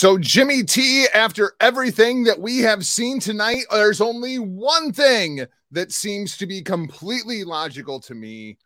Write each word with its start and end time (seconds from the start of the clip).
So, 0.00 0.16
Jimmy 0.16 0.62
T, 0.62 1.06
after 1.12 1.52
everything 1.60 2.24
that 2.24 2.40
we 2.40 2.60
have 2.60 2.86
seen 2.86 3.20
tonight, 3.20 3.64
there's 3.70 4.00
only 4.00 4.38
one 4.38 4.94
thing 4.94 5.44
that 5.72 5.92
seems 5.92 6.38
to 6.38 6.46
be 6.46 6.62
completely 6.62 7.44
logical 7.44 8.00
to 8.00 8.14
me, 8.14 8.56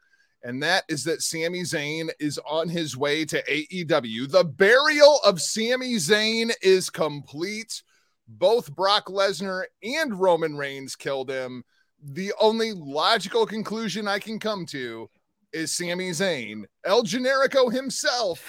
and 0.44 0.62
that 0.62 0.84
is 0.88 1.02
that 1.02 1.22
Sami 1.22 1.62
Zayn 1.62 2.08
is 2.20 2.38
on 2.48 2.68
his 2.68 2.96
way 2.96 3.24
to 3.24 3.42
AEW. 3.50 4.30
The 4.30 4.44
burial 4.44 5.18
of 5.24 5.42
Sami 5.42 5.96
Zayn 5.96 6.52
is 6.62 6.88
complete. 6.88 7.82
Both 8.28 8.72
Brock 8.72 9.06
Lesnar 9.06 9.64
and 9.82 10.14
Roman 10.20 10.56
Reigns 10.56 10.94
killed 10.94 11.30
him. 11.30 11.64
The 12.00 12.32
only 12.40 12.74
logical 12.74 13.44
conclusion 13.44 14.06
I 14.06 14.20
can 14.20 14.38
come 14.38 14.66
to 14.66 15.10
is 15.52 15.76
Sami 15.76 16.10
Zayn, 16.10 16.62
El 16.84 17.02
Generico 17.02 17.72
himself 17.72 18.48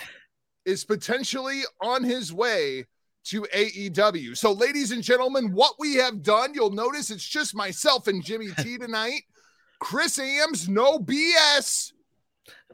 is 0.66 0.84
potentially 0.84 1.62
on 1.82 2.04
his 2.04 2.34
way 2.34 2.86
to 3.26 3.42
AEW. 3.54 4.38
So, 4.38 4.52
ladies 4.52 4.92
and 4.92 5.04
gentlemen, 5.04 5.52
what 5.52 5.76
we 5.80 5.96
have 5.96 6.22
done, 6.22 6.54
you'll 6.54 6.72
notice 6.72 7.10
it's 7.10 7.28
just 7.28 7.56
myself 7.56 8.08
and 8.08 8.24
Jimmy 8.24 8.50
T 8.60 8.78
tonight. 8.80 9.24
Chris 9.80 10.20
Ames, 10.20 10.70
no 10.70 11.00
BS, 11.00 11.94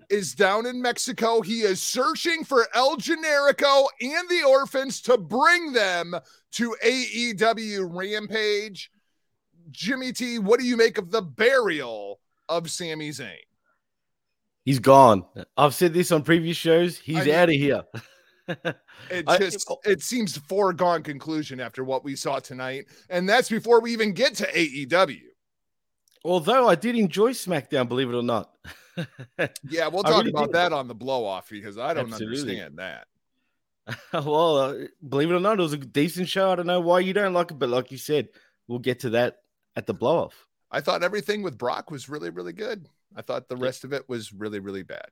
is 0.09 0.35
down 0.35 0.65
in 0.65 0.81
Mexico. 0.81 1.41
He 1.41 1.61
is 1.61 1.81
searching 1.81 2.43
for 2.43 2.67
El 2.73 2.97
Generico 2.97 3.85
and 4.01 4.29
the 4.29 4.43
orphans 4.47 5.01
to 5.03 5.17
bring 5.17 5.73
them 5.73 6.15
to 6.53 6.75
AEW 6.83 7.87
Rampage. 7.89 8.91
Jimmy 9.71 10.11
T, 10.11 10.37
what 10.37 10.59
do 10.59 10.65
you 10.65 10.75
make 10.75 10.97
of 10.97 11.11
the 11.11 11.21
burial 11.21 12.19
of 12.49 12.69
Sami 12.69 13.09
Zayn? 13.09 13.37
He's 14.63 14.79
gone. 14.79 15.25
I've 15.57 15.73
said 15.73 15.93
this 15.93 16.11
on 16.11 16.23
previous 16.23 16.57
shows. 16.57 16.97
He's 16.97 17.27
out 17.27 17.49
of 17.49 17.55
here. 17.55 17.83
it 19.09 19.27
just 19.39 19.69
I, 19.69 19.89
it 19.89 20.01
seems 20.01 20.37
foregone 20.37 21.03
conclusion 21.03 21.59
after 21.59 21.83
what 21.83 22.03
we 22.03 22.15
saw 22.15 22.39
tonight, 22.39 22.85
and 23.09 23.27
that's 23.27 23.49
before 23.49 23.81
we 23.81 23.91
even 23.91 24.13
get 24.13 24.35
to 24.35 24.47
AEW. 24.51 25.21
Although 26.23 26.69
I 26.69 26.75
did 26.75 26.95
enjoy 26.95 27.31
SmackDown, 27.31 27.87
believe 27.87 28.09
it 28.09 28.15
or 28.15 28.23
not. 28.23 28.51
yeah, 29.69 29.87
we'll 29.87 30.03
talk 30.03 30.19
really 30.19 30.29
about 30.29 30.47
did. 30.47 30.55
that 30.55 30.73
on 30.73 30.87
the 30.87 30.93
blow 30.93 31.25
off 31.25 31.49
because 31.49 31.77
I 31.77 31.93
don't 31.93 32.11
Absolutely. 32.11 32.61
understand 32.61 32.77
that. 32.77 33.07
well, 34.13 34.57
uh, 34.57 34.73
believe 35.07 35.31
it 35.31 35.35
or 35.35 35.39
not, 35.39 35.59
it 35.59 35.63
was 35.63 35.73
a 35.73 35.77
decent 35.77 36.29
show. 36.29 36.51
I 36.51 36.55
don't 36.55 36.67
know 36.67 36.81
why 36.81 36.99
you 36.99 37.13
don't 37.13 37.33
like 37.33 37.51
it, 37.51 37.59
but 37.59 37.69
like 37.69 37.91
you 37.91 37.97
said, 37.97 38.29
we'll 38.67 38.79
get 38.79 38.99
to 38.99 39.11
that 39.11 39.37
at 39.75 39.87
the 39.87 39.93
blow 39.93 40.25
off. 40.25 40.47
I 40.69 40.81
thought 40.81 41.03
everything 41.03 41.41
with 41.41 41.57
Brock 41.57 41.89
was 41.89 42.07
really, 42.07 42.29
really 42.29 42.53
good. 42.53 42.87
I 43.15 43.21
thought 43.21 43.49
the 43.49 43.57
rest 43.57 43.83
of 43.83 43.93
it 43.93 44.07
was 44.07 44.31
really, 44.33 44.59
really 44.59 44.83
bad. 44.83 45.07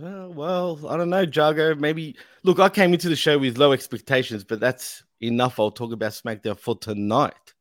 Uh, 0.00 0.28
well, 0.28 0.78
I 0.88 0.96
don't 0.96 1.08
know, 1.08 1.24
Jargo. 1.24 1.78
Maybe 1.78 2.16
look, 2.42 2.58
I 2.60 2.68
came 2.68 2.92
into 2.92 3.08
the 3.08 3.16
show 3.16 3.38
with 3.38 3.56
low 3.56 3.72
expectations, 3.72 4.44
but 4.44 4.60
that's 4.60 5.02
enough. 5.22 5.58
I'll 5.58 5.70
talk 5.70 5.92
about 5.92 6.12
SmackDown 6.12 6.58
for 6.58 6.76
tonight. 6.76 7.54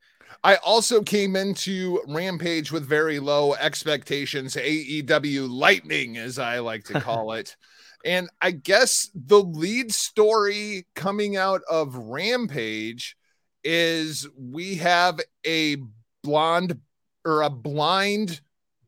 I 0.44 0.58
also 0.58 1.02
came 1.02 1.36
into 1.36 2.02
Rampage 2.08 2.72
with 2.72 2.86
very 2.86 3.20
low 3.20 3.54
expectations, 3.56 4.56
AEW 4.56 5.50
Lightning, 5.50 6.18
as 6.18 6.38
I 6.38 6.60
like 6.60 6.84
to 6.86 7.00
call 7.02 7.32
it. 7.34 7.56
and 8.04 8.30
I 8.42 8.52
guess 8.52 9.10
the 9.16 9.42
lead 9.42 9.94
story 9.94 10.86
coming 10.94 11.38
out 11.38 11.62
of 11.70 11.96
Rampage 11.96 13.16
is 13.64 14.28
we 14.38 14.76
have 14.76 15.20
a 15.46 15.78
blonde 16.22 16.80
or 17.24 17.42
a 17.42 17.50
blind 17.50 18.42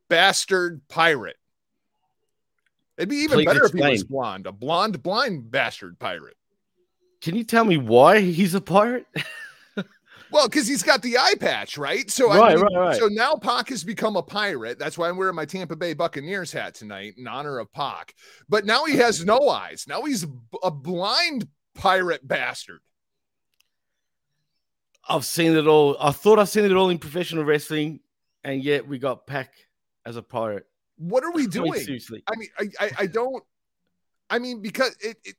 bastard 0.09 0.81
pirate. 0.87 1.37
It'd 2.97 3.09
be 3.09 3.17
even 3.17 3.37
Please 3.37 3.45
better 3.45 3.63
explain. 3.63 3.83
if 3.83 3.87
he 3.87 3.93
was 3.93 4.03
blonde, 4.03 4.47
a 4.47 4.51
blonde, 4.51 5.03
blind 5.03 5.51
bastard 5.51 5.99
pirate. 5.99 6.35
Can 7.21 7.35
you 7.35 7.43
tell 7.43 7.65
me 7.65 7.77
why 7.77 8.19
he's 8.19 8.55
a 8.55 8.61
pirate? 8.61 9.05
well, 10.31 10.47
because 10.47 10.67
he's 10.67 10.83
got 10.83 11.01
the 11.01 11.17
eye 11.17 11.35
patch, 11.39 11.77
right? 11.77 12.09
So 12.09 12.27
right, 12.29 12.53
I 12.53 12.55
mean, 12.55 12.63
right, 12.63 12.75
right. 12.75 12.95
So 12.97 13.07
now 13.07 13.35
Pac 13.35 13.69
has 13.69 13.83
become 13.83 14.15
a 14.15 14.23
pirate. 14.23 14.79
That's 14.79 14.97
why 14.97 15.09
I'm 15.09 15.17
wearing 15.17 15.35
my 15.35 15.45
Tampa 15.45 15.75
Bay 15.75 15.93
Buccaneers 15.93 16.51
hat 16.51 16.73
tonight 16.73 17.15
in 17.17 17.27
honor 17.27 17.59
of 17.59 17.71
Pac. 17.71 18.15
But 18.49 18.65
now 18.65 18.85
he 18.85 18.97
has 18.97 19.23
no 19.23 19.49
eyes. 19.49 19.85
Now 19.87 20.03
he's 20.03 20.25
a 20.63 20.71
blind 20.71 21.47
pirate 21.75 22.27
bastard. 22.27 22.79
I've 25.07 25.25
seen 25.25 25.55
it 25.55 25.67
all. 25.67 25.95
I 25.99 26.11
thought 26.11 26.39
I've 26.39 26.49
seen 26.49 26.65
it 26.65 26.73
all 26.73 26.89
in 26.89 26.97
professional 26.97 27.45
wrestling, 27.45 28.01
and 28.43 28.63
yet 28.63 28.87
we 28.87 28.99
got 28.99 29.25
Pac 29.25 29.53
as 30.07 30.15
a 30.15 30.23
part. 30.23 30.65
What 30.97 31.23
are 31.23 31.31
we 31.31 31.45
doing? 31.45 31.73
seriously. 31.73 32.23
I 32.31 32.35
mean, 32.37 32.49
I, 32.57 32.69
I, 32.79 32.91
I 32.99 33.07
don't. 33.07 33.43
I 34.29 34.39
mean, 34.39 34.61
because 34.61 34.95
it, 34.99 35.17
it 35.23 35.35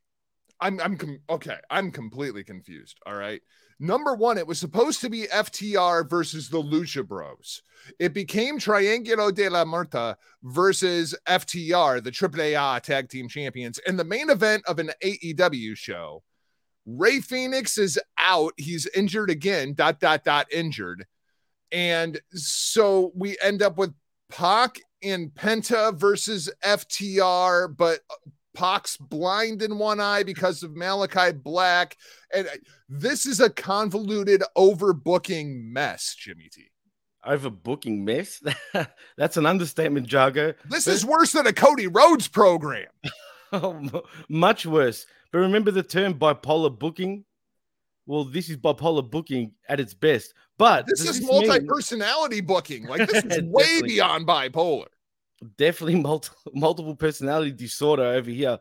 I'm, 0.61 0.79
I'm 0.81 0.97
com- 0.97 1.21
okay. 1.31 1.57
I'm 1.71 1.91
completely 1.91 2.45
confused. 2.45 2.99
All 3.07 3.15
right. 3.15 3.41
Number 3.81 4.15
one, 4.15 4.39
it 4.39 4.47
was 4.47 4.59
supposed 4.59 5.01
to 5.03 5.11
be 5.11 5.27
FTR 5.29 6.11
versus 6.11 6.49
the 6.49 6.61
Lucha 6.61 7.07
Bros. 7.07 7.63
It 7.99 8.13
became 8.13 8.59
Triangulo 8.59 9.33
de 9.33 9.49
la 9.49 9.65
Muerte 9.65 10.15
versus 10.43 11.15
FTR, 11.29 12.03
the 12.03 12.11
AAA 12.11 12.83
Tag 12.83 13.09
Team 13.09 13.29
Champions, 13.29 13.79
in 13.87 13.97
the 13.97 14.05
main 14.05 14.31
event 14.31 14.65
of 14.67 14.81
an 14.81 14.91
AEW 15.03 15.77
show. 15.77 16.25
Rey 16.87 17.21
Fenix 17.21 17.79
is 17.79 18.01
out. 18.19 18.53
He's 18.57 18.87
injured 18.89 19.31
again. 19.31 19.75
Dot 19.75 20.01
dot 20.01 20.25
dot 20.25 20.47
injured, 20.51 21.07
and 21.71 22.19
so 22.33 23.13
we 23.15 23.37
end 23.41 23.63
up 23.63 23.77
with 23.77 23.93
Pac 24.31 24.81
and 25.03 25.31
Penta 25.35 25.95
versus 25.95 26.51
FTR, 26.65 27.75
but 27.77 28.01
Pac's 28.55 28.97
blind 28.97 29.63
in 29.63 29.79
one 29.79 30.01
eye 30.01 30.23
because 30.23 30.63
of 30.63 30.77
Malachi 30.77 31.33
Black. 31.33 31.97
And 32.35 32.47
uh, 32.47 32.57
this 32.89 33.25
is 33.27 33.41
a 33.41 33.51
convoluted 33.51 34.43
overbooking 34.57 35.71
mess, 35.71 36.17
Jimmy 36.19 36.49
T. 36.53 36.71
Overbooking 37.27 38.01
mess? 38.01 38.43
That's 39.17 39.37
an 39.37 39.47
understatement, 39.47 40.09
Jargo. 40.09 40.55
This 40.69 40.87
but... 40.87 40.95
is 40.95 41.05
worse 41.05 41.33
than 41.33 41.47
a 41.47 41.53
Cody 41.53 41.87
Rhodes 41.87 42.27
program. 42.27 42.89
oh, 43.53 44.03
much 44.29 44.67
worse. 44.67 45.07
But 45.33 45.39
remember 45.39 45.71
the 45.71 45.83
term 45.83 46.15
bipolar 46.15 46.77
booking? 46.77 47.25
Well, 48.09 48.25
this 48.25 48.49
is 48.49 48.57
bipolar 48.57 49.09
booking 49.09 49.53
at 49.69 49.81
its 49.81 49.93
best. 49.93 50.33
But 50.57 50.87
this 50.87 51.01
is 51.01 51.21
this 51.21 51.29
multi-personality 51.29 52.37
mean... 52.37 52.47
booking. 52.47 52.87
Like 52.87 53.07
this 53.07 53.23
is 53.23 53.43
way 53.45 53.83
beyond 53.83 54.27
bipolar. 54.27 54.87
Definitely 55.59 56.01
multi- 56.01 56.31
multiple 56.55 56.97
personality 56.97 57.53
disorder 57.53 58.05
over 58.05 58.31
here. 58.31 58.59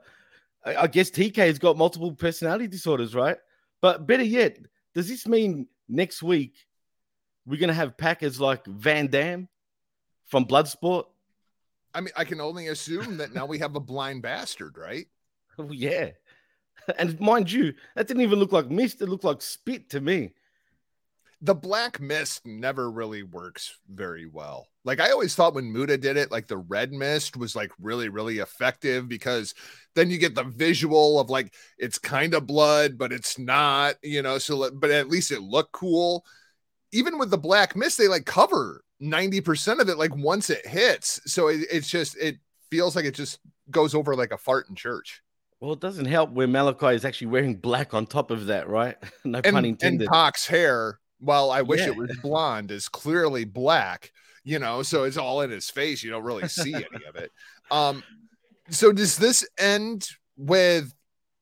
I, 0.65 0.75
I 0.75 0.87
guess 0.87 1.09
TK's 1.09 1.59
got 1.59 1.77
multiple 1.77 2.11
personality 2.11 2.67
disorders, 2.67 3.15
right? 3.15 3.37
But 3.81 4.05
better 4.05 4.23
yet, 4.23 4.57
does 4.93 5.07
this 5.07 5.25
mean 5.25 5.67
next 5.87 6.21
week 6.21 6.53
we're 7.45 7.57
gonna 7.57 7.73
have 7.73 7.97
Packers 7.97 8.41
like 8.41 8.65
Van 8.65 9.07
Damme 9.07 9.47
from 10.25 10.45
Bloodsport? 10.45 11.05
I 11.95 12.01
mean, 12.01 12.11
I 12.17 12.25
can 12.25 12.41
only 12.41 12.67
assume 12.67 13.15
that 13.17 13.33
now 13.33 13.45
we 13.45 13.59
have 13.59 13.77
a 13.77 13.79
blind 13.79 14.23
bastard, 14.23 14.77
right? 14.77 15.07
Oh, 15.59 15.71
yeah. 15.71 16.11
And 16.97 17.19
mind 17.19 17.51
you, 17.51 17.73
that 17.95 18.07
didn't 18.07 18.23
even 18.23 18.39
look 18.39 18.51
like 18.51 18.69
mist. 18.69 19.01
It 19.01 19.09
looked 19.09 19.23
like 19.23 19.41
spit 19.41 19.89
to 19.89 19.99
me. 19.99 20.33
The 21.41 21.53
black 21.53 21.99
mist 21.99 22.45
never 22.45 22.89
really 22.89 23.23
works 23.23 23.77
very 23.89 24.25
well. 24.25 24.67
Like 24.83 24.99
I 24.99 25.11
always 25.11 25.35
thought 25.35 25.53
when 25.53 25.71
Muta 25.71 25.97
did 25.97 26.17
it, 26.17 26.31
like 26.31 26.47
the 26.47 26.57
red 26.57 26.93
mist 26.93 27.35
was 27.35 27.55
like 27.55 27.71
really, 27.79 28.09
really 28.09 28.39
effective 28.39 29.07
because 29.07 29.53
then 29.95 30.09
you 30.09 30.17
get 30.17 30.33
the 30.33 30.45
visual 30.45 31.19
of 31.19 31.29
like 31.29 31.53
it's 31.77 31.99
kind 31.99 32.33
of 32.33 32.47
blood, 32.47 32.97
but 32.97 33.11
it's 33.11 33.37
not, 33.37 33.95
you 34.01 34.21
know. 34.21 34.37
So, 34.37 34.71
but 34.71 34.89
at 34.89 35.09
least 35.09 35.31
it 35.31 35.41
looked 35.41 35.73
cool. 35.73 36.25
Even 36.93 37.19
with 37.19 37.29
the 37.29 37.37
black 37.37 37.75
mist, 37.75 37.97
they 37.97 38.07
like 38.07 38.25
cover 38.25 38.81
90% 39.01 39.79
of 39.79 39.89
it 39.89 39.97
like 39.97 40.15
once 40.15 40.49
it 40.49 40.65
hits. 40.65 41.19
So 41.25 41.49
it, 41.49 41.67
it's 41.71 41.89
just, 41.89 42.17
it 42.17 42.37
feels 42.71 42.95
like 42.95 43.05
it 43.05 43.13
just 43.13 43.39
goes 43.69 43.93
over 43.93 44.15
like 44.15 44.31
a 44.31 44.37
fart 44.37 44.69
in 44.69 44.75
church. 44.75 45.21
Well, 45.59 45.73
it 45.73 45.79
doesn't 45.79 46.05
help 46.05 46.31
where 46.31 46.47
Malachi 46.47 46.95
is 46.95 47.03
actually 47.03 47.27
wearing 47.27 47.55
black 47.55 47.93
on 47.93 48.05
top 48.05 48.29
of 48.29 48.45
that, 48.47 48.67
right? 48.67 48.95
no 49.25 49.41
and, 49.43 49.53
pun 49.53 49.65
intended. 49.65 50.05
And 50.05 50.11
Pac's 50.11 50.45
hair, 50.45 50.99
while 51.19 51.49
I 51.49 51.63
wish 51.63 51.81
yeah. 51.81 51.87
it 51.87 51.95
was 51.95 52.15
blonde, 52.21 52.71
is 52.71 52.87
clearly 52.87 53.45
black. 53.45 54.11
You 54.43 54.59
know, 54.59 54.81
so 54.81 55.03
it's 55.03 55.17
all 55.17 55.41
in 55.41 55.49
his 55.49 55.69
face. 55.69 56.03
You 56.03 56.11
don't 56.11 56.23
really 56.23 56.47
see 56.47 56.73
any 56.73 57.05
of 57.07 57.15
it. 57.17 57.31
Um, 57.69 58.01
so 58.69 58.93
does 58.93 59.17
this 59.17 59.45
end 59.57 60.07
with 60.37 60.93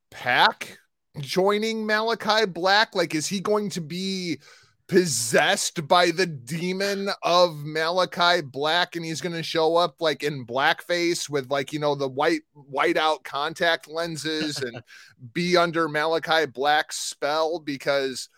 Pac 0.10 0.80
joining 1.20 1.86
Malachi 1.86 2.48
Black? 2.48 2.96
Like, 2.96 3.14
is 3.14 3.28
he 3.28 3.40
going 3.40 3.70
to 3.72 3.82
be 3.82 4.40
possessed 4.88 5.88
by 5.88 6.12
the 6.12 6.28
demon 6.28 7.10
of 7.24 7.56
Malachi 7.66 8.42
Black 8.42 8.96
and 8.96 9.04
he's 9.04 9.22
going 9.22 9.36
to 9.36 9.42
show 9.42 9.76
up 9.76 9.96
like 10.00 10.24
in 10.24 10.46
blackface 10.46 11.28
with 11.28 11.50
like 11.50 11.74
you 11.74 11.80
know 11.80 11.96
the 11.96 12.08
white 12.08 12.42
white 12.54 12.98
out 12.98 13.24
contact 13.24 13.90
lenses 13.90 14.62
and 14.62 14.84
be 15.34 15.58
under 15.58 15.88
Malachi 15.88 16.46
Black's 16.46 16.98
spell 16.98 17.60
because 17.60 18.30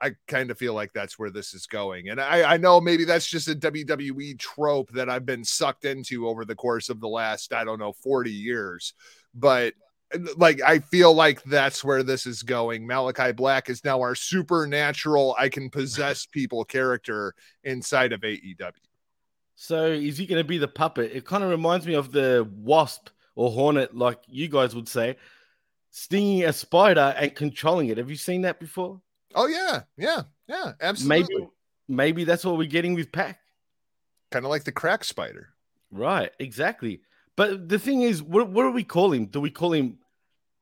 I 0.00 0.16
kind 0.26 0.50
of 0.50 0.58
feel 0.58 0.74
like 0.74 0.92
that's 0.92 1.16
where 1.16 1.30
this 1.30 1.54
is 1.54 1.66
going. 1.66 2.08
And 2.08 2.20
I, 2.20 2.54
I 2.54 2.56
know 2.56 2.80
maybe 2.80 3.04
that's 3.04 3.28
just 3.28 3.46
a 3.46 3.54
WWE 3.54 4.36
trope 4.36 4.90
that 4.94 5.08
I've 5.08 5.24
been 5.24 5.44
sucked 5.44 5.84
into 5.84 6.26
over 6.26 6.44
the 6.44 6.56
course 6.56 6.88
of 6.88 6.98
the 6.98 7.06
last, 7.06 7.52
I 7.52 7.62
don't 7.62 7.78
know, 7.78 7.92
40 7.92 8.32
years. 8.32 8.94
But 9.32 9.74
like 10.36 10.60
I 10.60 10.78
feel 10.80 11.14
like 11.14 11.42
that's 11.44 11.84
where 11.84 12.02
this 12.02 12.26
is 12.26 12.42
going. 12.42 12.86
Malachi 12.86 13.32
Black 13.32 13.68
is 13.68 13.84
now 13.84 14.00
our 14.00 14.14
supernatural 14.14 15.34
I 15.38 15.48
can 15.48 15.70
possess 15.70 16.26
people 16.32 16.64
character 16.64 17.34
inside 17.64 18.12
of 18.12 18.20
AEW. 18.20 18.72
So 19.54 19.86
is 19.86 20.18
he 20.18 20.26
going 20.26 20.42
to 20.42 20.48
be 20.48 20.58
the 20.58 20.68
puppet? 20.68 21.12
It 21.14 21.24
kind 21.24 21.44
of 21.44 21.50
reminds 21.50 21.86
me 21.86 21.94
of 21.94 22.10
the 22.10 22.48
wasp 22.56 23.10
or 23.34 23.50
hornet, 23.50 23.96
like 23.96 24.18
you 24.26 24.48
guys 24.48 24.74
would 24.74 24.88
say, 24.88 25.16
stinging 25.90 26.44
a 26.44 26.52
spider 26.52 27.14
and 27.16 27.34
controlling 27.34 27.88
it. 27.88 27.98
Have 27.98 28.10
you 28.10 28.16
seen 28.16 28.42
that 28.42 28.58
before? 28.58 29.00
Oh 29.34 29.46
yeah, 29.46 29.82
yeah, 29.96 30.22
yeah, 30.48 30.72
absolutely. 30.80 31.22
Maybe, 31.22 31.48
maybe 31.88 32.24
that's 32.24 32.44
what 32.44 32.58
we're 32.58 32.68
getting 32.68 32.94
with 32.94 33.12
Pac. 33.12 33.38
Kind 34.30 34.44
of 34.44 34.50
like 34.50 34.64
the 34.64 34.72
crack 34.72 35.04
spider. 35.04 35.50
Right, 35.90 36.30
exactly. 36.38 37.02
But 37.36 37.68
the 37.68 37.78
thing 37.78 38.02
is, 38.02 38.22
what, 38.22 38.48
what 38.50 38.64
do 38.64 38.72
we 38.72 38.84
call 38.84 39.12
him? 39.12 39.26
Do 39.26 39.40
we 39.40 39.50
call 39.50 39.72
him? 39.72 39.98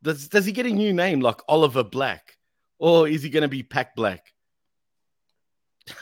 Does 0.03 0.29
does 0.29 0.47
he 0.47 0.53
get 0.53 0.67
a 0.67 0.71
new 0.71 0.93
name 0.93 1.21
like 1.21 1.41
Oliver 1.49 1.85
Black, 1.85 2.37
or 2.79 3.07
is 3.09 3.23
he 3.23 3.31
going 3.31 3.43
to 3.43 3.49
be 3.49 3.63
Pac 3.63 3.95
Black? 3.95 4.33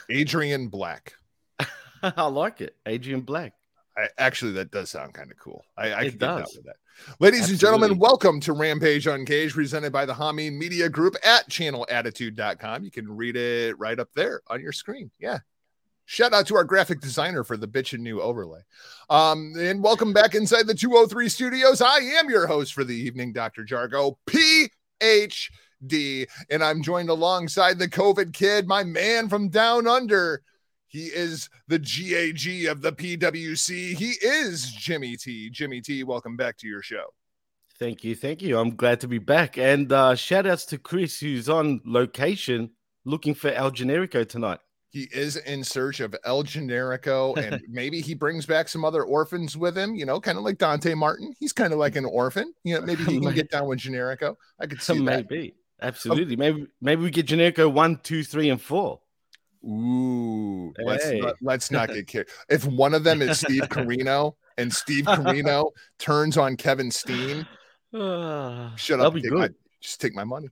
Adrian 0.09 0.67
Black. 0.67 1.13
I 2.03 2.27
like 2.27 2.61
it, 2.61 2.75
Adrian 2.85 3.21
Black. 3.21 3.53
I, 3.97 4.07
actually, 4.17 4.53
that 4.53 4.71
does 4.71 4.89
sound 4.89 5.13
kind 5.13 5.29
of 5.31 5.37
cool. 5.37 5.65
I, 5.77 5.91
I 5.91 6.01
It 6.03 6.11
can 6.11 6.11
get 6.11 6.19
down 6.19 6.39
does. 6.41 6.55
with 6.55 6.65
that. 6.65 6.75
Ladies 7.19 7.49
and 7.49 7.59
gentlemen, 7.59 7.97
welcome 7.97 8.39
to 8.41 8.53
Rampage 8.53 9.07
Uncaged, 9.07 9.53
presented 9.53 9.91
by 9.91 10.05
the 10.05 10.13
Hamin 10.13 10.57
Media 10.57 10.89
Group 10.89 11.15
at 11.23 11.49
channelattitude.com. 11.49 12.83
You 12.83 12.91
can 12.91 13.15
read 13.15 13.35
it 13.35 13.77
right 13.79 13.99
up 13.99 14.09
there 14.15 14.41
on 14.47 14.61
your 14.61 14.71
screen. 14.71 15.11
Yeah. 15.19 15.39
Shout 16.09 16.33
out 16.33 16.47
to 16.47 16.55
our 16.55 16.63
graphic 16.63 17.01
designer 17.01 17.43
for 17.43 17.55
the 17.55 17.67
bitchin' 17.67 17.99
new 17.99 18.19
overlay. 18.19 18.61
Um, 19.11 19.53
and 19.59 19.83
welcome 19.83 20.11
back 20.11 20.33
inside 20.33 20.65
the 20.65 20.73
203 20.73 21.29
studios. 21.29 21.83
I 21.83 21.99
am 21.99 22.31
your 22.31 22.47
host 22.47 22.73
for 22.73 22.83
the 22.83 22.95
evening, 22.95 23.31
Dr. 23.31 23.63
Jargo, 23.63 24.15
PhD. 24.27 26.25
And 26.49 26.63
I'm 26.63 26.81
joined 26.81 27.09
alongside 27.09 27.77
the 27.77 27.87
COVID 27.87 28.33
kid, 28.33 28.67
my 28.67 28.83
man 28.83 29.29
from 29.29 29.49
down 29.49 29.85
under. 29.85 30.41
He 30.87 31.09
is 31.09 31.47
the 31.67 31.77
GAG 31.77 32.65
of 32.65 32.81
the 32.81 32.91
PWC. 32.91 33.93
He 33.93 34.13
is 34.19 34.71
Jimmy 34.71 35.15
T. 35.15 35.51
Jimmy 35.51 35.79
T, 35.79 36.03
welcome 36.03 36.35
back 36.35 36.57
to 36.57 36.67
your 36.67 36.81
show. 36.81 37.05
Thank 37.77 38.03
you, 38.03 38.15
thank 38.15 38.41
you. 38.41 38.57
I'm 38.57 38.75
glad 38.75 39.01
to 39.01 39.07
be 39.07 39.19
back. 39.19 39.59
And 39.59 39.93
uh, 39.93 40.15
shout 40.15 40.47
outs 40.47 40.65
to 40.65 40.79
Chris, 40.79 41.19
who's 41.19 41.49
on 41.49 41.81
location 41.85 42.71
looking 43.05 43.35
for 43.35 43.51
El 43.51 43.69
Generico 43.69 44.27
tonight. 44.27 44.57
He 44.91 45.07
is 45.11 45.37
in 45.37 45.63
search 45.63 45.99
of 45.99 46.15
El 46.25 46.43
Generico, 46.43 47.37
and 47.37 47.61
maybe 47.69 48.01
he 48.01 48.15
brings 48.15 48.45
back 48.45 48.67
some 48.67 48.83
other 48.83 49.03
orphans 49.03 49.55
with 49.55 49.77
him, 49.77 49.93
you 49.93 50.05
know, 50.05 50.19
kind 50.19 50.37
of 50.37 50.43
like 50.43 50.57
Dante 50.57 50.95
Martin. 50.95 51.33
He's 51.39 51.53
kind 51.53 51.73
of 51.73 51.79
like 51.79 51.95
an 51.95 52.05
orphan. 52.05 52.53
You 52.63 52.75
know, 52.75 52.81
maybe 52.81 53.03
he 53.03 53.19
can 53.19 53.33
get 53.35 53.51
down 53.51 53.67
with 53.67 53.79
Generico. 53.79 54.35
I 54.59 54.65
could 54.65 54.81
see 54.81 54.97
that. 54.97 55.29
maybe, 55.29 55.53
oh. 55.55 55.87
absolutely. 55.87 56.35
Maybe, 56.35 56.67
maybe 56.81 57.03
we 57.03 57.11
get 57.11 57.27
Generico 57.27 57.71
one, 57.71 57.99
two, 58.01 58.23
three, 58.23 58.49
and 58.49 58.59
four. 58.59 58.99
Ooh, 59.63 60.73
let's 60.83 61.11
not, 61.11 61.35
let's 61.41 61.69
not 61.69 61.89
get 61.89 62.07
kicked. 62.07 62.31
If 62.49 62.65
one 62.65 62.95
of 62.95 63.03
them 63.03 63.21
is 63.21 63.39
Steve 63.39 63.63
Corino 63.63 64.35
and 64.57 64.73
Steve 64.73 65.05
Corino 65.05 65.71
turns 65.99 66.37
on 66.37 66.57
Kevin 66.57 66.89
Steen, 66.89 67.45
shut 67.93 68.99
up. 68.99 69.13
be 69.13 69.21
take 69.21 69.31
my- 69.31 69.49
just 69.81 70.01
take 70.01 70.15
my 70.15 70.23
money. 70.23 70.49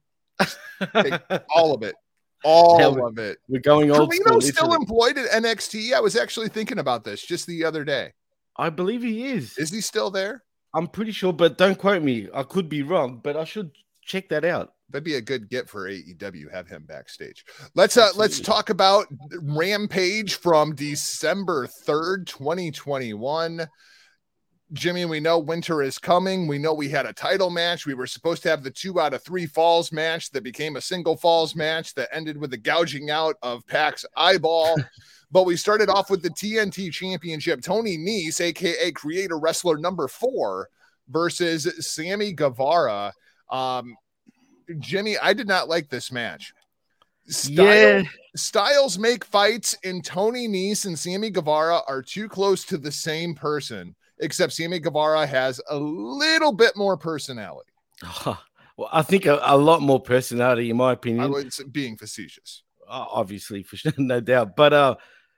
All 1.55 1.73
of 1.73 1.83
it. 1.83 1.95
All 2.43 2.77
Hell, 2.77 3.05
of 3.05 3.17
it. 3.17 3.39
We're 3.47 3.61
going 3.61 3.91
old 3.91 4.13
school. 4.13 4.41
Still 4.41 4.73
employed 4.73 5.17
at 5.17 5.43
NXT. 5.43 5.93
I 5.93 5.99
was 5.99 6.15
actually 6.15 6.49
thinking 6.49 6.79
about 6.79 7.03
this 7.03 7.21
just 7.21 7.47
the 7.47 7.63
other 7.65 7.83
day. 7.83 8.13
I 8.57 8.69
believe 8.69 9.03
he 9.03 9.27
is. 9.27 9.57
Is 9.57 9.71
he 9.71 9.81
still 9.81 10.09
there? 10.11 10.43
I'm 10.73 10.87
pretty 10.87 11.11
sure, 11.11 11.33
but 11.33 11.57
don't 11.57 11.77
quote 11.77 12.03
me. 12.03 12.27
I 12.33 12.43
could 12.43 12.69
be 12.69 12.83
wrong, 12.83 13.19
but 13.23 13.37
I 13.37 13.43
should 13.43 13.71
check 14.03 14.29
that 14.29 14.45
out. 14.45 14.73
That'd 14.89 15.03
be 15.03 15.15
a 15.15 15.21
good 15.21 15.49
get 15.49 15.69
for 15.69 15.89
AEW. 15.89 16.51
Have 16.51 16.67
him 16.67 16.85
backstage. 16.87 17.43
Let's 17.75 17.97
uh 17.97 18.09
let's 18.15 18.39
talk 18.39 18.69
about 18.69 19.07
Rampage 19.41 20.35
from 20.35 20.75
December 20.75 21.67
3rd, 21.67 22.25
2021. 22.27 23.67
Jimmy, 24.73 25.05
we 25.05 25.21
know 25.21 25.39
winter 25.39 25.81
is 25.81 25.97
coming. 25.97 26.45
We 26.45 26.57
know 26.57 26.73
we 26.73 26.89
had 26.89 27.05
a 27.05 27.13
title 27.13 27.49
match. 27.49 27.85
We 27.85 27.93
were 27.93 28.07
supposed 28.07 28.43
to 28.43 28.49
have 28.49 28.63
the 28.63 28.71
two 28.71 28.99
out 28.99 29.13
of 29.13 29.23
three 29.23 29.45
falls 29.45 29.93
match 29.93 30.29
that 30.31 30.43
became 30.43 30.75
a 30.75 30.81
single 30.81 31.15
falls 31.15 31.55
match 31.55 31.93
that 31.93 32.09
ended 32.11 32.37
with 32.37 32.51
the 32.51 32.57
gouging 32.57 33.09
out 33.09 33.35
of 33.41 33.65
Pac's 33.67 34.05
eyeball. 34.17 34.75
but 35.31 35.45
we 35.45 35.55
started 35.55 35.89
off 35.89 36.09
with 36.09 36.21
the 36.21 36.29
TNT 36.29 36.91
Championship. 36.91 37.61
Tony 37.61 37.97
Nese, 37.97 38.41
aka 38.41 38.91
Creator 38.91 39.39
Wrestler 39.39 39.77
number 39.77 40.09
four, 40.09 40.67
versus 41.07 41.87
Sammy 41.87 42.33
Guevara. 42.33 43.13
Um, 43.49 43.95
Jimmy, 44.79 45.17
I 45.17 45.33
did 45.33 45.47
not 45.47 45.69
like 45.69 45.89
this 45.89 46.11
match. 46.11 46.53
Style, 47.29 47.65
Yeah, 47.65 48.03
Styles 48.35 48.97
make 48.97 49.25
fights, 49.25 49.75
and 49.83 50.03
Tony 50.03 50.47
Nese 50.47 50.85
and 50.85 50.97
Sammy 50.97 51.29
Guevara 51.29 51.81
are 51.87 52.01
too 52.01 52.29
close 52.29 52.63
to 52.65 52.77
the 52.77 52.91
same 52.91 53.35
person, 53.35 53.95
except 54.19 54.53
Sammy 54.53 54.79
Guevara 54.79 55.25
has 55.25 55.61
a 55.69 55.77
little 55.77 56.51
bit 56.51 56.75
more 56.75 56.97
personality. 56.97 57.71
well, 58.25 58.89
I 58.91 59.01
think 59.01 59.25
a, 59.25 59.39
a 59.43 59.57
lot 59.57 59.81
more 59.81 60.01
personality, 60.01 60.69
in 60.69 60.77
my 60.77 60.93
opinion. 60.93 61.25
I 61.25 61.27
was 61.27 61.61
being 61.71 61.97
facetious. 61.97 62.63
Uh, 62.87 63.05
obviously, 63.09 63.63
for 63.63 63.75
sure, 63.75 63.93
no 63.97 64.19
doubt. 64.19 64.55
But 64.55 64.73
uh, 64.73 64.95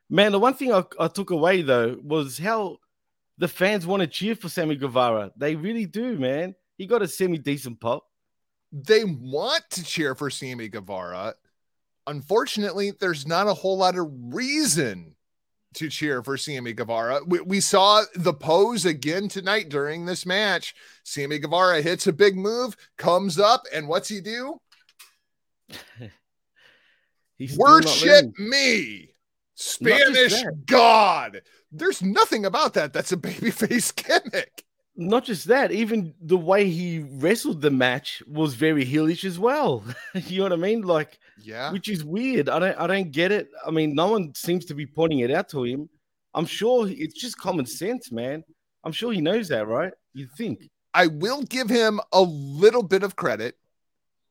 man, 0.09 0.31
the 0.31 0.39
one 0.39 0.53
thing 0.53 0.73
I, 0.73 0.83
I 0.99 1.07
took 1.07 1.31
away 1.31 1.61
though 1.61 1.97
was 2.01 2.37
how 2.37 2.77
the 3.37 3.47
fans 3.47 3.87
want 3.87 4.01
to 4.01 4.07
cheer 4.07 4.35
for 4.35 4.49
Sammy 4.49 4.75
Guevara. 4.75 5.31
They 5.37 5.55
really 5.55 5.85
do, 5.85 6.17
man. 6.17 6.55
He 6.77 6.85
got 6.85 7.01
a 7.01 7.07
semi 7.07 7.37
decent 7.37 7.79
pop. 7.79 8.03
They 8.71 9.03
want 9.03 9.63
to 9.71 9.83
cheer 9.83 10.13
for 10.13 10.29
Sammy 10.29 10.67
Guevara. 10.67 11.33
Unfortunately, 12.05 12.91
there's 12.91 13.25
not 13.25 13.47
a 13.47 13.53
whole 13.53 13.77
lot 13.77 13.97
of 13.97 14.07
reason 14.11 15.15
to 15.75 15.89
cheer 15.89 16.23
for 16.23 16.37
Sammy 16.37 16.73
Guevara. 16.73 17.21
We, 17.25 17.41
we 17.41 17.59
saw 17.59 18.03
the 18.15 18.33
pose 18.33 18.85
again 18.85 19.27
tonight 19.27 19.69
during 19.69 20.05
this 20.05 20.25
match. 20.25 20.73
Sammy 21.03 21.39
Guevara 21.39 21.81
hits 21.81 22.07
a 22.07 22.13
big 22.13 22.35
move, 22.35 22.75
comes 22.97 23.39
up, 23.39 23.65
and 23.73 23.87
what's 23.87 24.09
he 24.09 24.21
do? 24.21 24.59
He's 27.37 27.53
still 27.53 27.65
not 27.65 27.85
Worship 27.85 28.37
me, 28.37 29.13
Spanish. 29.55 30.43
God. 30.65 31.41
There's 31.71 32.01
nothing 32.01 32.45
about 32.45 32.73
that 32.73 32.91
that's 32.91 33.11
a 33.11 33.17
babyface 33.17 33.95
gimmick. 34.31 34.63
Not 35.01 35.23
just 35.23 35.45
that, 35.47 35.71
even 35.71 36.13
the 36.21 36.35
way 36.37 36.69
he 36.69 36.99
wrestled 36.99 37.61
the 37.61 37.71
match 37.71 38.21
was 38.27 38.53
very 38.53 38.85
heelish 38.85 39.23
as 39.23 39.39
well. 39.39 39.83
you 40.13 40.39
know 40.39 40.43
what 40.43 40.53
I 40.53 40.57
mean? 40.57 40.81
Like, 40.81 41.17
Yeah. 41.41 41.71
which 41.71 41.87
is 41.87 42.03
weird. 42.03 42.49
I 42.49 42.59
don't, 42.59 42.77
I 42.77 42.85
don't 42.85 43.11
get 43.11 43.31
it. 43.31 43.49
I 43.65 43.71
mean, 43.71 43.95
no 43.95 44.07
one 44.11 44.35
seems 44.35 44.65
to 44.65 44.73
be 44.73 44.85
pointing 44.85 45.19
it 45.19 45.31
out 45.31 45.47
to 45.49 45.63
him. 45.63 45.89
I'm 46.33 46.45
sure 46.45 46.87
it's 46.89 47.13
just 47.19 47.37
common 47.37 47.65
sense, 47.65 48.11
man. 48.11 48.43
I'm 48.83 48.91
sure 48.91 49.13
he 49.13 49.21
knows 49.21 49.47
that, 49.47 49.67
right? 49.67 49.93
You 50.13 50.27
think? 50.37 50.69
I 50.93 51.07
will 51.07 51.43
give 51.43 51.69
him 51.69 52.01
a 52.11 52.21
little 52.21 52.83
bit 52.83 53.03
of 53.03 53.15
credit. 53.15 53.55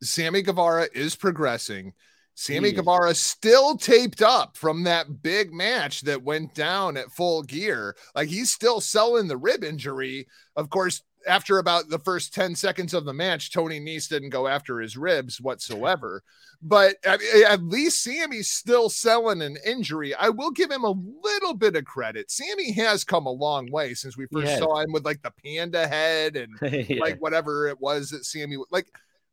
Sammy 0.02 0.42
Guevara 0.42 0.88
is 0.94 1.16
progressing. 1.16 1.94
Sammy. 2.38 2.70
Guevara 2.72 3.14
still 3.14 3.76
taped 3.76 4.22
up 4.22 4.56
from 4.56 4.84
that 4.84 5.22
big 5.22 5.52
match 5.52 6.02
that 6.02 6.22
went 6.22 6.54
down 6.54 6.96
at 6.96 7.10
full 7.10 7.42
gear. 7.42 7.96
Like 8.14 8.28
he's 8.28 8.52
still 8.52 8.80
selling 8.80 9.26
the 9.26 9.36
rib 9.36 9.64
injury. 9.64 10.26
Of 10.54 10.70
course, 10.70 11.02
after 11.26 11.58
about 11.58 11.88
the 11.88 11.98
first 11.98 12.32
10 12.32 12.54
seconds 12.54 12.94
of 12.94 13.04
the 13.04 13.12
match, 13.12 13.50
Tony 13.52 13.80
Nese 13.80 14.08
didn't 14.08 14.30
go 14.30 14.46
after 14.46 14.78
his 14.78 14.96
ribs 14.96 15.40
whatsoever. 15.40 16.22
But 16.62 16.94
at, 17.04 17.20
at 17.46 17.62
least 17.64 18.02
Sammy's 18.04 18.50
still 18.50 18.88
selling 18.88 19.42
an 19.42 19.56
injury. 19.66 20.14
I 20.14 20.28
will 20.28 20.52
give 20.52 20.70
him 20.70 20.84
a 20.84 20.94
little 21.22 21.54
bit 21.54 21.74
of 21.74 21.84
credit. 21.86 22.30
Sammy 22.30 22.70
has 22.72 23.02
come 23.02 23.26
a 23.26 23.30
long 23.32 23.68
way 23.70 23.94
since 23.94 24.16
we 24.16 24.26
first 24.32 24.46
has. 24.46 24.58
saw 24.60 24.78
him 24.80 24.92
with 24.92 25.04
like 25.04 25.22
the 25.22 25.32
panda 25.44 25.88
head 25.88 26.36
and 26.36 26.56
Yeah. 26.88 27.00
like 27.00 27.18
whatever 27.20 27.66
it 27.66 27.80
was 27.80 28.10
that 28.10 28.24
Sammy 28.24 28.56
like 28.70 28.86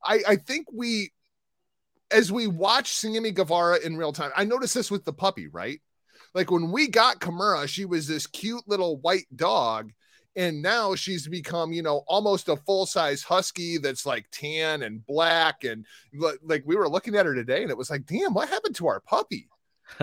I 0.03 0.21
I 0.27 0.35
think 0.38 0.67
we 0.74 1.12
as 2.12 2.31
we 2.31 2.47
watch 2.47 2.93
Sammy 2.93 3.31
Guevara 3.31 3.79
in 3.83 3.97
real 3.97 4.13
time, 4.13 4.31
I 4.35 4.43
noticed 4.43 4.74
this 4.74 4.91
with 4.91 5.05
the 5.05 5.13
puppy, 5.13 5.47
right? 5.47 5.81
Like 6.33 6.51
when 6.51 6.71
we 6.71 6.88
got 6.88 7.19
Kimura, 7.19 7.67
she 7.67 7.85
was 7.85 8.07
this 8.07 8.27
cute 8.27 8.63
little 8.67 8.97
white 8.97 9.25
dog, 9.35 9.91
and 10.35 10.62
now 10.62 10.95
she's 10.95 11.27
become, 11.27 11.71
you 11.71 11.81
know, 11.81 12.03
almost 12.07 12.50
a 12.50 12.57
full 12.57 12.85
size 12.85 13.24
husky 13.24 13.77
that's 13.77 14.05
like 14.05 14.25
tan 14.31 14.83
and 14.83 15.05
black. 15.05 15.63
And 15.63 15.85
like 16.43 16.63
we 16.65 16.75
were 16.75 16.89
looking 16.89 17.15
at 17.15 17.25
her 17.25 17.33
today, 17.33 17.62
and 17.62 17.71
it 17.71 17.77
was 17.77 17.89
like, 17.89 18.05
damn, 18.05 18.33
what 18.33 18.50
happened 18.50 18.75
to 18.75 18.88
our 18.88 19.00
puppy? 19.00 19.47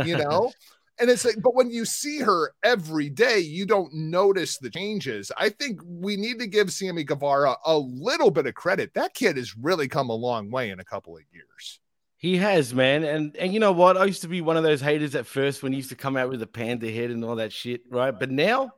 You 0.05 0.17
know? 0.17 0.53
And 0.99 1.11
it's 1.11 1.25
like, 1.25 1.43
but 1.43 1.55
when 1.55 1.71
you 1.71 1.85
see 1.85 2.21
her 2.21 2.53
every 2.63 3.09
day, 3.09 3.39
you 3.41 3.67
don't 3.67 3.93
notice 3.93 4.59
the 4.59 4.71
changes. 4.71 5.33
I 5.37 5.49
think 5.49 5.81
we 5.85 6.17
need 6.17 6.39
to 6.39 6.47
give 6.47 6.71
Sammy 6.71 7.03
Guevara 7.03 7.57
a 7.65 7.77
little 7.77 8.31
bit 8.31 8.47
of 8.47 8.55
credit. 8.55 8.93
That 8.95 9.15
kid 9.15 9.37
has 9.37 9.57
really 9.57 9.89
come 9.89 10.11
a 10.11 10.15
long 10.15 10.51
way 10.51 10.71
in 10.71 10.81
a 10.81 10.85
couple 10.85 11.17
of 11.17 11.23
years. 11.33 11.81
He 12.23 12.37
has, 12.37 12.73
man. 12.73 13.03
And 13.03 13.37
and 13.37 13.53
you 13.53 13.59
know 13.59 13.73
what? 13.73 13.97
I 13.97 14.05
used 14.05 14.23
to 14.23 14.29
be 14.29 14.41
one 14.41 14.57
of 14.57 14.63
those 14.63 14.81
haters 14.81 15.17
at 15.17 15.27
first 15.27 15.61
when 15.61 15.73
he 15.73 15.79
used 15.79 15.89
to 15.89 15.97
come 15.97 16.17
out 16.17 16.31
with 16.31 16.41
a 16.41 16.47
panda 16.47 16.89
head 16.89 17.11
and 17.11 17.25
all 17.25 17.35
that 17.35 17.53
shit, 17.53 17.81
right? 17.91 18.17
But 18.17 18.31
now 18.31 18.71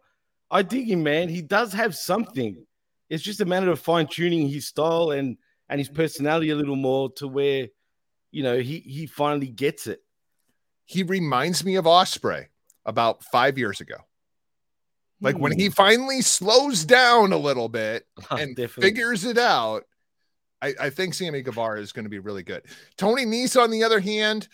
I 0.50 0.62
dig 0.62 0.88
him, 0.90 1.02
man. 1.02 1.28
He 1.28 1.42
does 1.42 1.74
have 1.74 1.94
something. 1.94 2.64
It's 3.10 3.22
just 3.22 3.42
a 3.42 3.44
matter 3.44 3.70
of 3.70 3.78
fine 3.78 4.06
tuning 4.06 4.48
his 4.48 4.66
style 4.66 5.10
and 5.10 5.36
and 5.68 5.78
his 5.78 5.90
personality 5.90 6.48
a 6.50 6.56
little 6.56 6.74
more 6.74 7.12
to 7.16 7.28
where, 7.28 7.68
you 8.30 8.42
know, 8.42 8.58
he 8.58 8.78
he 8.78 9.06
finally 9.06 9.48
gets 9.48 9.86
it. 9.88 10.00
He 10.86 11.02
reminds 11.02 11.66
me 11.66 11.74
of 11.74 11.84
Ospreay 11.84 12.46
about 12.86 13.24
five 13.24 13.58
years 13.58 13.78
ago. 13.82 13.96
Like 15.20 15.36
when 15.36 15.52
he 15.52 15.66
Hmm. 15.66 15.72
finally 15.72 16.22
slows 16.22 16.86
down 16.86 17.32
a 17.34 17.38
little 17.38 17.68
bit 17.68 18.06
and 18.30 18.56
figures 18.70 19.26
it 19.26 19.36
out, 19.36 19.84
I, 20.64 20.86
I 20.86 20.90
think 20.90 21.12
Sammy 21.12 21.42
Guevara 21.42 21.80
is 21.80 21.92
going 21.92 22.04
to 22.04 22.10
be 22.10 22.18
really 22.18 22.42
good. 22.42 22.62
Tony 22.96 23.26
Nese, 23.26 23.60
on 23.60 23.70
the 23.70 23.84
other 23.84 24.00
hand, 24.00 24.48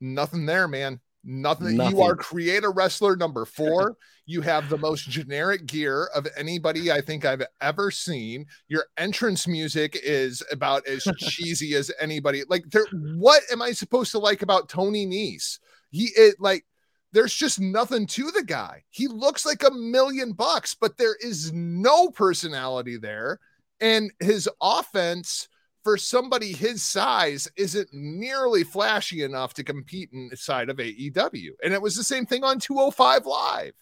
nothing 0.00 0.46
there, 0.46 0.68
man. 0.68 1.00
Nothing. 1.24 1.76
Nothing. 1.76 1.96
You 1.96 2.02
are 2.02 2.14
creator 2.14 2.70
wrestler 2.70 3.16
number 3.16 3.44
four. 3.44 3.96
you 4.24 4.40
have 4.40 4.68
the 4.68 4.78
most 4.78 5.10
generic 5.10 5.66
gear 5.66 6.08
of 6.14 6.26
anybody 6.36 6.92
I 6.92 7.00
think 7.00 7.24
I've 7.24 7.44
ever 7.60 7.90
seen. 7.90 8.46
Your 8.68 8.84
entrance 8.96 9.48
music 9.48 9.98
is 10.02 10.42
about 10.52 10.86
as 10.86 11.06
cheesy 11.18 11.74
as 11.74 11.90
anybody. 12.00 12.44
Like, 12.48 12.64
there, 12.70 12.86
what 13.16 13.42
am 13.52 13.60
I 13.60 13.72
supposed 13.72 14.12
to 14.12 14.18
like 14.18 14.42
about 14.42 14.68
Tony 14.68 15.06
Nese? 15.06 15.58
He 15.90 16.10
it 16.16 16.36
like 16.38 16.64
there's 17.12 17.34
just 17.34 17.60
nothing 17.60 18.06
to 18.06 18.30
the 18.30 18.44
guy. 18.44 18.84
He 18.90 19.08
looks 19.08 19.44
like 19.44 19.64
a 19.64 19.72
million 19.72 20.32
bucks, 20.32 20.74
but 20.74 20.96
there 20.96 21.16
is 21.16 21.52
no 21.52 22.10
personality 22.10 22.96
there. 22.96 23.40
And 23.80 24.12
his 24.20 24.48
offense 24.60 25.48
for 25.82 25.96
somebody 25.96 26.52
his 26.52 26.82
size 26.82 27.48
isn't 27.56 27.88
nearly 27.92 28.64
flashy 28.64 29.22
enough 29.22 29.54
to 29.54 29.64
compete 29.64 30.10
inside 30.12 30.68
of 30.68 30.76
AEW. 30.76 31.50
And 31.64 31.72
it 31.72 31.80
was 31.80 31.96
the 31.96 32.04
same 32.04 32.26
thing 32.26 32.44
on 32.44 32.58
205 32.58 33.24
Live. 33.26 33.72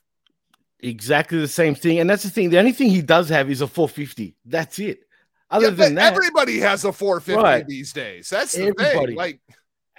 Exactly 0.81 1.39
the 1.41 1.49
same 1.49 1.75
thing. 1.75 1.99
And 1.99 2.09
that's 2.09 2.23
the 2.23 2.31
thing. 2.31 2.51
The 2.51 2.59
only 2.59 2.73
thing 2.73 2.91
he 2.91 3.03
does 3.03 3.29
have 3.31 3.51
is 3.51 3.61
a 3.61 3.67
450. 3.67 4.37
That's 4.45 4.79
it. 4.79 5.01
Other 5.51 5.67
Yeah, 5.67 5.71
than 5.71 5.95
that, 5.97 6.13
everybody 6.13 6.61
has 6.61 6.85
a 6.85 6.93
450 6.93 7.43
Right. 7.43 7.67
these 7.67 7.93
days. 7.93 8.29
That's 8.29 8.53
the 8.53 8.67
Everybody. 8.69 9.07
thing. 9.09 9.17
Like, 9.17 9.41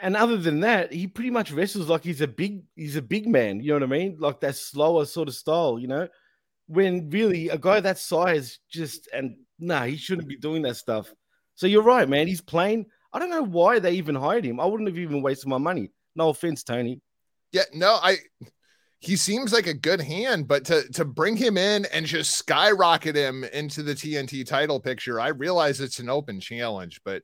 and 0.01 0.15
other 0.15 0.37
than 0.37 0.61
that, 0.61 0.93
he 0.93 1.07
pretty 1.07 1.31
much 1.31 1.51
wrestles 1.51 1.89
like 1.89 2.03
he's 2.05 2.21
a 2.21 2.27
big 2.27 2.63
he's 2.77 2.95
a 2.95 3.01
big 3.01 3.27
man. 3.27 3.59
You 3.59 3.69
know 3.69 3.85
what 3.85 3.95
I 3.95 3.99
mean? 3.99 4.15
Like 4.19 4.39
that 4.39 4.55
slower 4.55 5.03
sort 5.05 5.27
of 5.27 5.35
style, 5.35 5.77
you 5.77 5.87
know? 5.87 6.07
When 6.67 7.09
really 7.09 7.49
a 7.49 7.57
guy 7.57 7.81
that 7.81 7.97
size 7.97 8.59
just 8.69 9.09
and 9.11 9.35
nah, 9.59 9.85
he 9.85 9.97
shouldn't 9.97 10.27
be 10.27 10.37
doing 10.37 10.61
that 10.63 10.75
stuff. 10.75 11.13
So 11.55 11.67
you're 11.67 11.83
right, 11.83 12.07
man. 12.07 12.27
He's 12.27 12.41
playing. 12.41 12.85
I 13.11 13.19
don't 13.19 13.29
know 13.29 13.43
why 13.43 13.79
they 13.79 13.93
even 13.93 14.15
hired 14.15 14.45
him. 14.45 14.59
I 14.59 14.65
wouldn't 14.65 14.87
have 14.87 14.97
even 14.97 15.21
wasted 15.21 15.47
my 15.47 15.57
money. 15.57 15.91
No 16.15 16.29
offense, 16.29 16.63
Tony. 16.63 17.01
Yeah, 17.51 17.63
no, 17.73 17.97
I 18.01 18.17
he 18.99 19.15
seems 19.15 19.53
like 19.53 19.67
a 19.67 19.73
good 19.73 20.01
hand, 20.01 20.47
but 20.47 20.65
to 20.65 20.87
to 20.93 21.05
bring 21.05 21.37
him 21.37 21.57
in 21.57 21.85
and 21.85 22.05
just 22.05 22.31
skyrocket 22.31 23.15
him 23.15 23.43
into 23.45 23.81
the 23.81 23.93
TNT 23.93 24.45
title 24.45 24.79
picture, 24.79 25.19
I 25.19 25.29
realize 25.29 25.79
it's 25.79 25.99
an 25.99 26.09
open 26.09 26.39
challenge, 26.39 27.01
but 27.03 27.23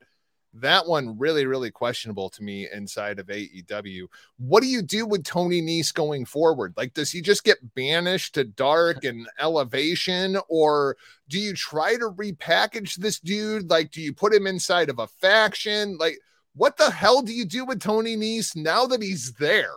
that 0.61 0.87
one 0.87 1.17
really, 1.17 1.45
really 1.45 1.69
questionable 1.69 2.29
to 2.29 2.43
me 2.43 2.67
inside 2.71 3.19
of 3.19 3.27
AEW. 3.27 4.07
What 4.37 4.61
do 4.61 4.67
you 4.67 4.81
do 4.81 5.05
with 5.05 5.23
Tony 5.23 5.61
Nese 5.61 5.93
going 5.93 6.25
forward? 6.25 6.73
Like, 6.77 6.93
does 6.93 7.11
he 7.11 7.21
just 7.21 7.43
get 7.43 7.75
banished 7.75 8.35
to 8.35 8.45
dark 8.45 9.03
and 9.03 9.27
elevation, 9.39 10.37
or 10.47 10.95
do 11.27 11.39
you 11.39 11.53
try 11.53 11.95
to 11.97 12.09
repackage 12.09 12.95
this 12.95 13.19
dude? 13.19 13.69
Like, 13.69 13.91
do 13.91 14.01
you 14.01 14.13
put 14.13 14.33
him 14.33 14.47
inside 14.47 14.89
of 14.89 14.99
a 14.99 15.07
faction? 15.07 15.97
Like, 15.97 16.19
what 16.55 16.77
the 16.77 16.89
hell 16.89 17.21
do 17.21 17.33
you 17.33 17.45
do 17.45 17.65
with 17.65 17.81
Tony 17.81 18.15
Nese 18.15 18.55
now 18.55 18.85
that 18.85 19.01
he's 19.01 19.33
there? 19.33 19.75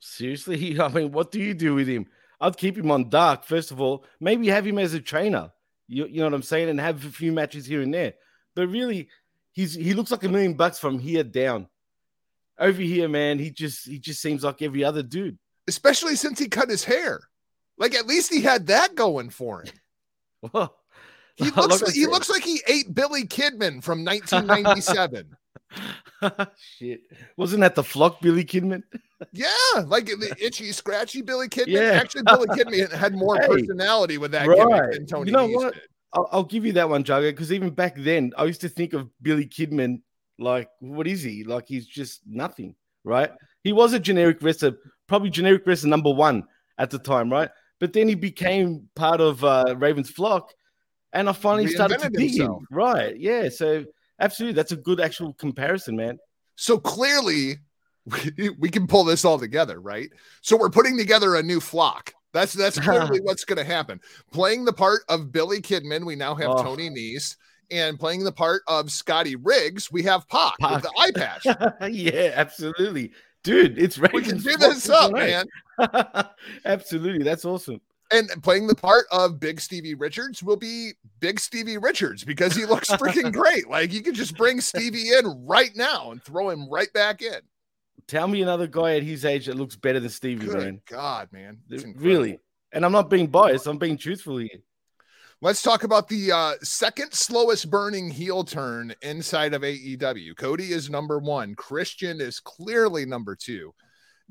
Seriously, 0.00 0.80
I 0.80 0.88
mean, 0.88 1.12
what 1.12 1.30
do 1.30 1.40
you 1.40 1.52
do 1.52 1.74
with 1.74 1.88
him? 1.88 2.06
I'd 2.40 2.56
keep 2.56 2.76
him 2.76 2.90
on 2.90 3.10
dark, 3.10 3.44
first 3.44 3.70
of 3.70 3.80
all. 3.80 4.04
Maybe 4.20 4.48
have 4.48 4.66
him 4.66 4.78
as 4.78 4.94
a 4.94 5.00
trainer. 5.00 5.52
You, 5.88 6.06
you 6.06 6.18
know 6.18 6.24
what 6.24 6.34
I'm 6.34 6.42
saying? 6.42 6.68
And 6.68 6.80
have 6.80 7.04
a 7.04 7.10
few 7.10 7.32
matches 7.32 7.66
here 7.66 7.82
and 7.82 7.92
there. 7.92 8.14
But 8.54 8.68
really, 8.68 9.08
he's 9.56 9.74
he 9.74 9.92
looks 9.94 10.12
like 10.12 10.22
a 10.22 10.28
million 10.28 10.54
bucks 10.54 10.78
from 10.78 11.00
here 11.00 11.24
down. 11.24 11.66
Over 12.58 12.80
here, 12.80 13.08
man, 13.08 13.40
he 13.40 13.50
just 13.50 13.84
he 13.88 13.98
just 13.98 14.22
seems 14.22 14.44
like 14.44 14.62
every 14.62 14.84
other 14.84 15.02
dude. 15.02 15.36
especially 15.66 16.14
since 16.14 16.38
he 16.38 16.46
cut 16.48 16.70
his 16.70 16.84
hair. 16.84 17.20
Like 17.76 17.94
at 17.94 18.06
least 18.06 18.32
he 18.32 18.40
had 18.42 18.68
that 18.68 18.94
going 18.94 19.30
for 19.30 19.62
him. 19.64 19.72
Well, 20.52 20.76
He 21.34 21.50
looks 21.56 21.82
like, 21.82 21.94
he 21.94 22.06
looks 22.06 22.30
like 22.30 22.44
he 22.44 22.62
ate 22.68 22.94
Billy 22.94 23.24
Kidman 23.24 23.82
from 23.82 24.04
1997. 24.04 25.36
Shit. 26.78 27.00
Wasn't 27.36 27.60
that 27.60 27.74
the 27.74 27.82
flock, 27.82 28.20
Billy 28.20 28.44
Kidman? 28.44 28.82
yeah, 29.32 29.48
like 29.86 30.06
the 30.06 30.34
itchy, 30.40 30.72
scratchy 30.72 31.22
Billy 31.22 31.48
Kidman. 31.48 31.68
Yeah. 31.68 31.98
Actually, 32.00 32.22
Billy 32.24 32.46
Kidman 32.48 32.92
had 32.92 33.14
more 33.14 33.36
Hey, 33.40 33.48
personality 33.48 34.18
with 34.18 34.30
that 34.32 34.46
right. 34.46 34.56
gimmick 34.56 34.92
than 34.92 35.06
Tony 35.06 35.30
You 35.30 35.36
know 35.36 35.48
Nese 35.48 35.54
what? 35.54 35.74
did. 35.74 35.82
I'll, 36.12 36.28
I'll 36.32 36.44
give 36.44 36.64
you 36.64 36.72
that 36.74 36.88
one, 36.88 37.04
Jargo, 37.04 37.30
because 37.30 37.52
even 37.52 37.70
back 37.70 37.94
then, 37.96 38.32
I 38.36 38.44
used 38.44 38.60
to 38.62 38.68
think 38.68 38.92
of 38.92 39.10
Billy 39.20 39.46
Kidman 39.46 40.02
like, 40.38 40.68
what 40.80 41.06
is 41.06 41.22
he? 41.22 41.44
Like, 41.44 41.64
he's 41.68 41.86
just 41.86 42.20
nothing, 42.26 42.74
right? 43.04 43.30
He 43.62 43.72
was 43.72 43.92
a 43.92 44.00
generic 44.00 44.38
wrestler, 44.42 44.72
probably 45.06 45.30
generic 45.30 45.66
wrestler 45.66 45.90
number 45.90 46.12
one 46.12 46.44
at 46.78 46.90
the 46.90 46.98
time, 46.98 47.30
right? 47.30 47.50
But 47.80 47.92
then 47.92 48.08
he 48.08 48.14
became 48.14 48.88
part 48.94 49.20
of 49.20 49.42
uh, 49.44 49.74
Raven's 49.76 50.10
flock, 50.10 50.52
and 51.12 51.28
I 51.28 51.32
finally 51.32 51.68
started 51.68 52.00
to 52.00 52.10
dig 52.10 52.34
him, 52.34 52.66
right? 52.70 53.18
Yeah, 53.18 53.48
so 53.48 53.84
absolutely, 54.20 54.54
that's 54.54 54.72
a 54.72 54.76
good 54.76 55.00
actual 55.00 55.34
comparison, 55.34 55.96
man. 55.96 56.18
So 56.56 56.78
clearly, 56.78 57.56
we, 58.04 58.50
we 58.58 58.68
can 58.70 58.86
pull 58.86 59.04
this 59.04 59.24
all 59.24 59.38
together, 59.38 59.80
right? 59.80 60.10
So 60.42 60.56
we're 60.56 60.70
putting 60.70 60.96
together 60.96 61.36
a 61.36 61.42
new 61.42 61.60
flock. 61.60 62.12
That's 62.32 62.52
that's 62.52 62.78
clearly 62.80 63.20
what's 63.20 63.44
going 63.44 63.58
to 63.58 63.64
happen. 63.64 64.00
Playing 64.32 64.64
the 64.64 64.72
part 64.72 65.00
of 65.08 65.32
Billy 65.32 65.60
Kidman, 65.60 66.04
we 66.04 66.16
now 66.16 66.34
have 66.34 66.50
Oh. 66.50 66.62
Tony 66.62 66.90
Nese, 66.90 67.36
and 67.70 67.98
playing 67.98 68.24
the 68.24 68.32
part 68.32 68.62
of 68.68 68.90
Scotty 68.90 69.36
Riggs, 69.36 69.90
we 69.90 70.02
have 70.04 70.28
Pac, 70.28 70.54
with 70.60 70.82
the 70.82 70.92
eye 70.98 71.10
patch. 71.14 71.46
yeah, 71.92 72.32
absolutely, 72.34 73.12
dude. 73.42 73.78
It's 73.78 73.98
right. 73.98 74.12
we 74.12 74.22
can 74.22 74.38
do 74.38 74.56
this 74.56 74.88
up, 74.88 75.10
tonight. 75.10 75.46
man. 75.78 76.24
absolutely, 76.64 77.24
that's 77.24 77.44
awesome. 77.44 77.80
And 78.12 78.28
playing 78.44 78.68
the 78.68 78.74
part 78.76 79.06
of 79.10 79.40
Big 79.40 79.60
Stevie 79.60 79.94
Richards 79.94 80.40
will 80.40 80.56
be 80.56 80.92
Big 81.18 81.40
Stevie 81.40 81.76
Richards 81.78 82.22
because 82.22 82.54
he 82.54 82.64
looks 82.64 82.88
freaking 82.88 83.32
great. 83.32 83.68
Like 83.68 83.92
you 83.92 84.00
could 84.00 84.14
just 84.14 84.36
bring 84.36 84.60
Stevie 84.60 85.08
in 85.10 85.44
right 85.44 85.72
now 85.74 86.12
and 86.12 86.22
throw 86.22 86.50
him 86.50 86.68
right 86.70 86.92
back 86.92 87.20
in. 87.20 87.40
Tell 88.08 88.28
me 88.28 88.42
another 88.42 88.66
guy 88.66 88.96
at 88.96 89.02
his 89.02 89.24
age 89.24 89.46
that 89.46 89.56
looks 89.56 89.76
better 89.76 89.98
than 89.98 90.10
Stevie, 90.10 90.46
Good 90.46 90.58
man. 90.58 90.80
God, 90.88 91.28
man. 91.32 91.58
Really. 91.96 92.38
And 92.72 92.84
I'm 92.84 92.92
not 92.92 93.10
being 93.10 93.26
biased. 93.26 93.66
I'm 93.66 93.78
being 93.78 93.98
truthful 93.98 94.38
here. 94.38 94.60
Let's 95.42 95.60
talk 95.60 95.84
about 95.84 96.08
the 96.08 96.32
uh, 96.32 96.54
second 96.62 97.12
slowest 97.12 97.68
burning 97.70 98.10
heel 98.10 98.42
turn 98.42 98.94
inside 99.02 99.54
of 99.54 99.62
AEW. 99.62 100.36
Cody 100.36 100.72
is 100.72 100.88
number 100.88 101.18
one. 101.18 101.54
Christian 101.54 102.20
is 102.20 102.40
clearly 102.40 103.04
number 103.04 103.36
two. 103.36 103.74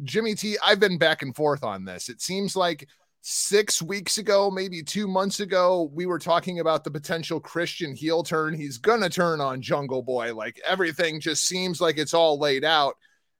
Jimmy 0.03 0.35
T, 0.35 0.57
I've 0.63 0.79
been 0.79 0.97
back 0.97 1.21
and 1.21 1.35
forth 1.35 1.63
on 1.63 1.85
this. 1.85 2.09
It 2.09 2.21
seems 2.21 2.55
like 2.55 2.87
six 3.21 3.81
weeks 3.81 4.17
ago, 4.17 4.51
maybe 4.51 4.83
two 4.83 5.07
months 5.07 5.39
ago, 5.41 5.89
we 5.93 6.05
were 6.05 6.19
talking 6.19 6.59
about 6.59 6.83
the 6.83 6.91
potential 6.91 7.39
Christian 7.39 7.95
heel 7.95 8.23
turn. 8.23 8.53
He's 8.53 8.77
going 8.77 9.01
to 9.01 9.09
turn 9.09 9.41
on 9.41 9.61
Jungle 9.61 10.01
Boy. 10.01 10.33
Like 10.33 10.59
everything 10.65 11.19
just 11.19 11.47
seems 11.47 11.81
like 11.81 11.97
it's 11.97 12.13
all 12.13 12.39
laid 12.39 12.63
out. 12.63 12.95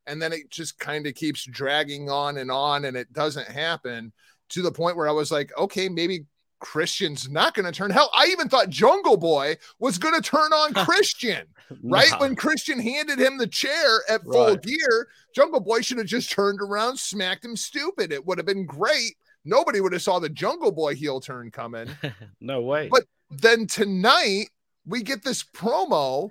And 0.08 0.22
then 0.22 0.32
it 0.34 0.50
just 0.50 0.78
kind 0.80 1.08
of 1.08 1.16
keeps 1.16 1.46
dragging 1.46 2.10
on 2.10 2.38
and 2.38 2.52
on, 2.52 2.86
and 2.86 2.96
it 2.96 3.12
doesn't 3.14 3.48
happen 3.48 4.14
to 4.50 4.62
the 4.62 4.72
point 4.72 4.98
where 4.98 5.10
I 5.10 5.12
was 5.12 5.32
like, 5.32 5.52
okay, 5.58 5.90
maybe 5.90 6.26
Christian's 6.60 7.30
not 7.30 7.54
going 7.54 7.66
to 7.66 7.72
turn. 7.72 7.92
Hell, 7.92 8.10
I 8.14 8.28
even 8.28 8.48
thought 8.50 8.70
Jungle 8.70 9.18
Boy 9.18 9.56
was 9.80 9.98
going 9.98 10.14
to 10.16 10.22
turn 10.22 10.54
on 10.54 10.74
Christian, 10.86 11.46
right? 11.84 12.10
Nah. 12.12 12.20
When 12.20 12.36
Christian 12.36 12.80
handed 12.80 13.20
him 13.20 13.38
the 13.38 13.48
chair 13.48 14.02
at 14.10 14.24
full 14.24 14.48
Right. 14.50 14.62
gear, 14.62 15.08
Jungle 15.36 15.60
Boy 15.60 15.82
should 15.82 15.98
have 15.98 16.08
just 16.08 16.32
turned 16.32 16.62
around, 16.62 16.98
smacked 16.98 17.44
him 17.44 17.56
stupid. 17.56 18.12
It 18.12 18.26
would 18.26 18.38
have 18.38 18.48
been 18.48 18.66
great. 18.66 19.16
Nobody 19.44 19.82
would 19.82 19.94
have 19.94 20.02
saw 20.02 20.20
the 20.20 20.30
Jungle 20.30 20.72
Boy 20.72 20.96
heel 20.96 21.20
turn 21.20 21.52
coming. 21.52 21.88
no 22.42 22.62
way. 22.62 22.90
But 22.92 23.04
then 23.30 23.68
tonight 23.68 24.46
we 24.88 25.04
get 25.04 25.24
this 25.24 25.44
promo 25.44 26.30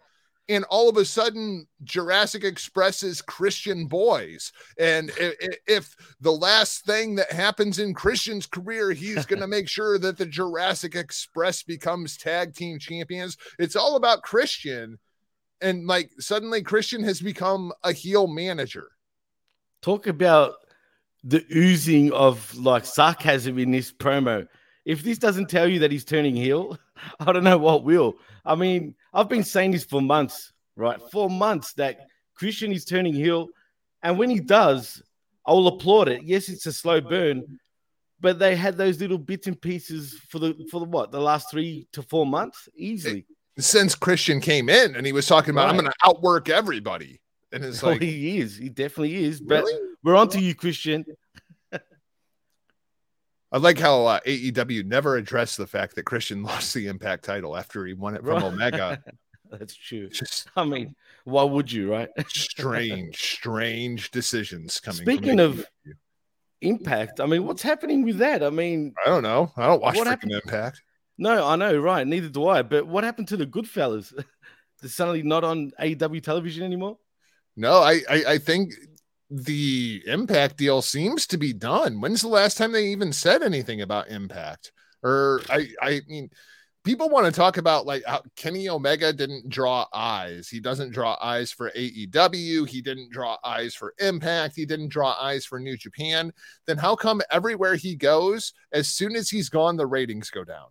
and 0.48 0.64
all 0.64 0.88
of 0.88 0.96
a 0.96 1.04
sudden 1.04 1.66
Jurassic 1.84 2.44
Express's 2.44 3.22
Christian 3.22 3.86
boys. 3.86 4.52
And 4.78 5.10
i- 5.20 5.34
i- 5.42 5.56
if 5.66 5.94
the 6.20 6.32
last 6.32 6.84
thing 6.84 7.14
that 7.14 7.32
happens 7.32 7.78
in 7.78 7.94
Christian's 7.94 8.46
career, 8.46 8.92
he's 8.92 9.24
going 9.26 9.40
to 9.40 9.46
make 9.46 9.68
sure 9.68 9.98
that 9.98 10.18
the 10.18 10.26
Jurassic 10.26 10.94
Express 10.94 11.62
becomes 11.62 12.16
tag 12.16 12.54
team 12.54 12.78
champions. 12.78 13.36
It's 13.58 13.76
all 13.76 13.96
about 13.96 14.22
Christian. 14.22 14.98
And 15.60 15.86
like 15.86 16.10
suddenly 16.18 16.62
Christian 16.62 17.02
has 17.04 17.20
become 17.20 17.72
a 17.82 17.92
heel 17.92 18.26
manager. 18.26 18.88
Talk 19.80 20.06
about 20.06 20.56
the 21.22 21.44
oozing 21.54 22.12
of 22.12 22.54
like 22.54 22.84
sarcasm 22.84 23.58
in 23.58 23.70
this 23.70 23.92
promo. 23.92 24.46
If 24.84 25.02
this 25.02 25.16
doesn't 25.18 25.48
tell 25.48 25.66
you 25.66 25.78
that 25.78 25.90
he's 25.90 26.04
turning 26.04 26.36
heel, 26.36 26.78
I 27.20 27.32
don't 27.32 27.44
know 27.44 27.56
what 27.56 27.84
will. 27.84 28.16
I 28.44 28.54
mean, 28.56 28.94
I've 29.14 29.28
been 29.28 29.44
saying 29.44 29.70
this 29.70 29.84
for 29.84 30.02
months, 30.02 30.52
right? 30.76 31.00
For 31.12 31.30
months 31.30 31.72
that 31.74 32.08
Christian 32.34 32.72
is 32.72 32.84
turning 32.84 33.14
heel. 33.14 33.48
And 34.02 34.18
when 34.18 34.28
he 34.28 34.40
does, 34.40 35.02
I'll 35.46 35.66
applaud 35.68 36.08
it. 36.08 36.22
Yes, 36.24 36.48
it's 36.48 36.66
a 36.66 36.72
slow 36.72 37.00
burn, 37.00 37.58
but 38.20 38.38
they 38.38 38.56
had 38.56 38.76
those 38.76 39.00
little 39.00 39.18
bits 39.18 39.46
and 39.46 39.60
pieces 39.60 40.18
for 40.28 40.38
the 40.38 40.66
for 40.70 40.80
the 40.80 40.86
what 40.86 41.12
the 41.12 41.20
last 41.20 41.50
three 41.50 41.86
to 41.92 42.02
four 42.02 42.26
months 42.26 42.68
easily. 42.74 43.24
Since 43.58 43.94
Christian 43.94 44.40
came 44.40 44.68
in 44.68 44.96
and 44.96 45.06
he 45.06 45.12
was 45.12 45.26
talking 45.26 45.50
about, 45.50 45.68
I'm 45.68 45.76
going 45.76 45.86
to 45.86 45.94
outwork 46.04 46.48
everybody. 46.48 47.20
And 47.52 47.64
it's 47.64 47.82
Oh, 47.84 47.90
like, 47.90 48.02
he 48.02 48.40
is. 48.40 48.56
He 48.56 48.68
definitely 48.68 49.14
is. 49.24 49.40
But 49.40 49.64
really? 49.64 49.80
we're 50.02 50.16
on 50.16 50.28
to 50.30 50.40
you, 50.40 50.56
Christian. 50.56 51.04
I 53.54 53.58
like 53.58 53.78
how 53.78 54.04
uh, 54.06 54.18
AEW 54.26 54.84
never 54.84 55.14
addressed 55.16 55.58
the 55.58 55.66
fact 55.68 55.94
that 55.94 56.02
Christian 56.02 56.42
lost 56.50 56.74
the 56.74 56.88
Impact 56.88 57.24
title 57.24 57.56
after 57.56 57.86
he 57.86 57.94
won 57.94 58.16
it 58.16 58.24
from 58.24 58.42
Omega. 58.42 59.00
That's 59.52 59.76
true. 59.76 60.08
Just 60.08 60.48
I 60.56 60.64
mean, 60.64 60.96
why 61.22 61.44
would 61.44 61.70
you, 61.70 61.92
right? 61.92 62.08
strange, 62.28 63.16
strange 63.16 64.10
decisions 64.10 64.80
coming. 64.80 65.02
Speaking 65.02 65.38
of- 65.38 65.64
AEW. 65.86 65.92
Impact. 66.62 67.20
I 67.20 67.26
mean, 67.26 67.44
what's 67.46 67.62
happening 67.62 68.04
with 68.04 68.16
that? 68.18 68.42
I 68.42 68.48
mean, 68.50 68.94
I 69.04 69.10
don't 69.10 69.22
know. 69.22 69.52
I 69.56 69.66
don't 69.66 69.82
watch 69.82 69.96
What 69.96 70.06
freaking 70.06 70.10
happened- 70.10 70.32
Impact. 70.44 70.82
no, 71.18 71.46
I 71.46 71.54
know, 71.56 71.76
right? 71.78 72.04
Neither 72.06 72.30
do 72.30 72.48
I. 72.48 72.62
But 72.62 72.86
what 72.88 73.04
happened 73.04 73.28
to 73.28 73.36
the 73.36 73.46
Goodfellas? 73.46 74.12
They're 74.80 74.90
suddenly 74.90 75.22
not 75.22 75.44
on 75.44 75.70
AEW 75.80 76.22
television 76.22 76.64
anymore. 76.64 76.98
No, 77.54 77.74
I, 77.82 78.00
I 78.10 78.24
I 78.30 78.38
think 78.38 78.72
the 79.30 80.02
Impact 80.06 80.56
deal 80.56 80.82
seems 80.82 81.26
to 81.28 81.38
be 81.38 81.52
done. 81.52 82.00
When's 82.00 82.22
the 82.22 82.28
last 82.28 82.56
time 82.56 82.72
they 82.72 82.86
even 82.86 83.12
said 83.12 83.42
anything 83.42 83.80
about 83.80 84.08
Impact? 84.08 84.72
Or 85.02 85.40
I 85.50 85.68
I 85.80 86.00
mean, 86.06 86.30
people 86.84 87.08
want 87.08 87.26
to 87.26 87.32
talk 87.32 87.56
about 87.56 87.86
like 87.86 88.04
how 88.06 88.22
Kenny 88.36 88.68
Omega 88.68 89.12
didn't 89.12 89.48
draw 89.48 89.86
eyes. 89.92 90.48
He 90.48 90.60
doesn't 90.60 90.92
draw 90.92 91.16
eyes 91.22 91.50
for 91.50 91.70
AEW. 91.70 92.68
He 92.68 92.82
didn't 92.82 93.10
draw 93.10 93.36
eyes 93.42 93.74
for 93.74 93.94
Impact. 93.98 94.54
He 94.54 94.66
didn't 94.66 94.88
draw 94.88 95.16
eyes 95.20 95.44
for 95.46 95.58
New 95.58 95.76
Japan. 95.76 96.32
Then 96.66 96.78
how 96.78 96.94
come 96.94 97.22
everywhere 97.30 97.74
he 97.74 97.96
goes, 97.96 98.52
as 98.72 98.88
soon 98.88 99.16
as 99.16 99.30
he's 99.30 99.48
gone, 99.48 99.76
the 99.76 99.86
ratings 99.86 100.30
go 100.30 100.44
down? 100.44 100.68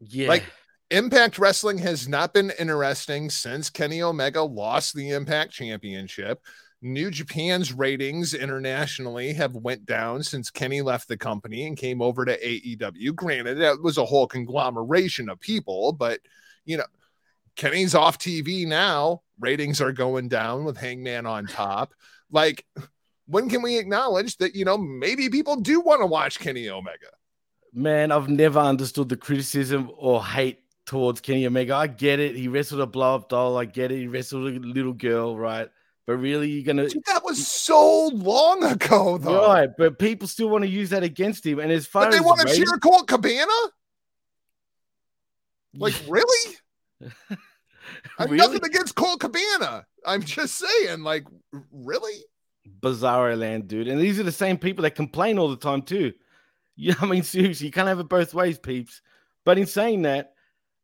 Yeah. 0.00 0.28
Like, 0.28 0.44
Impact 0.90 1.38
Wrestling 1.38 1.78
has 1.78 2.06
not 2.06 2.34
been 2.34 2.52
interesting 2.58 3.30
since 3.30 3.70
Kenny 3.70 4.02
Omega 4.02 4.42
lost 4.42 4.94
the 4.94 5.10
Impact 5.10 5.50
Championship. 5.50 6.42
New 6.82 7.12
Japan's 7.12 7.72
ratings 7.72 8.34
internationally 8.34 9.32
have 9.34 9.54
went 9.54 9.86
down 9.86 10.22
since 10.24 10.50
Kenny 10.50 10.82
left 10.82 11.06
the 11.06 11.16
company 11.16 11.64
and 11.64 11.76
came 11.76 12.02
over 12.02 12.24
to 12.24 12.36
AEW. 12.36 13.14
Granted, 13.14 13.60
that 13.60 13.80
was 13.80 13.98
a 13.98 14.04
whole 14.04 14.26
conglomeration 14.26 15.28
of 15.28 15.38
people, 15.38 15.92
but 15.92 16.20
you 16.64 16.76
know, 16.76 16.84
Kenny's 17.54 17.94
off 17.94 18.18
TV 18.18 18.66
now. 18.66 19.22
Ratings 19.38 19.80
are 19.80 19.92
going 19.92 20.28
down 20.28 20.64
with 20.64 20.76
Hangman 20.76 21.24
on 21.24 21.46
top. 21.46 21.94
Like, 22.30 22.66
when 23.26 23.48
can 23.48 23.62
we 23.62 23.78
acknowledge 23.78 24.36
that 24.38 24.56
you 24.56 24.64
know 24.64 24.76
maybe 24.76 25.28
people 25.28 25.56
do 25.56 25.80
want 25.80 26.00
to 26.00 26.06
watch 26.06 26.40
Kenny 26.40 26.68
Omega? 26.68 27.10
Man, 27.72 28.10
I've 28.10 28.28
never 28.28 28.58
understood 28.58 29.08
the 29.08 29.16
criticism 29.16 29.90
or 29.96 30.24
hate 30.24 30.58
towards 30.84 31.20
Kenny 31.20 31.46
Omega. 31.46 31.76
I 31.76 31.86
get 31.86 32.18
it. 32.18 32.34
He 32.34 32.48
wrestled 32.48 32.80
a 32.80 32.86
blow 32.86 33.14
up 33.14 33.28
doll. 33.28 33.56
I 33.56 33.66
get 33.66 33.92
it. 33.92 33.98
He 33.98 34.08
wrestled 34.08 34.52
a 34.52 34.58
little 34.58 34.92
girl, 34.92 35.36
right? 35.36 35.68
But 36.06 36.16
really, 36.16 36.50
you're 36.50 36.64
gonna 36.64 36.88
Dude, 36.88 37.04
that 37.06 37.22
was 37.24 37.46
so 37.46 38.08
long 38.08 38.64
ago, 38.64 39.18
though. 39.18 39.46
right? 39.46 39.70
But 39.78 39.98
people 40.00 40.26
still 40.26 40.48
want 40.48 40.64
to 40.64 40.70
use 40.70 40.90
that 40.90 41.02
against 41.04 41.46
him. 41.46 41.60
And 41.60 41.70
as 41.70 41.86
far 41.86 42.04
But 42.06 42.10
they 42.10 42.16
as 42.18 42.22
want 42.24 42.40
to 42.40 42.46
ratings- 42.46 42.68
cheer 42.68 42.78
Colt 42.78 43.06
Cabana? 43.06 43.46
Like, 45.74 45.94
really? 46.08 46.56
I 47.00 47.36
have 48.18 48.30
Really? 48.30 48.36
nothing 48.36 48.64
against 48.64 48.94
Colt 48.94 49.20
Cabana. 49.20 49.86
I'm 50.06 50.22
just 50.22 50.56
saying, 50.56 51.02
like, 51.02 51.24
really? 51.72 52.24
Bizarro 52.80 53.36
land, 53.38 53.68
dude. 53.68 53.88
And 53.88 54.00
these 54.00 54.18
are 54.20 54.24
the 54.24 54.32
same 54.32 54.56
people 54.58 54.82
that 54.82 54.94
complain 54.94 55.38
all 55.38 55.48
the 55.48 55.56
time 55.56 55.82
too. 55.82 56.12
Yeah, 56.76 56.94
I 57.00 57.06
mean, 57.06 57.22
seriously, 57.22 57.66
you 57.66 57.72
can't 57.72 57.88
have 57.88 58.00
it 58.00 58.08
both 58.08 58.34
ways, 58.34 58.58
peeps. 58.58 59.02
But 59.44 59.58
in 59.58 59.66
saying 59.66 60.02
that, 60.02 60.32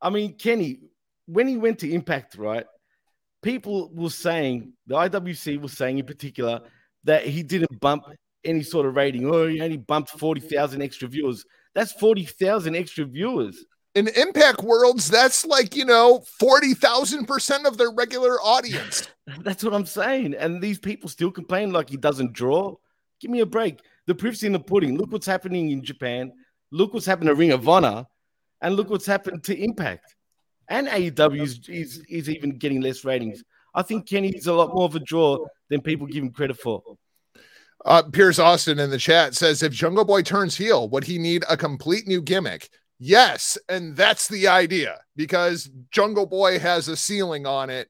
I 0.01 0.09
mean, 0.09 0.33
Kenny, 0.37 0.79
when 1.25 1.47
he 1.47 1.57
went 1.57 1.79
to 1.79 1.91
Impact, 1.91 2.35
right? 2.35 2.65
People 3.41 3.89
were 3.93 4.09
saying 4.09 4.73
the 4.87 4.95
IWC 4.95 5.61
was 5.61 5.73
saying 5.73 5.97
in 5.97 6.05
particular 6.05 6.61
that 7.05 7.25
he 7.25 7.43
didn't 7.43 7.79
bump 7.79 8.05
any 8.43 8.63
sort 8.63 8.85
of 8.85 8.95
rating. 8.95 9.25
Oh, 9.25 9.47
he 9.47 9.61
only 9.61 9.77
bumped 9.77 10.11
forty 10.11 10.41
thousand 10.41 10.81
extra 10.81 11.07
viewers. 11.07 11.45
That's 11.73 11.93
forty 11.93 12.25
thousand 12.25 12.75
extra 12.75 13.05
viewers. 13.05 13.65
In 13.95 14.07
Impact 14.07 14.61
Worlds, 14.61 15.09
that's 15.09 15.45
like, 15.45 15.75
you 15.75 15.83
know, 15.83 16.23
40,000% 16.39 17.65
of 17.65 17.77
their 17.77 17.89
regular 17.89 18.39
audience. 18.39 19.09
That's 19.41 19.63
what 19.63 19.73
I'm 19.73 19.87
saying. 19.87 20.35
And 20.35 20.61
these 20.61 20.77
people 20.77 21.09
still 21.09 21.31
complain 21.31 21.71
like 21.71 21.89
he 21.89 21.97
doesn't 21.97 22.33
draw. 22.33 22.75
Give 23.19 23.31
me 23.31 23.39
a 23.39 23.47
break. 23.47 23.81
The 24.05 24.13
proof's 24.13 24.43
in 24.43 24.53
the 24.53 24.59
pudding. 24.59 24.95
Look 24.95 25.11
what's 25.11 25.25
happening 25.25 25.71
in 25.71 25.83
Japan. 25.83 26.31
Look 26.71 26.93
what's 26.93 27.07
happened 27.07 27.29
to 27.29 27.35
Ring 27.35 27.51
of 27.51 27.67
Honor. 27.67 28.05
And 28.61 28.75
look 28.75 28.91
what's 28.91 29.07
happened 29.07 29.43
to 29.45 29.57
Impact. 29.57 30.15
And 30.69 30.87
AEW 30.87 31.41
is, 31.41 31.59
is, 31.67 32.03
is 32.07 32.29
even 32.29 32.57
getting 32.57 32.81
less 32.81 33.03
ratings. 33.03 33.43
I 33.73 33.81
think 33.81 34.07
Kenny's 34.07 34.47
a 34.47 34.53
lot 34.53 34.73
more 34.73 34.85
of 34.85 34.95
a 34.95 34.99
draw 34.99 35.45
than 35.69 35.81
people 35.81 36.07
give 36.07 36.23
him 36.23 36.31
credit 36.31 36.57
for. 36.57 36.81
Uh, 37.85 38.03
Pierce 38.03 38.39
Austin 38.39 38.79
in 38.79 38.89
the 38.89 38.97
chat 38.97 39.35
says 39.35 39.63
if 39.63 39.71
Jungle 39.73 40.05
Boy 40.05 40.21
turns 40.21 40.57
heel, 40.57 40.89
would 40.89 41.03
he 41.03 41.17
need 41.17 41.43
a 41.49 41.55
complete 41.55 42.07
new 42.07 42.21
gimmick? 42.21 42.69
Yes, 42.99 43.57
and 43.69 43.95
that's 43.95 44.27
the 44.27 44.47
idea 44.47 44.99
because 45.15 45.69
Jungle 45.91 46.25
Boy 46.25 46.59
has 46.59 46.89
a 46.89 46.97
ceiling 46.97 47.45
on 47.45 47.69
it. 47.69 47.89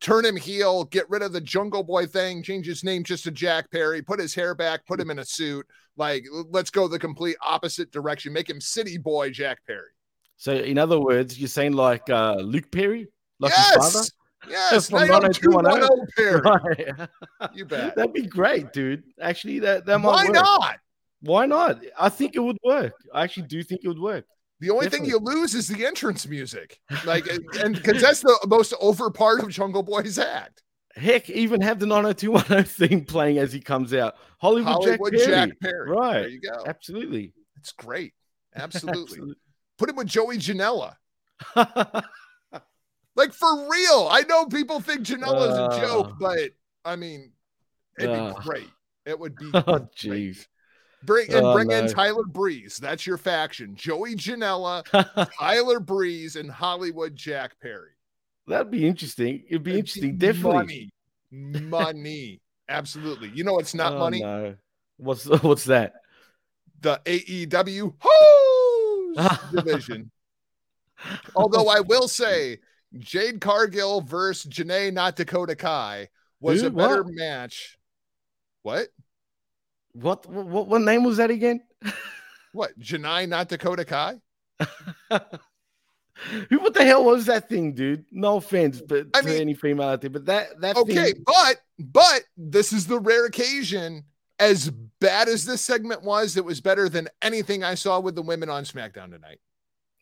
Turn 0.00 0.24
him 0.24 0.36
heel, 0.36 0.84
get 0.84 1.10
rid 1.10 1.22
of 1.22 1.32
the 1.32 1.40
Jungle 1.40 1.82
Boy 1.82 2.06
thing, 2.06 2.42
change 2.42 2.66
his 2.66 2.84
name 2.84 3.02
just 3.02 3.24
to 3.24 3.32
Jack 3.32 3.70
Perry, 3.70 4.02
put 4.02 4.20
his 4.20 4.34
hair 4.34 4.54
back, 4.54 4.86
put 4.86 5.00
him 5.00 5.10
in 5.10 5.18
a 5.18 5.24
suit. 5.24 5.66
Like, 5.96 6.24
let's 6.50 6.70
go 6.70 6.86
the 6.86 6.98
complete 6.98 7.36
opposite 7.42 7.90
direction. 7.90 8.32
Make 8.32 8.50
him 8.50 8.60
City 8.60 8.98
Boy 8.98 9.30
Jack 9.30 9.58
Perry. 9.66 9.90
So, 10.36 10.52
in 10.52 10.78
other 10.78 11.00
words, 11.00 11.38
you're 11.38 11.48
saying 11.48 11.72
like 11.72 12.08
uh, 12.10 12.36
Luke 12.36 12.70
Perry? 12.70 13.08
Like 13.40 13.52
his 13.52 13.66
father? 13.66 14.06
yes, 14.48 14.72
yes, 14.72 14.90
From 14.90 15.08
90210 15.08 16.06
Perry. 16.16 16.40
Right. 17.00 17.08
You 17.54 17.64
bet. 17.64 17.96
That'd 17.96 18.12
be 18.12 18.26
great, 18.26 18.72
dude. 18.72 19.04
Actually, 19.20 19.60
that, 19.60 19.86
that 19.86 19.98
might 19.98 20.08
Why 20.08 20.24
work. 20.24 20.34
not? 20.34 20.76
Why 21.20 21.46
not? 21.46 21.82
I 21.98 22.08
think 22.10 22.36
it 22.36 22.40
would 22.40 22.58
work. 22.64 22.92
I 23.12 23.24
actually 23.24 23.46
do 23.46 23.62
think 23.62 23.80
it 23.84 23.88
would 23.88 23.98
work. 23.98 24.26
The 24.60 24.70
only 24.70 24.88
thing 24.88 25.04
you 25.04 25.18
lose 25.18 25.54
is 25.54 25.68
the 25.68 25.84
entrance 25.84 26.26
music, 26.26 26.78
like, 27.04 27.26
and 27.60 27.74
because 27.74 28.00
that's 28.00 28.20
the 28.20 28.38
most 28.46 28.72
over 28.80 29.10
part 29.10 29.42
of 29.42 29.50
Jungle 29.50 29.82
Boy's 29.82 30.18
act. 30.18 30.62
Heck, 30.96 31.28
even 31.28 31.60
have 31.60 31.80
the 31.80 31.86
90210 31.86 32.64
theme 32.64 33.04
playing 33.04 33.38
as 33.38 33.52
he 33.52 33.60
comes 33.60 33.92
out. 33.92 34.14
Hollywood, 34.38 34.72
Hollywood 34.72 35.12
Jack, 35.12 35.26
Perry. 35.26 35.48
Jack 35.48 35.60
Perry. 35.60 35.90
Right. 35.90 36.12
There 36.20 36.28
you 36.28 36.40
go. 36.40 36.64
Absolutely. 36.66 37.32
It's 37.56 37.72
great. 37.72 38.14
Absolutely. 38.54 39.34
Put 39.78 39.88
him 39.90 39.96
with 39.96 40.06
Joey 40.08 40.38
Janela. 40.38 40.96
Like 43.16 43.32
for 43.32 43.70
real. 43.70 44.08
I 44.10 44.24
know 44.28 44.46
people 44.46 44.80
think 44.80 45.02
Janela's 45.02 45.56
Uh. 45.56 45.68
a 45.70 45.80
joke, 45.80 46.14
but 46.18 46.50
I 46.84 46.96
mean, 46.96 47.30
it'd 47.96 48.10
Uh. 48.10 48.34
be 48.34 48.40
great. 48.42 48.70
It 49.06 49.16
would 49.18 49.36
be 49.36 49.50
oh, 49.54 49.88
jeez. 49.96 50.48
Bring 51.04 51.32
and 51.32 51.46
Oh, 51.46 51.52
bring 51.54 51.70
in. 51.70 51.86
Tyler 51.86 52.24
Breeze. 52.24 52.76
That's 52.78 53.06
your 53.06 53.16
faction. 53.18 53.76
Joey 53.76 54.16
Janela, 54.16 54.82
Tyler 55.38 55.78
Breeze, 55.78 56.34
and 56.34 56.50
Hollywood 56.50 57.14
Jack 57.14 57.60
Perry. 57.60 57.90
That'd 58.48 58.72
be 58.72 58.84
interesting. 58.84 59.44
It'd 59.48 59.62
be 59.62 59.72
It'd 59.72 59.80
interesting. 59.80 60.16
Definitely. 60.16 60.90
Money. 61.30 61.60
Money. 61.60 62.40
Absolutely. 62.68 63.28
You 63.28 63.44
know 63.44 63.58
it's 63.60 63.74
not 63.74 63.92
Oh, 63.92 63.98
money? 64.00 64.22
No. 64.22 64.56
What's 64.96 65.24
what's 65.42 65.64
that? 65.66 65.92
The 66.80 67.00
AEW 67.06 67.94
Hose 68.00 68.53
division. 69.52 70.10
Although 71.34 71.68
I 71.68 71.80
will 71.80 72.08
say 72.08 72.58
Jade 72.98 73.40
Cargill 73.40 74.00
versus 74.00 74.50
Janai 74.50 74.92
Not 74.92 75.16
Dakota 75.16 75.56
Kai 75.56 76.08
was 76.40 76.60
Who? 76.60 76.68
a 76.68 76.70
better 76.70 77.02
What? 77.02 77.14
match. 77.14 77.76
What? 78.62 78.88
What, 79.92 80.26
what 80.26 80.66
what 80.68 80.80
name 80.82 81.04
was 81.04 81.18
that 81.18 81.30
again? 81.30 81.60
What? 82.52 82.78
Janai 82.78 83.28
Not 83.28 83.48
Dakota 83.48 83.84
Kai? 83.84 84.20
Who 86.48 86.58
what 86.60 86.74
the 86.74 86.84
hell 86.84 87.04
was 87.04 87.26
that 87.26 87.48
thing, 87.48 87.74
dude? 87.74 88.04
No 88.12 88.36
offense, 88.36 88.80
but 88.80 89.08
I 89.14 89.20
to 89.20 89.26
mean- 89.26 89.40
any 89.40 89.54
female 89.54 89.88
out 89.88 90.00
there, 90.00 90.10
but 90.10 90.26
that 90.26 90.60
that 90.60 90.76
Okay, 90.76 91.12
thing, 91.12 91.24
but 91.26 91.56
but 91.78 92.22
this 92.36 92.72
is 92.72 92.86
the 92.86 92.98
rare 93.00 93.26
occasion. 93.26 94.04
As 94.38 94.70
bad 95.00 95.28
as 95.28 95.44
this 95.44 95.60
segment 95.62 96.02
was, 96.02 96.36
it 96.36 96.44
was 96.44 96.60
better 96.60 96.88
than 96.88 97.08
anything 97.22 97.62
I 97.62 97.74
saw 97.74 98.00
with 98.00 98.14
the 98.16 98.22
women 98.22 98.48
on 98.50 98.64
SmackDown 98.64 99.10
tonight. 99.12 99.38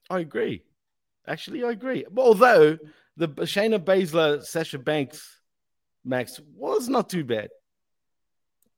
I 0.08 0.20
agree. 0.20 0.62
Actually, 1.26 1.62
I 1.64 1.70
agree. 1.70 2.04
Although 2.16 2.78
the 3.16 3.28
Shayna 3.28 3.78
Baszler 3.78 4.42
Sasha 4.42 4.78
Banks 4.78 5.38
Max 6.04 6.40
was 6.56 6.88
not 6.88 7.08
too 7.08 7.24
bad. 7.24 7.50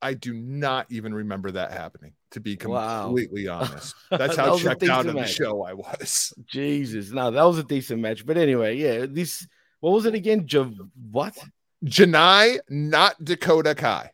I 0.01 0.13
do 0.13 0.33
not 0.33 0.85
even 0.91 1.13
remember 1.13 1.51
that 1.51 1.71
happening, 1.71 2.13
to 2.31 2.39
be 2.39 2.57
Wow. 2.63 3.05
completely 3.05 3.47
honest. 3.47 3.95
That's 4.11 4.35
how 4.35 4.55
a 4.55 4.59
checked 4.59 4.83
out 4.83 5.05
of 5.07 5.15
the 5.15 5.25
show 5.25 5.63
I 5.63 5.73
was. 5.73 6.33
Jesus, 6.45 7.11
no, 7.11 7.31
that 7.31 7.43
was 7.43 7.57
a 7.57 7.63
decent 7.63 8.01
match. 8.01 8.25
But 8.25 8.37
anyway, 8.37 8.75
yeah, 8.75 9.05
this 9.09 9.47
what 9.79 9.91
was 9.91 10.05
it 10.05 10.13
again? 10.13 10.45
Jav- 10.45 10.75
what? 11.11 11.35
Janai, 11.83 12.59
not 12.69 13.23
Dakota 13.23 13.73
Kai. 13.73 14.11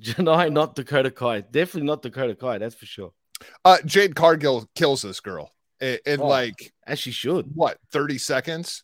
Janai, 0.00 0.52
not 0.52 0.74
Dakota 0.74 1.10
Kai. 1.10 1.40
Definitely 1.42 1.86
not 1.88 2.02
Dakota 2.02 2.34
Kai. 2.34 2.58
That's 2.58 2.74
for 2.74 2.86
sure. 2.86 3.12
Uh, 3.64 3.78
Jade 3.84 4.14
Cargill 4.14 4.68
kills 4.74 5.02
this 5.02 5.20
girl 5.20 5.50
in, 5.80 5.98
in 6.06 6.20
Oh. 6.20 6.26
like 6.26 6.72
As 6.86 6.98
she 6.98 7.10
should, 7.10 7.46
what 7.54 7.78
30 7.92 8.18
seconds. 8.18 8.82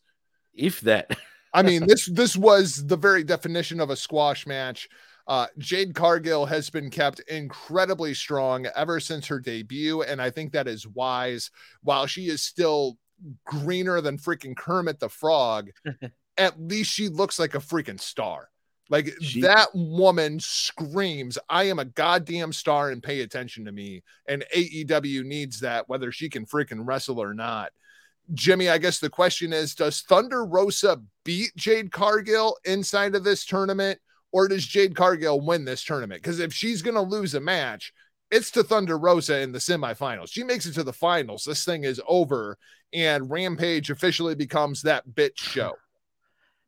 if 0.54 0.80
that. 0.82 1.16
I 1.54 1.62
mean, 1.62 1.86
this 1.86 2.06
this 2.06 2.36
was 2.36 2.86
the 2.86 2.96
very 2.96 3.24
definition 3.24 3.80
of 3.80 3.90
a 3.90 3.96
squash 3.96 4.46
match. 4.46 4.88
Uh, 5.28 5.46
Jade 5.58 5.94
Cargill 5.94 6.46
has 6.46 6.68
been 6.68 6.90
kept 6.90 7.20
incredibly 7.20 8.12
strong 8.12 8.66
ever 8.74 8.98
since 9.00 9.26
her 9.28 9.38
debut, 9.38 10.02
and 10.02 10.20
I 10.20 10.30
think 10.30 10.52
that 10.52 10.66
is 10.66 10.86
wise. 10.86 11.50
While 11.82 12.06
she 12.06 12.26
is 12.28 12.42
still 12.42 12.98
greener 13.46 14.00
than 14.00 14.18
freaking 14.18 14.56
Kermit 14.56 14.98
the 14.98 15.08
Frog, 15.08 15.70
at 16.36 16.60
least 16.60 16.90
she 16.92 17.08
looks 17.08 17.38
like 17.38 17.54
a 17.54 17.58
freaking 17.58 18.00
star. 18.00 18.48
Like 18.92 19.10
She- 19.22 19.40
that 19.40 19.70
woman 19.74 20.38
screams, 20.38 21.38
I 21.48 21.64
am 21.64 21.78
a 21.78 21.86
goddamn 21.86 22.52
star 22.52 22.90
and 22.90 23.02
pay 23.02 23.22
attention 23.22 23.64
to 23.64 23.72
me. 23.72 24.02
And 24.28 24.44
AEW 24.54 25.24
needs 25.24 25.60
that, 25.60 25.88
whether 25.88 26.12
she 26.12 26.28
can 26.28 26.44
freaking 26.44 26.86
wrestle 26.86 27.18
or 27.18 27.32
not. 27.32 27.72
Jimmy, 28.34 28.68
I 28.68 28.76
guess 28.76 29.00
the 29.00 29.08
question 29.08 29.50
is 29.54 29.74
Does 29.74 30.02
Thunder 30.02 30.44
Rosa 30.44 31.00
beat 31.24 31.56
Jade 31.56 31.90
Cargill 31.90 32.58
inside 32.66 33.14
of 33.14 33.24
this 33.24 33.46
tournament, 33.46 33.98
or 34.30 34.46
does 34.46 34.66
Jade 34.66 34.94
Cargill 34.94 35.40
win 35.40 35.64
this 35.64 35.82
tournament? 35.82 36.22
Because 36.22 36.38
if 36.38 36.52
she's 36.52 36.82
going 36.82 36.94
to 36.94 37.00
lose 37.00 37.32
a 37.32 37.40
match, 37.40 37.94
it's 38.30 38.50
to 38.50 38.62
Thunder 38.62 38.98
Rosa 38.98 39.40
in 39.40 39.52
the 39.52 39.58
semifinals. 39.58 40.30
She 40.30 40.44
makes 40.44 40.66
it 40.66 40.74
to 40.74 40.82
the 40.82 40.92
finals. 40.92 41.44
This 41.44 41.64
thing 41.64 41.84
is 41.84 42.00
over, 42.06 42.58
and 42.92 43.30
Rampage 43.30 43.88
officially 43.88 44.34
becomes 44.34 44.82
that 44.82 45.08
bitch 45.08 45.38
show. 45.38 45.72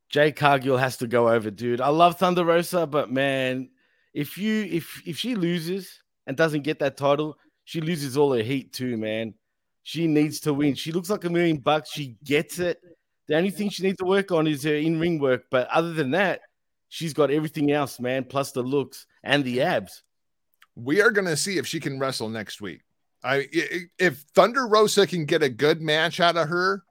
Jade 0.09 0.37
Cargill 0.37 0.77
has 0.77 0.97
to 0.99 1.07
go 1.07 1.29
over, 1.29 1.51
dude. 1.51 1.81
I 1.81 1.89
love 1.89 2.19
Thunder 2.19 2.45
Rosa, 2.45 2.87
but 2.87 3.11
man, 3.11 3.71
if 4.13 4.39
you 4.39 4.65
if 4.65 5.03
if 5.07 5.19
she 5.19 5.35
loses 5.35 6.01
and 6.27 6.37
doesn't 6.37 6.63
get 6.63 6.79
that 6.81 6.97
title, 6.97 7.37
she 7.65 7.81
loses 7.81 8.17
all 8.17 8.33
her 8.35 8.43
heat 8.43 8.73
too, 8.73 8.97
man. 8.97 9.35
She 9.83 10.07
needs 10.07 10.41
to 10.41 10.55
win. 10.55 10.75
She 10.75 10.93
looks 10.93 11.11
like 11.11 11.25
a 11.25 11.31
million 11.31 11.59
bucks. 11.59 11.91
She 11.91 12.17
gets 12.25 12.59
it. 12.59 12.81
The 13.27 13.37
only 13.37 13.51
thing 13.51 13.71
she 13.71 13.83
needs 13.83 13.99
to 13.99 14.05
work 14.05 14.31
on 14.33 14.47
is 14.47 14.63
her 14.65 14.75
in-ring 14.75 15.19
work. 15.19 15.45
But 15.51 15.69
other 15.69 15.93
than 15.93 16.11
that, 16.13 16.41
she's 16.89 17.13
got 17.15 17.31
everything 17.31 17.73
else, 17.73 17.99
man, 17.99 18.25
plus 18.25 18.53
the 18.53 18.63
looks 18.63 19.07
and 19.23 19.43
the 19.45 19.63
abs. 19.63 20.03
we 20.77 21.01
are 21.01 21.11
going 21.11 21.27
to 21.27 21.37
see 21.37 21.57
if 21.59 21.67
she 21.67 21.81
can 21.81 21.99
wrestle 21.99 22.29
next 22.29 22.61
week. 22.61 22.83
I 23.23 23.37
i- 23.55 23.81
if 23.99 24.19
Thunder 24.35 24.67
Rosa 24.67 25.07
can 25.07 25.25
get 25.25 25.43
a 25.43 25.49
good 25.49 25.81
match 25.81 26.21
out 26.21 26.37
of 26.37 26.49
her, 26.49 26.85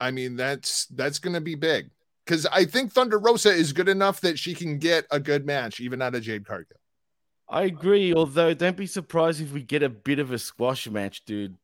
I 0.00 0.10
mean 0.10 0.36
that's 0.36 0.86
that's 0.86 1.18
going 1.18 1.34
to 1.34 1.40
be 1.40 1.54
big 1.54 1.90
because 2.26 2.46
I 2.46 2.64
think 2.64 2.92
Thunder 2.92 3.18
Rosa 3.18 3.50
is 3.50 3.72
good 3.72 3.88
enough 3.88 4.20
that 4.22 4.38
she 4.38 4.54
can 4.54 4.78
get 4.78 5.06
a 5.10 5.20
good 5.20 5.46
match 5.46 5.80
even 5.80 6.02
out 6.02 6.14
of 6.14 6.22
Jade 6.22 6.46
Cargill. 6.46 6.76
I 7.48 7.62
agree, 7.62 8.12
although 8.12 8.52
don't 8.54 8.76
be 8.76 8.86
surprised 8.86 9.40
if 9.40 9.52
we 9.52 9.62
get 9.62 9.84
a 9.84 9.88
bit 9.88 10.18
of 10.18 10.32
a 10.32 10.38
squash 10.38 10.88
match, 10.88 11.24
dude. 11.24 11.56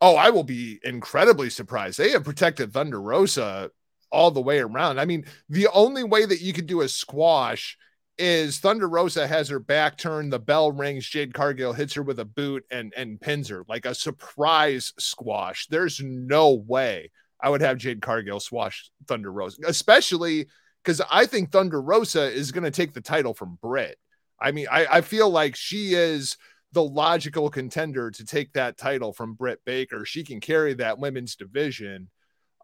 Oh, 0.00 0.16
I 0.16 0.30
will 0.30 0.44
be 0.44 0.80
incredibly 0.82 1.48
surprised. 1.48 1.98
They 1.98 2.10
have 2.10 2.24
protected 2.24 2.72
Thunder 2.72 3.00
Rosa 3.00 3.70
all 4.10 4.30
the 4.30 4.42
way 4.42 4.58
around. 4.58 4.98
I 4.98 5.04
mean, 5.04 5.24
the 5.48 5.68
only 5.72 6.02
way 6.02 6.26
that 6.26 6.40
you 6.40 6.52
could 6.52 6.66
do 6.66 6.80
a 6.80 6.88
squash 6.88 7.78
is 8.18 8.58
Thunder 8.58 8.88
Rosa 8.88 9.26
has 9.26 9.48
her 9.48 9.58
back 9.58 9.96
turned, 9.96 10.32
the 10.32 10.38
bell 10.38 10.72
rings, 10.72 11.06
Jade 11.06 11.34
Cargill 11.34 11.72
hits 11.72 11.94
her 11.94 12.02
with 12.02 12.18
a 12.18 12.24
boot 12.24 12.64
and 12.70 12.92
and 12.96 13.20
pins 13.20 13.48
her 13.48 13.64
like 13.68 13.86
a 13.86 13.94
surprise 13.94 14.92
squash. 14.98 15.66
There's 15.68 16.00
no 16.00 16.52
way 16.52 17.10
I 17.40 17.50
would 17.50 17.60
have 17.60 17.78
Jade 17.78 18.00
Cargill 18.00 18.40
squash 18.40 18.90
Thunder 19.06 19.30
Rosa, 19.30 19.62
especially 19.66 20.46
because 20.82 21.02
I 21.10 21.26
think 21.26 21.50
Thunder 21.50 21.80
Rosa 21.80 22.22
is 22.22 22.52
going 22.52 22.64
to 22.64 22.70
take 22.70 22.94
the 22.94 23.00
title 23.00 23.34
from 23.34 23.58
Britt. 23.60 23.98
I 24.40 24.52
mean, 24.52 24.66
I, 24.70 24.86
I 24.86 25.00
feel 25.00 25.30
like 25.30 25.56
she 25.56 25.94
is 25.94 26.36
the 26.72 26.82
logical 26.84 27.50
contender 27.50 28.10
to 28.10 28.24
take 28.24 28.52
that 28.52 28.76
title 28.76 29.12
from 29.12 29.34
Britt 29.34 29.60
Baker. 29.64 30.04
She 30.04 30.24
can 30.24 30.40
carry 30.40 30.74
that 30.74 30.98
women's 30.98 31.36
division. 31.36 32.10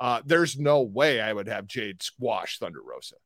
Uh, 0.00 0.20
there's 0.24 0.58
no 0.58 0.82
way 0.82 1.20
I 1.20 1.32
would 1.32 1.48
have 1.48 1.66
Jade 1.66 2.02
squash 2.02 2.58
Thunder 2.58 2.80
Rosa. 2.82 3.16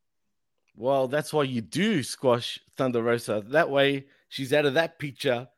Well, 0.75 1.09
that's 1.09 1.33
why 1.33 1.45
you 1.45 1.61
do 1.61 2.03
squash 2.03 2.61
Thunder 2.77 3.03
Rosa. 3.03 3.43
That 3.49 3.71
way 3.71 4.07
she's 4.29 4.53
out 4.53 4.67
of 4.67 4.75
that 4.75 4.99
picture. 4.99 5.49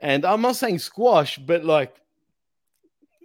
And 0.00 0.24
I'm 0.24 0.40
not 0.40 0.56
saying 0.56 0.78
squash, 0.78 1.38
but 1.38 1.64
like 1.64 1.94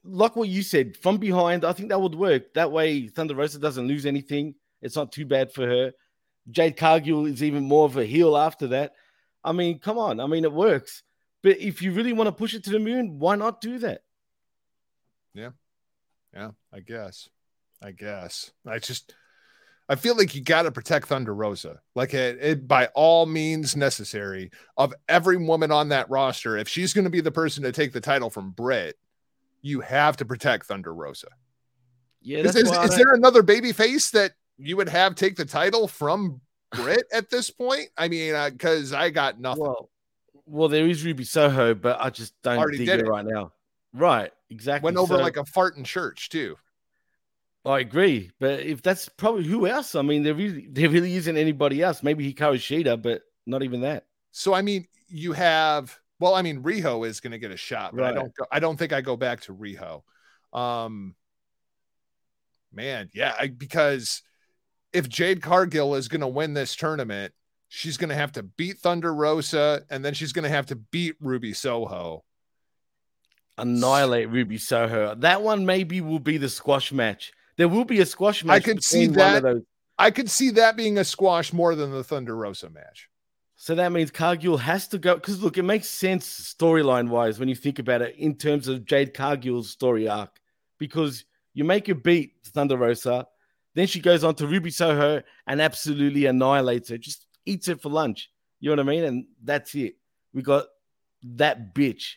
like 0.04 0.36
what 0.36 0.50
you 0.50 0.64
said, 0.64 0.98
from 0.98 1.18
behind, 1.18 1.66
I 1.66 1.74
think 1.74 1.90
that 1.90 2.02
would 2.02 2.16
work. 2.16 2.54
That 2.54 2.72
way 2.72 3.08
Thunder 3.08 3.36
Rosa 3.36 3.60
doesn't 3.60 3.88
lose 3.88 4.06
anything. 4.06 4.56
It's 4.82 4.96
not 4.96 5.12
too 5.12 5.26
bad 5.26 5.52
for 5.52 5.66
her. 5.66 5.92
Jade 6.50 6.78
Cargill 6.78 7.26
is 7.26 7.44
even 7.44 7.64
more 7.64 7.86
of 7.86 7.98
a 7.98 8.06
heel 8.06 8.38
after 8.38 8.68
that. 8.68 8.94
I 9.44 9.52
mean, 9.52 9.80
come 9.80 9.98
on. 9.98 10.20
I 10.20 10.28
mean, 10.28 10.44
it 10.44 10.54
works. 10.54 11.04
But 11.42 11.60
if 11.60 11.82
you 11.82 11.92
really 11.92 12.14
want 12.14 12.28
to 12.28 12.32
push 12.32 12.54
it 12.54 12.64
to 12.66 12.72
the 12.72 12.80
moon, 12.80 13.20
why 13.20 13.36
not 13.36 13.62
do 13.62 13.78
that? 13.80 14.04
Yeah, 15.34 15.52
Yeah, 16.34 16.52
I 16.74 16.80
guess. 16.80 17.30
I 17.82 17.92
guess. 17.92 18.52
I 18.66 18.80
just 18.80 19.14
I 19.88 19.96
feel 19.96 20.16
like 20.16 20.36
you 20.36 20.42
got 20.42 20.64
to 20.64 20.72
protect 20.72 21.08
Thunder 21.08 21.34
Rosa. 21.34 21.82
Like 21.96 22.14
it, 22.14 22.38
it 22.40 22.68
by 22.68 22.88
all 22.94 23.26
means 23.26 23.76
necessary 23.76 24.52
of 24.78 24.94
every 25.08 25.38
woman 25.38 25.72
on 25.72 25.90
that 25.90 26.10
roster. 26.10 26.58
If 26.58 26.70
she's 26.70 26.94
going 26.94 27.06
to 27.06 27.10
be 27.10 27.22
the 27.22 27.32
person 27.32 27.64
to 27.64 27.72
take 27.72 27.92
the 27.92 28.00
title 28.00 28.30
from 28.30 28.52
Britt, 28.52 28.98
you 29.62 29.82
have 29.82 30.18
to 30.18 30.26
protect 30.26 30.66
Thunder 30.68 30.94
Rosa. 30.94 31.28
Yeah, 32.22 32.40
Is, 32.40 32.54
that's 32.54 32.70
is, 32.70 32.92
is 32.92 32.98
there 32.98 33.14
another 33.14 33.42
baby 33.44 33.72
face 33.72 34.12
that 34.12 34.34
you 34.58 34.76
would 34.78 34.90
have 34.90 35.16
take 35.16 35.36
the 35.36 35.46
title 35.46 35.88
from 35.88 36.42
Britt 36.76 37.06
at 37.14 37.30
this 37.30 37.50
point? 37.50 37.90
I 37.98 38.08
mean, 38.10 38.36
uh, 38.36 38.50
because 38.50 38.94
I 38.94 39.10
got 39.10 39.40
nothing. 39.40 39.64
Well, 39.64 39.90
well, 40.46 40.68
there 40.68 40.88
is 40.88 41.04
Ruby 41.06 41.24
Soho, 41.24 41.74
but 41.76 41.98
I 42.02 42.10
just 42.10 42.34
don't 42.42 42.58
Already 42.58 42.80
dig 42.80 42.88
did 42.88 43.00
it 43.02 43.06
it. 43.06 43.10
right 43.10 43.26
now. 43.26 43.52
Right, 43.94 44.32
exactly. 44.50 44.86
Went 44.86 44.98
over 44.98 45.16
So- 45.16 45.22
like 45.22 45.38
a 45.38 45.46
fart 45.46 45.78
in 45.78 45.84
church 45.84 46.30
too. 46.30 46.58
I 47.66 47.80
agree, 47.80 48.32
but 48.40 48.62
if 48.62 48.82
that's 48.82 49.10
probably 49.10 49.44
who 49.44 49.68
else? 49.68 49.94
I 49.94 50.02
mean, 50.02 50.24
there 50.24 50.34
really 50.34 50.68
there 50.72 50.90
really 50.90 51.16
isn't 51.16 51.38
anybody 51.38 51.82
else. 51.84 52.02
Maybe 52.02 52.34
Hikaru 52.34 52.56
Shida, 52.56 53.00
but 53.02 53.22
not 53.46 53.64
even 53.64 53.82
that. 53.82 54.06
So 54.32 54.54
I 54.54 54.62
mean, 54.62 54.88
you 55.10 55.34
have 55.34 56.00
well, 56.20 56.36
I 56.36 56.42
mean, 56.42 56.64
Riho 56.64 57.08
is 57.08 57.20
going 57.20 57.32
to 57.32 57.40
get 57.40 57.52
a 57.52 57.58
shot, 57.58 57.96
but 57.96 58.04
I 58.04 58.12
don't. 58.12 58.36
Go, 58.36 58.46
I 58.52 58.60
don't 58.60 58.78
think 58.78 58.94
I 58.94 59.02
go 59.02 59.16
back 59.16 59.42
to 59.42 59.54
Riho. 59.54 60.04
Um, 60.52 61.16
man, 62.74 63.10
yeah, 63.14 63.34
I, 63.40 63.48
because 63.48 64.22
if 64.92 65.08
Jade 65.08 65.42
Cargill 65.42 65.96
is 65.96 66.08
going 66.08 66.22
to 66.22 66.28
win 66.28 66.54
this 66.54 66.76
tournament, 66.76 67.34
she's 67.70 67.98
going 67.98 68.10
to 68.10 68.16
have 68.16 68.34
to 68.34 68.44
beat 68.44 68.80
Thunder 68.80 69.14
Rosa, 69.14 69.84
and 69.90 70.04
then 70.04 70.14
she's 70.14 70.34
going 70.34 70.44
to 70.44 70.50
have 70.50 70.66
to 70.68 70.76
beat 70.76 71.16
Ruby 71.22 71.54
Soho. 71.54 72.24
Annihilate 73.58 74.30
Ruby 74.30 74.58
Soho. 74.58 75.16
That 75.16 75.42
one 75.42 75.66
maybe 75.66 76.02
will 76.02 76.20
be 76.20 76.38
the 76.38 76.50
squash 76.50 76.92
match. 76.92 77.32
There 77.58 77.68
will 77.68 77.86
be 77.86 78.00
a 78.00 78.06
squash 78.06 78.44
match. 78.44 78.56
I 78.56 78.60
could 78.60 78.84
see 78.84 79.08
between 79.08 79.26
one 79.26 79.36
of 79.36 79.44
that. 79.44 79.64
I 79.98 80.12
could 80.12 80.30
see 80.30 80.52
that 80.52 80.78
being 80.78 80.98
a 80.98 81.04
squash 81.04 81.52
more 81.52 81.76
than 81.76 81.92
the 81.92 82.04
Thunder 82.04 82.36
Rosa 82.36 82.70
match. 82.70 83.10
So 83.62 83.76
that 83.76 83.92
means 83.92 84.10
Cargill 84.10 84.56
has 84.56 84.88
to 84.88 84.98
go 84.98 85.16
because 85.16 85.44
look, 85.44 85.58
it 85.58 85.64
makes 85.64 85.90
sense 85.90 86.56
storyline 86.58 87.10
wise 87.10 87.40
when 87.40 87.50
you 87.50 87.56
think 87.56 87.78
about 87.78 88.02
it 88.02 88.16
in 88.16 88.36
terms 88.36 88.70
of 88.70 88.86
Jade 88.86 89.14
Cargill's 89.14 89.70
story 89.70 90.08
arc. 90.08 90.40
Because 90.78 91.26
you 91.54 91.66
make 91.66 91.88
her 91.88 91.94
beat 91.94 92.36
Thunder 92.46 92.78
Rosa, 92.78 93.28
then 93.76 93.86
she 93.86 94.00
goes 94.00 94.24
on 94.24 94.36
to 94.36 94.48
Ruby 94.48 94.72
Soho 94.72 95.22
and 95.46 95.62
absolutely 95.62 96.26
annihilates 96.26 96.88
her, 96.88 96.98
just 96.98 97.26
eats 97.46 97.68
her 97.68 97.76
for 97.76 97.90
lunch. 97.90 98.32
You 98.62 98.70
know 98.70 98.82
what 98.82 98.88
I 98.88 98.96
mean? 98.96 99.04
And 99.04 99.26
that's 99.44 99.76
it. 99.76 99.96
We 100.34 100.42
got 100.42 100.68
that 101.22 101.76
bitch 101.76 102.14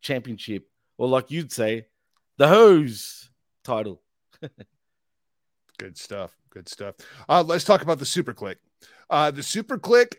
championship, 0.00 0.68
or 0.96 1.08
like 1.08 1.28
you'd 1.28 1.50
say, 1.50 1.86
the 2.36 2.46
hose 2.46 3.30
title. 3.64 4.00
Good 5.78 5.98
stuff. 5.98 6.36
Good 6.50 6.68
stuff. 6.68 6.94
Uh, 7.28 7.42
let's 7.42 7.64
talk 7.64 7.82
about 7.82 7.98
the 7.98 8.04
SuperKliq. 8.04 8.56
Uh, 9.10 9.32
the 9.32 9.42
SuperKliq 9.42 10.14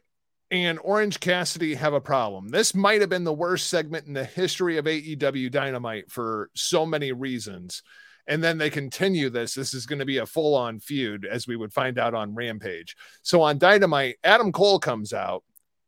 and 0.51 0.79
Orange 0.83 1.19
Cassidy 1.19 1.75
have 1.75 1.93
a 1.93 2.01
problem. 2.01 2.49
This 2.49 2.75
might 2.75 3.01
have 3.01 3.09
been 3.09 3.23
the 3.23 3.33
worst 3.33 3.67
segment 3.69 4.07
in 4.07 4.13
the 4.13 4.25
history 4.25 4.77
of 4.77 4.85
AEW 4.85 5.51
Dynamite 5.51 6.11
for 6.11 6.49
so 6.53 6.85
many 6.85 7.11
reasons. 7.11 7.81
And 8.27 8.43
then 8.43 8.57
they 8.57 8.69
continue 8.69 9.29
this. 9.29 9.53
This 9.53 9.73
is 9.73 9.85
going 9.85 9.99
to 9.99 10.05
be 10.05 10.17
a 10.17 10.25
full 10.25 10.55
on 10.55 10.79
feud, 10.79 11.25
as 11.25 11.47
we 11.47 11.55
would 11.55 11.73
find 11.73 11.99
out 11.99 12.13
on 12.13 12.33
Rampage. 12.33 12.95
So 13.21 13.41
on 13.41 13.57
Dynamite, 13.57 14.17
Adam 14.23 14.51
Cole 14.51 14.79
comes 14.79 15.13
out. 15.13 15.43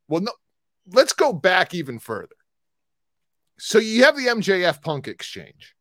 Well, 0.07 0.21
no, 0.21 0.31
let's 0.91 1.13
go 1.13 1.33
back 1.33 1.73
even 1.73 1.99
further. 1.99 2.35
So 3.57 3.79
you 3.79 4.03
have 4.03 4.15
the 4.15 4.27
MJF 4.27 4.81
Punk 4.81 5.07
exchange. 5.07 5.75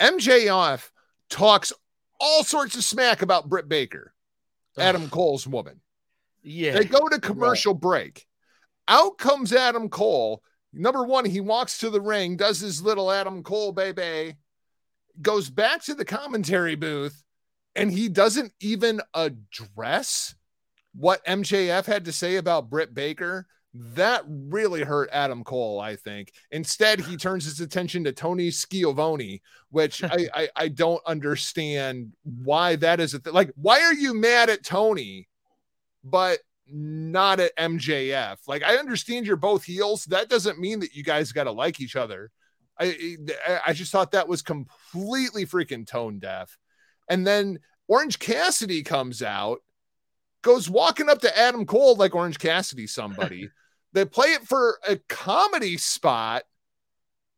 MJF 0.00 0.90
talks 1.30 1.72
all 2.18 2.44
sorts 2.44 2.76
of 2.76 2.84
smack 2.84 3.22
about 3.22 3.48
Britt 3.48 3.68
Baker, 3.68 4.12
Adam 4.76 5.04
Ugh, 5.04 5.10
Cole's 5.10 5.46
woman. 5.46 5.80
Yeah. 6.42 6.72
They 6.72 6.84
go 6.84 7.08
to 7.08 7.20
commercial 7.20 7.74
break. 7.74 8.26
Out 8.88 9.18
comes 9.18 9.52
Adam 9.52 9.88
Cole. 9.88 10.42
Number 10.72 11.04
one, 11.04 11.24
he 11.24 11.40
walks 11.40 11.78
to 11.78 11.90
the 11.90 12.00
ring, 12.00 12.36
does 12.36 12.60
his 12.60 12.82
little 12.82 13.10
Adam 13.10 13.42
Cole 13.42 13.72
baby, 13.72 14.36
goes 15.20 15.50
back 15.50 15.84
to 15.84 15.94
the 15.94 16.04
commentary 16.04 16.76
booth, 16.76 17.22
and 17.74 17.90
he 17.90 18.08
doesn't 18.08 18.52
even 18.60 19.00
address 19.14 20.34
what 20.94 21.24
MJF 21.24 21.86
had 21.86 22.04
to 22.04 22.12
say 22.12 22.36
about 22.36 22.70
Britt 22.70 22.94
Baker. 22.94 23.46
That 23.72 24.24
really 24.26 24.82
hurt 24.82 25.10
Adam 25.12 25.44
Cole, 25.44 25.80
I 25.80 25.94
think. 25.94 26.32
Instead, 26.50 27.00
he 27.00 27.16
turns 27.16 27.44
his 27.44 27.60
attention 27.60 28.04
to 28.04 28.12
Tony 28.12 28.50
Schiavone, 28.50 29.42
which 29.70 30.02
I, 30.02 30.28
I, 30.34 30.48
I 30.56 30.68
don't 30.68 31.02
understand 31.06 32.12
why 32.24 32.76
that 32.76 33.00
is 33.00 33.14
a 33.14 33.20
th- 33.20 33.34
like. 33.34 33.52
Why 33.54 33.80
are 33.82 33.94
you 33.94 34.14
mad 34.14 34.50
at 34.50 34.64
Tony, 34.64 35.28
but 36.04 36.38
not 36.66 37.40
at 37.40 37.56
MJF? 37.56 38.38
Like, 38.46 38.62
I 38.62 38.76
understand 38.76 39.26
you're 39.26 39.36
both 39.36 39.64
heels. 39.64 40.04
That 40.06 40.28
doesn't 40.28 40.60
mean 40.60 40.80
that 40.80 40.94
you 40.94 41.02
guys 41.02 41.32
got 41.32 41.44
to 41.44 41.52
like 41.52 41.80
each 41.80 41.96
other. 41.96 42.30
I 42.78 43.16
I 43.66 43.72
just 43.72 43.92
thought 43.92 44.12
that 44.12 44.28
was 44.28 44.42
completely 44.42 45.44
freaking 45.46 45.86
tone 45.86 46.18
deaf. 46.18 46.56
And 47.08 47.26
then 47.26 47.58
Orange 47.88 48.18
Cassidy 48.18 48.82
comes 48.82 49.22
out, 49.22 49.58
goes 50.42 50.70
walking 50.70 51.08
up 51.08 51.20
to 51.20 51.38
Adam 51.38 51.66
Cole 51.66 51.96
like 51.96 52.14
Orange 52.14 52.38
Cassidy 52.38 52.86
somebody. 52.86 53.50
They 53.92 54.04
play 54.04 54.28
it 54.28 54.46
for 54.46 54.78
a 54.86 54.98
comedy 55.08 55.76
spot. 55.76 56.44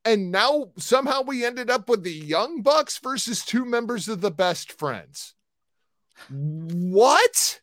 And 0.04 0.30
now 0.30 0.72
somehow 0.76 1.22
we 1.22 1.46
ended 1.46 1.70
up 1.70 1.88
with 1.88 2.02
the 2.02 2.12
Young 2.12 2.60
Bucks 2.60 2.98
versus 2.98 3.42
two 3.42 3.64
members 3.64 4.06
of 4.06 4.20
the 4.20 4.30
best 4.30 4.70
friends. 4.72 5.34
What? 6.28 7.60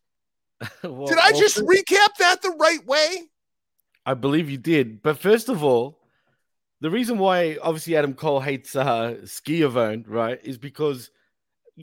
well, 0.84 1.08
did 1.08 1.18
I 1.18 1.32
just 1.32 1.60
also, 1.60 1.72
recap 1.72 2.16
that 2.20 2.42
the 2.42 2.56
right 2.60 2.86
way? 2.86 3.30
I 4.06 4.14
believe 4.14 4.50
you 4.50 4.58
did. 4.58 5.02
But 5.02 5.20
first 5.20 5.50
of 5.50 5.64
all, 5.64 6.00
the 6.82 6.90
reason 6.90 7.18
why 7.18 7.58
obviously 7.62 7.96
Adam 7.96 8.14
Cole 8.14 8.40
hates 8.40 8.76
uh 8.76 9.26
Schiavone, 9.26 10.06
right, 10.08 10.40
is 10.44 10.58
because 10.58 11.12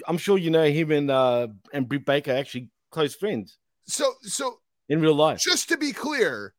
I'm 0.07 0.19
sure 0.19 0.39
you 0.39 0.51
know 0.51 0.65
him 0.65 0.91
and 0.91 1.11
uh 1.11 1.49
and 1.73 1.89
Britt 1.89 2.05
Baker 2.05 2.33
actually 2.33 2.71
close 2.91 3.15
friends. 3.15 3.59
So 3.87 4.13
so 4.23 4.61
in 4.89 5.01
real 5.01 5.15
life. 5.15 5.41
Just 5.41 5.69
to 5.71 5.77
be 5.77 5.93
clear, 5.93 6.55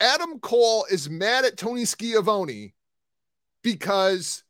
Adam 0.00 0.38
Cole 0.40 0.86
is 0.90 1.10
mad 1.10 1.44
at 1.44 1.56
Tony 1.56 1.84
Schiavone 1.84 2.74
because 3.62 4.42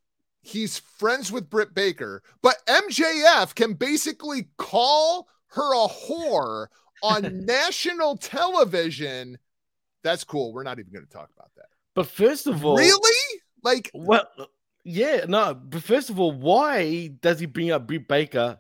he's 0.43 0.79
friends 0.79 1.33
with 1.33 1.51
Britt 1.51 1.75
Baker, 1.75 2.23
but 2.43 2.57
MJF 2.67 3.55
can 3.55 3.75
basically 3.75 4.49
call 4.57 5.29
her 5.51 5.75
a 5.75 5.89
whore 5.89 6.67
on 7.03 7.45
national 7.47 8.17
television. 8.17 9.39
That's 10.03 10.25
cool. 10.25 10.53
We're 10.53 10.63
not 10.63 10.79
even 10.79 10.93
going 10.93 11.05
to 11.05 11.11
talk 11.11 11.31
about 11.37 11.51
that. 11.57 11.67
But 11.95 12.07
first 12.07 12.47
of 12.47 12.65
all, 12.65 12.77
really? 12.77 13.41
Like, 13.63 13.91
well, 13.93 14.27
yeah, 14.85 15.25
no. 15.29 15.55
But 15.55 15.83
first 15.83 16.11
of 16.11 16.19
all, 16.19 16.33
why 16.33 17.09
does 17.21 17.41
he 17.41 17.47
bring 17.47 17.71
up 17.71 17.87
Britt 17.87 18.09
Baker 18.09 18.59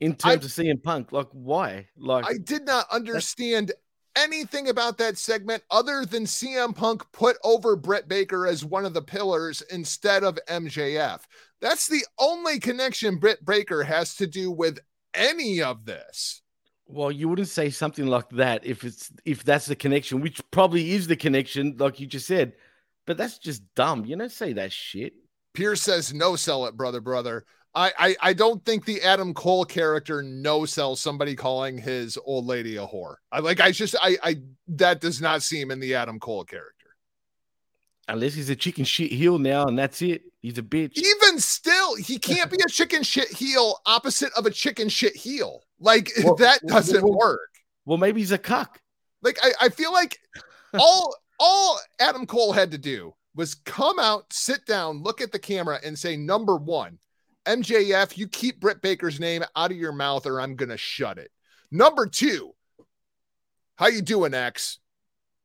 in 0.00 0.14
terms 0.14 0.58
I, 0.58 0.64
of 0.64 0.66
CM 0.66 0.82
Punk? 0.82 1.12
Like, 1.12 1.28
why? 1.32 1.86
Like, 1.96 2.26
I 2.26 2.38
did 2.38 2.66
not 2.66 2.86
understand 2.90 3.72
anything 4.16 4.68
about 4.68 4.98
that 4.98 5.18
segment 5.18 5.62
other 5.70 6.04
than 6.04 6.24
CM 6.24 6.74
Punk 6.74 7.02
put 7.12 7.36
over 7.44 7.76
Britt 7.76 8.08
Baker 8.08 8.46
as 8.46 8.64
one 8.64 8.84
of 8.84 8.94
the 8.94 9.02
pillars 9.02 9.62
instead 9.70 10.24
of 10.24 10.38
MJF. 10.48 11.20
That's 11.60 11.88
the 11.88 12.04
only 12.18 12.58
connection 12.58 13.16
Britt 13.16 13.44
Baker 13.44 13.82
has 13.82 14.14
to 14.16 14.26
do 14.26 14.50
with 14.50 14.78
any 15.14 15.62
of 15.62 15.84
this. 15.84 16.42
Well, 16.86 17.10
you 17.10 17.28
wouldn't 17.28 17.48
say 17.48 17.70
something 17.70 18.06
like 18.06 18.28
that 18.30 18.66
if 18.66 18.84
it's 18.84 19.10
if 19.24 19.42
that's 19.42 19.66
the 19.66 19.76
connection, 19.76 20.20
which 20.20 20.40
probably 20.50 20.92
is 20.92 21.06
the 21.06 21.16
connection, 21.16 21.76
like 21.78 21.98
you 21.98 22.06
just 22.06 22.26
said. 22.26 22.52
But 23.06 23.16
that's 23.16 23.38
just 23.38 23.62
dumb. 23.74 24.04
You 24.04 24.16
don't 24.16 24.30
say 24.30 24.52
that 24.54 24.72
shit. 24.72 25.14
Pierce 25.54 25.82
says 25.82 26.12
no 26.12 26.36
sell 26.36 26.66
it, 26.66 26.76
brother, 26.76 27.00
brother. 27.00 27.44
I, 27.74 27.92
I, 27.98 28.16
I 28.20 28.32
don't 28.34 28.64
think 28.64 28.84
the 28.84 29.02
Adam 29.02 29.34
Cole 29.34 29.64
character 29.64 30.22
no 30.22 30.64
sells 30.64 31.00
somebody 31.00 31.34
calling 31.34 31.76
his 31.76 32.16
old 32.24 32.46
lady 32.46 32.76
a 32.76 32.86
whore. 32.86 33.16
I 33.32 33.40
like 33.40 33.60
I 33.60 33.72
just 33.72 33.96
I 34.00 34.16
I 34.22 34.36
that 34.68 35.00
does 35.00 35.20
not 35.20 35.42
seem 35.42 35.70
in 35.70 35.80
the 35.80 35.94
Adam 35.94 36.20
Cole 36.20 36.44
character. 36.44 36.83
Unless 38.08 38.34
he's 38.34 38.50
a 38.50 38.56
chicken 38.56 38.84
shit 38.84 39.10
heel 39.10 39.38
now, 39.38 39.66
and 39.66 39.78
that's 39.78 40.02
it. 40.02 40.22
He's 40.40 40.58
a 40.58 40.62
bitch. 40.62 40.98
Even 40.98 41.38
still, 41.38 41.96
he 41.96 42.18
can't 42.18 42.50
be 42.50 42.58
a 42.64 42.68
chicken 42.68 43.02
shit 43.02 43.28
heel 43.28 43.78
opposite 43.86 44.30
of 44.36 44.44
a 44.44 44.50
chicken 44.50 44.90
shit 44.90 45.16
heel. 45.16 45.62
Like 45.80 46.10
well, 46.24 46.34
that 46.36 46.60
doesn't 46.66 47.02
well, 47.02 47.18
work. 47.18 47.50
Well, 47.86 47.98
maybe 47.98 48.20
he's 48.20 48.32
a 48.32 48.38
cuck. 48.38 48.78
Like 49.22 49.38
I, 49.42 49.52
I 49.62 49.68
feel 49.70 49.92
like 49.92 50.18
all 50.74 51.16
all 51.40 51.80
Adam 51.98 52.26
Cole 52.26 52.52
had 52.52 52.70
to 52.72 52.78
do 52.78 53.14
was 53.34 53.54
come 53.54 53.98
out, 53.98 54.32
sit 54.32 54.66
down, 54.66 55.02
look 55.02 55.20
at 55.20 55.32
the 55.32 55.38
camera, 55.38 55.80
and 55.84 55.98
say, 55.98 56.16
number 56.16 56.56
one, 56.56 56.98
MJF, 57.46 58.16
you 58.16 58.28
keep 58.28 58.60
Britt 58.60 58.80
Baker's 58.80 59.18
name 59.18 59.44
out 59.56 59.70
of 59.70 59.76
your 59.76 59.92
mouth 59.92 60.26
or 60.26 60.40
I'm 60.40 60.56
gonna 60.56 60.76
shut 60.76 61.18
it. 61.18 61.30
Number 61.70 62.06
two, 62.06 62.52
how 63.76 63.86
you 63.88 64.02
doing, 64.02 64.34
X? 64.34 64.78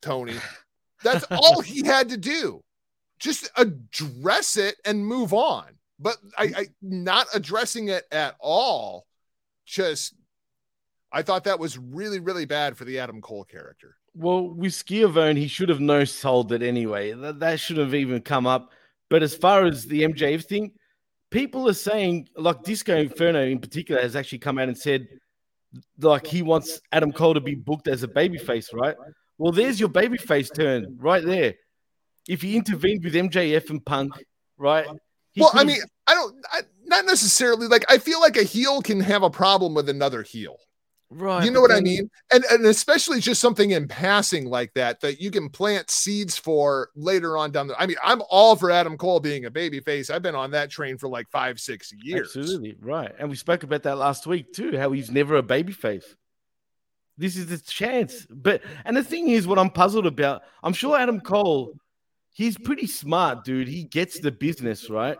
Tony. 0.01 0.35
That's 1.03 1.25
all 1.31 1.61
he 1.61 1.85
had 1.85 2.09
to 2.09 2.17
do. 2.17 2.61
Just 3.19 3.49
address 3.55 4.57
it 4.57 4.75
and 4.85 5.05
move 5.05 5.33
on. 5.33 5.65
But 5.99 6.17
I, 6.37 6.43
I 6.55 6.65
not 6.81 7.27
addressing 7.33 7.89
it 7.89 8.05
at 8.11 8.35
all. 8.39 9.05
Just 9.65 10.13
I 11.11 11.21
thought 11.21 11.43
that 11.45 11.59
was 11.59 11.77
really, 11.77 12.19
really 12.19 12.45
bad 12.45 12.77
for 12.77 12.85
the 12.85 12.99
Adam 12.99 13.21
Cole 13.21 13.43
character. 13.43 13.95
Well, 14.15 14.49
with 14.49 14.73
Schiavone, 14.73 15.39
he 15.39 15.47
should 15.47 15.69
have 15.69 15.79
no 15.79 16.03
sold 16.03 16.51
it 16.51 16.61
anyway. 16.61 17.13
That, 17.13 17.39
that 17.39 17.59
should 17.59 17.77
have 17.77 17.95
even 17.95 18.21
come 18.21 18.47
up. 18.47 18.71
But 19.09 19.23
as 19.23 19.35
far 19.35 19.65
as 19.65 19.85
the 19.85 20.03
MJF 20.03 20.45
thing, 20.45 20.71
people 21.31 21.67
are 21.67 21.73
saying, 21.73 22.29
like 22.35 22.63
Disco 22.63 22.95
Inferno 22.95 23.43
in 23.43 23.59
particular, 23.59 24.01
has 24.01 24.15
actually 24.15 24.39
come 24.39 24.59
out 24.59 24.67
and 24.67 24.77
said, 24.77 25.07
like 25.99 26.25
he 26.25 26.41
wants 26.41 26.81
Adam 26.91 27.11
Cole 27.11 27.33
to 27.33 27.41
be 27.41 27.55
booked 27.55 27.87
as 27.87 28.03
a 28.03 28.07
babyface, 28.07 28.73
right? 28.73 28.95
Well, 29.39 29.53
there's 29.53 29.79
your 29.79 29.89
babyface 29.89 30.53
turn 30.53 30.97
right 30.99 31.25
there. 31.25 31.55
If 32.27 32.43
he 32.43 32.55
intervened 32.57 33.03
with 33.03 33.15
MJF 33.15 33.71
and 33.71 33.83
Punk, 33.83 34.13
right? 34.57 34.85
Well, 35.37 35.51
I 35.53 35.63
mean, 35.63 35.79
I 36.05 36.13
don't, 36.13 36.35
I, 36.51 36.61
not 36.83 37.05
necessarily. 37.05 37.67
Like, 37.67 37.85
I 37.89 37.97
feel 37.97 38.19
like 38.19 38.35
a 38.35 38.43
heel 38.43 38.81
can 38.81 38.99
have 38.99 39.23
a 39.23 39.29
problem 39.29 39.73
with 39.73 39.89
another 39.89 40.21
heel. 40.21 40.57
Right. 41.11 41.43
You 41.43 41.49
know 41.49 41.61
what 41.61 41.71
I 41.71 41.79
mean? 41.79 42.07
And 42.31 42.43
and 42.51 42.65
especially 42.67 43.19
just 43.19 43.41
something 43.41 43.71
in 43.71 43.87
passing 43.87 44.45
like 44.45 44.71
that 44.75 44.99
that 44.99 45.19
you 45.19 45.31
can 45.31 45.49
plant 45.49 45.89
seeds 45.89 46.37
for 46.37 46.89
later 46.95 47.35
on 47.35 47.51
down 47.51 47.67
the 47.67 47.81
I 47.81 47.87
mean, 47.87 47.97
I'm 48.03 48.21
all 48.29 48.55
for 48.55 48.69
Adam 48.69 48.95
Cole 48.95 49.19
being 49.19 49.45
a 49.45 49.49
baby 49.49 49.79
face. 49.79 50.11
I've 50.11 50.21
been 50.21 50.35
on 50.35 50.51
that 50.51 50.69
train 50.69 50.99
for 50.99 51.07
like 51.07 51.27
five, 51.31 51.59
six 51.59 51.91
years. 51.91 52.35
Absolutely. 52.35 52.75
Right. 52.79 53.11
And 53.17 53.27
we 53.27 53.35
spoke 53.37 53.63
about 53.63 53.81
that 53.83 53.97
last 53.97 54.27
week 54.27 54.53
too, 54.53 54.77
how 54.77 54.91
he's 54.91 55.09
never 55.09 55.37
a 55.37 55.41
baby 55.41 55.73
face. 55.73 56.15
This 57.19 57.35
is 57.35 57.47
the 57.47 57.57
chance. 57.57 58.25
But 58.29 58.63
and 58.85 58.95
the 58.95 59.03
thing 59.03 59.27
is 59.27 59.45
what 59.45 59.59
I'm 59.59 59.69
puzzled 59.69 60.07
about, 60.07 60.41
I'm 60.63 60.71
sure 60.71 60.97
Adam 60.97 61.19
Cole, 61.19 61.73
he's 62.31 62.57
pretty 62.57 62.87
smart, 62.87 63.43
dude. 63.43 63.67
He 63.67 63.83
gets 63.83 64.21
the 64.21 64.31
business, 64.31 64.89
right? 64.89 65.17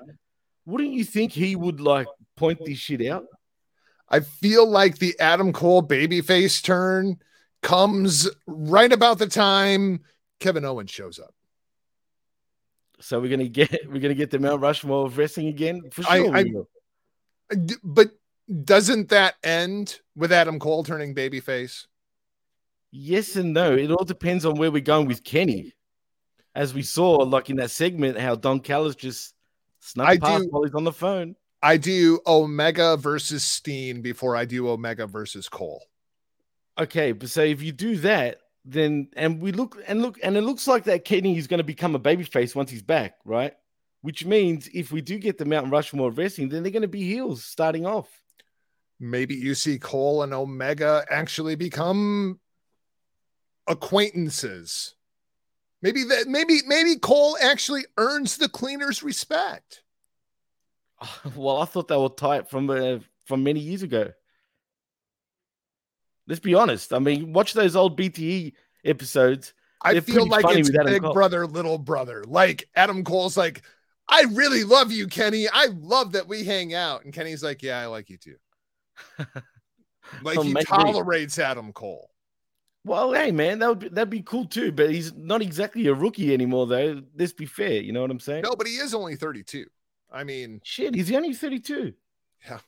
Wouldn't 0.66 0.94
you 0.94 1.04
think 1.04 1.34
he 1.34 1.58
would 1.58 1.82
like 1.82 2.08
point 2.38 2.60
this 2.66 2.78
shit 2.78 3.06
out? 3.06 3.26
I 4.08 4.22
feel 4.22 4.66
like 4.66 4.98
the 4.98 5.14
Adam 5.20 5.52
Cole 5.52 5.84
babyface 5.84 6.64
turn 6.64 7.18
comes 7.62 8.30
right 8.48 8.92
about 8.92 9.20
the 9.20 9.28
time 9.28 10.00
Kevin 10.40 10.64
Owens 10.64 10.90
shows 10.90 11.20
up. 11.20 11.34
So 13.02 13.20
we're 13.20 13.30
gonna 13.30 13.50
get 13.50 13.78
we're 13.90 14.00
gonna 14.00 14.14
get 14.14 14.32
the 14.32 14.40
Mount 14.40 14.62
Rushmore 14.62 15.06
of 15.06 15.18
wrestling 15.18 15.48
again 15.48 15.82
for 15.92 16.04
sure. 16.04 16.34
I, 16.34 16.46
I, 17.52 17.56
but 17.84 18.12
doesn't 18.64 19.10
that 19.10 19.36
end 19.44 20.00
with 20.16 20.32
Adam 20.32 20.60
Cole 20.60 20.86
turning 20.86 21.14
babyface? 21.14 21.88
Yes 22.92 23.36
and 23.36 23.54
no. 23.54 23.74
It 23.76 23.92
all 23.92 24.06
depends 24.06 24.46
on 24.46 24.56
where 24.56 24.72
we're 24.72 24.82
going 24.82 25.08
with 25.08 25.24
Kenny. 25.24 25.74
As 26.56 26.74
we 26.74 26.82
saw, 26.82 27.16
like 27.18 27.50
in 27.50 27.58
that 27.58 27.72
segment, 27.72 28.20
how 28.20 28.36
Don 28.36 28.60
Callis 28.60 28.96
just 28.96 29.34
snuck 29.80 30.08
I 30.08 30.18
past 30.18 30.44
do, 30.44 30.50
while 30.50 30.64
he's 30.64 30.74
on 30.74 30.84
the 30.84 30.92
phone. 30.92 31.36
I 31.62 31.78
do 31.78 32.20
Omega 32.26 32.98
versus 32.98 33.44
Steen 33.44 34.02
before 34.02 34.36
I 34.36 34.46
do 34.46 34.70
Omega 34.70 35.06
versus 35.06 35.48
Cole. 35.48 35.86
Okay, 36.80 37.12
but 37.12 37.30
so 37.30 37.42
if 37.44 37.62
you 37.62 37.72
do 37.72 37.98
that, 37.98 38.40
then 38.66 39.10
and 39.16 39.42
we 39.42 39.52
look 39.52 39.78
and 39.88 40.02
look 40.02 40.18
and 40.24 40.38
it 40.38 40.42
looks 40.42 40.68
like 40.68 40.86
that 40.86 41.06
Kenny 41.06 41.38
is 41.38 41.48
going 41.48 41.60
to 41.60 41.64
become 41.64 41.96
a 41.96 42.00
babyface 42.00 42.56
once 42.56 42.72
he's 42.72 42.82
back, 42.82 43.16
right? 43.26 43.54
Which 44.02 44.26
means 44.26 44.70
if 44.74 44.92
we 44.92 45.02
do 45.02 45.18
get 45.18 45.38
the 45.38 45.46
Mountain 45.46 45.72
Rushmore 45.72 46.10
of 46.10 46.18
wrestling, 46.18 46.50
then 46.50 46.64
they're 46.64 46.72
going 46.72 46.82
to 46.84 46.88
be 46.88 47.04
heels 47.04 47.44
starting 47.44 47.86
off. 47.86 48.08
Maybe 49.00 49.36
you 49.36 49.56
see 49.56 49.78
Cole 49.78 50.24
and 50.24 50.34
Omega 50.34 51.06
actually 51.10 51.56
become 51.56 52.40
acquaintances. 53.70 54.96
Maybe 55.82 56.04
that 56.04 56.28
maybe 56.28 56.60
maybe 56.68 56.98
Cole 56.98 57.38
actually 57.42 57.86
earns 57.98 58.38
the 58.38 58.50
cleaner's 58.50 59.02
respect. 59.04 59.84
Well, 61.34 61.62
I 61.62 61.66
thought 61.66 61.88
they 61.88 61.96
were 61.96 62.10
tight 62.10 62.50
from 62.50 62.70
uh, 62.70 63.00
from 63.26 63.44
many 63.44 63.62
years 63.62 63.84
ago. 63.84 64.12
Let's 66.28 66.42
be 66.42 66.56
honest. 66.56 66.92
I 66.94 67.00
mean, 67.00 67.32
watch 67.32 67.54
those 67.54 67.76
old 67.78 67.98
BTE 67.98 68.54
episodes. 68.84 69.54
I 69.82 70.00
feel 70.02 70.28
like 70.28 70.46
it's 70.50 70.70
big 70.70 71.02
Cole. 71.02 71.14
brother, 71.14 71.48
little 71.48 71.78
brother. 71.78 72.24
Like 72.28 72.68
Adam 72.76 73.06
Cole's 73.06 73.38
like, 73.38 73.62
I 74.10 74.26
really 74.34 74.64
love 74.64 74.92
you, 74.92 75.08
Kenny. 75.08 75.48
I 75.48 75.68
love 75.80 76.12
that 76.12 76.28
we 76.28 76.44
hang 76.44 76.74
out. 76.74 77.06
And 77.06 77.14
Kenny's 77.14 77.44
like, 77.44 77.64
Yeah, 77.64 77.80
I 77.80 77.86
like 77.86 78.10
you 78.10 78.18
too. 78.18 78.36
like 80.22 80.42
he 80.42 80.54
tolerates 80.56 81.40
Adam 81.40 81.72
Cole. 81.72 82.10
Well, 82.86 83.14
hey 83.14 83.32
man, 83.32 83.60
that 83.60 83.70
would 83.70 83.80
be, 83.80 83.90
that'd 83.90 84.10
be 84.10 84.22
cool 84.22 84.46
too. 84.46 84.72
But 84.72 84.92
he's 84.92 85.14
not 85.14 85.42
exactly 85.42 85.88
a 85.88 85.94
rookie 85.94 86.34
anymore, 86.34 86.68
though. 86.68 87.02
Let's 87.18 87.34
be 87.34 87.46
fair. 87.46 87.82
You 87.82 87.92
know 87.92 88.02
what 88.02 88.12
I'm 88.12 88.20
saying? 88.20 88.44
No, 88.44 88.56
but 88.56 88.68
he 88.68 88.74
is 88.74 88.94
only 88.94 89.16
32. 89.16 89.66
I 90.12 90.24
mean, 90.24 90.62
shit, 90.64 90.96
he's 90.96 91.12
only 91.14 91.34
32. 91.34 91.94
Yeah. 92.48 92.60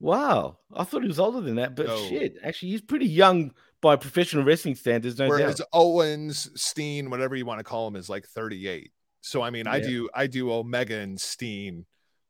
Wow, 0.00 0.58
I 0.74 0.84
thought 0.84 1.02
he 1.02 1.08
was 1.08 1.20
older 1.20 1.40
than 1.40 1.54
that, 1.54 1.76
but 1.76 1.86
No. 1.86 1.96
shit, 2.08 2.36
actually, 2.42 2.70
he's 2.72 2.82
pretty 2.82 3.06
young 3.06 3.54
by 3.80 3.96
professional 3.96 4.44
wrestling 4.44 4.74
standards. 4.74 5.18
No 5.18 5.28
whereas 5.28 5.56
doubt. 5.56 5.68
Owens, 5.72 6.50
Steen, 6.60 7.08
whatever 7.08 7.36
you 7.36 7.46
want 7.46 7.60
to 7.60 7.64
call 7.64 7.86
him, 7.88 7.96
is 7.96 8.10
like 8.10 8.26
38. 8.26 8.92
So 9.20 9.40
I 9.40 9.48
mean, 9.50 9.66
I 9.66 9.80
do 9.80 10.10
I 10.14 10.26
do 10.26 10.52
Omega 10.52 10.96
and 10.96 11.18
Steen 11.18 11.86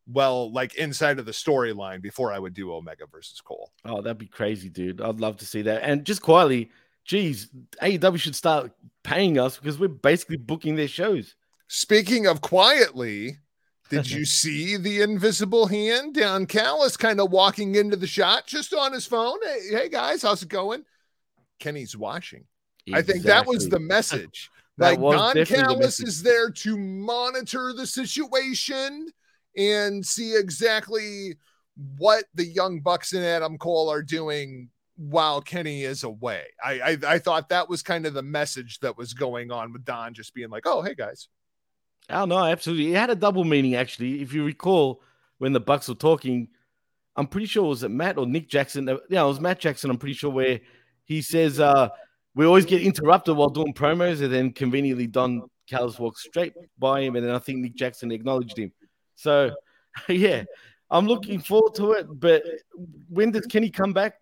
well, 0.06 0.52
like 0.52 0.74
inside 0.74 1.18
of 1.18 1.24
the 1.24 1.32
storyline 1.32 2.02
before 2.02 2.32
I 2.32 2.38
would 2.38 2.54
do 2.54 2.72
Omega 2.72 3.06
versus 3.10 3.40
Cole. 3.40 3.72
Oh, 3.84 4.02
that'd 4.02 4.18
be 4.18 4.26
crazy, 4.26 4.68
dude. 4.68 5.00
I'd 5.00 5.20
love 5.20 5.38
to 5.38 5.46
see 5.46 5.62
that. 5.62 5.82
And 5.82 6.04
just 6.04 6.20
quietly, 6.22 6.70
geez, 7.04 7.48
AEW 7.82 8.18
should 8.18 8.36
start 8.36 8.72
paying 9.02 9.38
us 9.38 9.56
because 9.58 9.78
we're 9.78 9.88
basically 9.88 10.36
booking 10.36 10.76
their 10.76 10.88
shows. 10.88 11.34
Speaking 11.68 12.26
of 12.26 12.40
quietly, 12.40 13.38
did 13.90 14.10
you 14.10 14.24
see 14.24 14.76
the 14.76 15.02
invisible 15.02 15.66
hand 15.66 16.14
Don 16.14 16.46
Callis 16.46 16.96
kind 16.96 17.20
of 17.20 17.30
walking 17.30 17.74
into 17.74 17.96
the 17.96 18.06
shot 18.06 18.46
just 18.46 18.74
on 18.74 18.92
his 18.92 19.06
phone? 19.06 19.38
Hey, 19.42 19.60
hey 19.70 19.88
guys, 19.88 20.22
how's 20.22 20.42
it 20.42 20.48
going? 20.48 20.84
Kenny's 21.58 21.96
watching. 21.96 22.44
I 22.92 23.02
think 23.02 23.22
that 23.22 23.46
was 23.46 23.68
the 23.68 23.80
message. 23.80 24.50
That 24.76 24.98
like 25.00 25.16
Don 25.16 25.44
Callis 25.44 26.00
is 26.00 26.20
there 26.24 26.50
to 26.50 26.76
monitor 26.76 27.72
the 27.72 27.86
situation 27.86 29.06
and 29.56 30.04
see 30.04 30.34
exactly 30.34 31.36
what 31.96 32.24
the 32.34 32.44
young 32.44 32.80
Bucks 32.80 33.12
and 33.12 33.24
Adam 33.24 33.56
Cole 33.56 33.88
are 33.88 34.02
doing 34.02 34.70
while 34.96 35.40
Kenny 35.40 35.82
is 35.82 36.04
away. 36.04 36.44
I, 36.64 36.80
I 36.80 37.14
I 37.14 37.18
thought 37.18 37.48
that 37.48 37.68
was 37.68 37.82
kind 37.82 38.06
of 38.06 38.14
the 38.14 38.22
message 38.22 38.78
that 38.80 38.96
was 38.96 39.12
going 39.12 39.50
on 39.50 39.72
with 39.72 39.84
Don 39.84 40.14
just 40.14 40.34
being 40.34 40.50
like, 40.50 40.64
"Oh, 40.66 40.82
hey 40.82 40.94
guys." 40.94 41.28
Oh 42.10 42.24
no, 42.26 42.38
absolutely. 42.38 42.92
It 42.92 42.96
had 42.96 43.10
a 43.10 43.14
double 43.14 43.44
meaning 43.44 43.74
actually. 43.74 44.20
If 44.22 44.32
you 44.32 44.44
recall, 44.44 45.02
when 45.38 45.52
the 45.52 45.60
Bucks 45.60 45.88
were 45.88 45.94
talking, 45.94 46.48
I'm 47.16 47.26
pretty 47.26 47.46
sure 47.46 47.64
it 47.64 47.68
was 47.68 47.82
it 47.82 47.90
Matt 47.90 48.18
or 48.18 48.26
Nick 48.26 48.48
Jackson. 48.48 48.88
uh, 48.88 48.98
Yeah, 49.08 49.24
it 49.24 49.28
was 49.28 49.40
Matt 49.40 49.58
Jackson. 49.60 49.90
I'm 49.90 49.98
pretty 49.98 50.14
sure 50.14 50.30
where 50.30 50.60
he 51.04 51.22
says 51.22 51.60
uh, 51.60 51.88
we 52.34 52.44
always 52.46 52.66
get 52.66 52.82
interrupted 52.82 53.36
while 53.36 53.48
doing 53.48 53.72
promos, 53.74 54.22
and 54.22 54.32
then 54.32 54.52
conveniently 54.52 55.06
Don 55.06 55.42
Callis 55.68 55.98
walks 55.98 56.24
straight 56.24 56.52
by 56.78 57.00
him, 57.00 57.16
and 57.16 57.26
then 57.26 57.34
I 57.34 57.38
think 57.38 57.60
Nick 57.60 57.74
Jackson 57.74 58.12
acknowledged 58.12 58.58
him. 58.58 58.70
So 59.16 59.52
yeah, 60.08 60.44
I'm 60.90 61.06
looking 61.06 61.40
forward 61.40 61.74
to 61.76 61.92
it. 61.92 62.06
But 62.20 62.42
when 63.08 63.30
does 63.30 63.46
Kenny 63.46 63.70
come 63.70 63.92
back? 63.92 64.14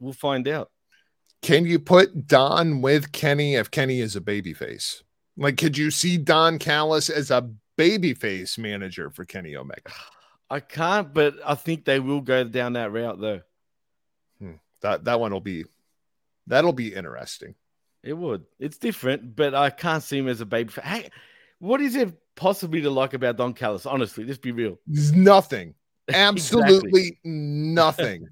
We'll 0.00 0.12
find 0.12 0.48
out. 0.48 0.70
Can 1.42 1.64
you 1.64 1.78
put 1.78 2.26
Don 2.26 2.82
with 2.82 3.12
Kenny 3.12 3.54
if 3.54 3.70
Kenny 3.70 4.00
is 4.00 4.16
a 4.16 4.20
babyface? 4.20 5.02
Like, 5.36 5.56
could 5.56 5.78
you 5.78 5.90
see 5.90 6.18
Don 6.18 6.58
Callis 6.58 7.08
as 7.08 7.30
a 7.30 7.48
babyface 7.78 8.58
manager 8.58 9.10
for 9.10 9.24
Kenny 9.24 9.56
Omega? 9.56 9.92
I 10.52 10.58
can't, 10.58 11.14
but 11.14 11.34
I 11.46 11.54
think 11.54 11.84
they 11.84 12.00
will 12.00 12.20
go 12.20 12.42
down 12.42 12.72
that 12.72 12.90
route 12.90 13.20
though. 13.20 13.40
Hmm. 14.40 14.54
That 14.82 15.04
that 15.04 15.20
one 15.20 15.32
will 15.32 15.40
be 15.40 15.64
that'll 16.48 16.72
be 16.72 16.92
interesting. 16.92 17.54
It 18.02 18.14
would. 18.14 18.44
It's 18.58 18.76
different, 18.76 19.36
but 19.36 19.54
I 19.54 19.70
can't 19.70 20.02
see 20.02 20.18
him 20.18 20.26
as 20.26 20.40
a 20.40 20.46
baby. 20.46 20.72
Hey, 20.82 21.10
what 21.60 21.80
is 21.80 21.94
it 21.94 22.12
possibly 22.34 22.80
to 22.80 22.90
like 22.90 23.14
about 23.14 23.36
Don 23.36 23.54
Callis? 23.54 23.86
Honestly, 23.86 24.24
just 24.24 24.42
be 24.42 24.50
real. 24.50 24.78
There's 24.88 25.12
nothing. 25.12 25.74
Absolutely 26.12 27.20
nothing. 27.22 28.26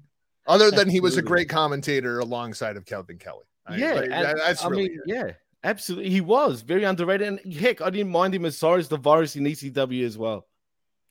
Other 0.49 0.71
than 0.71 0.89
he 0.89 0.99
was 0.99 1.15
a 1.17 1.21
great 1.21 1.47
commentator 1.47 2.19
alongside 2.19 2.75
of 2.75 2.85
Kevin 2.85 3.17
Kelly. 3.17 3.45
I 3.67 3.75
yeah, 3.77 3.93
like, 3.93 4.09
and- 4.11 4.39
that's 4.39 4.65
I 4.65 4.67
really 4.69 4.89
mean, 4.89 4.99
it. 5.05 5.13
yeah, 5.15 5.31
absolutely. 5.63 6.09
He 6.09 6.21
was 6.21 6.61
very 6.61 6.83
underrated, 6.83 7.27
and 7.27 7.53
heck, 7.53 7.81
I 7.81 7.89
didn't 7.89 8.11
mind 8.11 8.33
him 8.35 8.45
as 8.45 8.57
far 8.57 8.77
as 8.77 8.87
the 8.87 8.97
virus 8.97 9.35
in 9.35 9.43
ECW 9.45 10.05
as 10.05 10.17
well. 10.17 10.47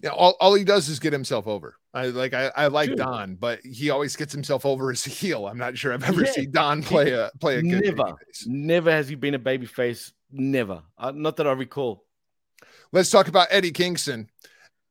Yeah, 0.01 0.11
all, 0.11 0.37
all 0.40 0.55
he 0.55 0.62
does 0.62 0.88
is 0.88 1.01
get 1.01 1.12
himself 1.12 1.46
over. 1.48 1.74
I 1.92 2.07
like 2.07 2.33
I, 2.35 2.53
I 2.57 2.66
like. 2.68 2.94
Don, 2.94 3.35
but 3.35 3.61
he 3.64 3.90
always 3.90 4.14
gets 4.14 4.33
himself 4.33 4.64
over 4.64 4.92
as 4.92 5.05
a 5.07 5.11
heel. 5.11 5.46
I'm 5.48 5.59
not 5.59 5.77
sure 5.77 5.92
I've 5.92 6.05
ever 6.05 6.24
Yeah. 6.24 6.31
seen 6.31 6.51
Don 6.53 6.83
play 6.83 7.11
a 7.12 7.31
play 7.40 7.57
a 7.59 7.62
good 7.62 7.85
Never. 7.85 8.14
Never 8.46 8.90
has 8.92 9.09
he 9.09 9.14
been 9.16 9.35
a 9.35 9.38
babyface. 9.40 10.12
Never. 10.31 10.83
Uh, 10.96 11.11
not 11.12 11.37
that 11.37 11.46
I 11.48 11.53
recall. 11.53 12.05
Let's 12.92 13.11
talk 13.11 13.29
about 13.29 13.48
Eddie 13.51 13.72
Kingston. 13.72 14.29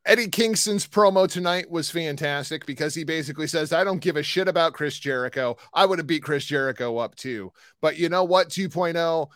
Eddie 0.07 0.29
Kingston's 0.29 0.87
promo 0.87 1.29
tonight 1.29 1.69
was 1.69 1.91
fantastic 1.91 2.65
because 2.65 2.95
he 2.95 3.03
basically 3.03 3.45
says, 3.45 3.73
I 3.73 3.83
don't 3.83 3.99
give 3.99 4.15
a 4.15 4.23
shit 4.23 4.47
about 4.47 4.73
Chris 4.73 4.97
Jericho. 4.97 5.57
I 5.73 5.85
would 5.85 5.99
have 5.99 6.07
beat 6.07 6.23
Chris 6.23 6.45
Jericho 6.45 6.97
up 6.97 7.15
too. 7.15 7.51
But 7.81 7.97
you 7.97 8.07
know 8.07 8.23
what? 8.23 8.47
2.0, 8.47 9.27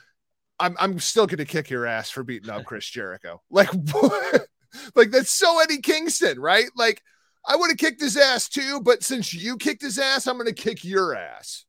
I'm, 0.59 0.75
I'm 0.79 0.99
still 0.99 1.27
going 1.27 1.39
to 1.39 1.45
kick 1.45 1.69
your 1.69 1.85
ass 1.85 2.09
for 2.09 2.23
beating 2.23 2.49
up 2.49 2.63
Chris 2.63 2.85
Jericho. 2.85 3.41
Like, 3.51 3.69
like 4.95 5.11
that's 5.11 5.31
so 5.31 5.59
Eddie 5.59 5.81
Kingston, 5.81 6.39
right? 6.39 6.69
Like, 6.77 7.01
I 7.45 7.57
would 7.57 7.69
have 7.69 7.77
kicked 7.77 7.99
his 7.99 8.15
ass 8.15 8.47
too, 8.47 8.79
but 8.81 9.03
since 9.03 9.33
you 9.33 9.57
kicked 9.57 9.81
his 9.81 9.99
ass, 9.99 10.25
I'm 10.25 10.37
going 10.37 10.47
to 10.47 10.53
kick 10.53 10.85
your 10.85 11.15
ass. 11.15 11.65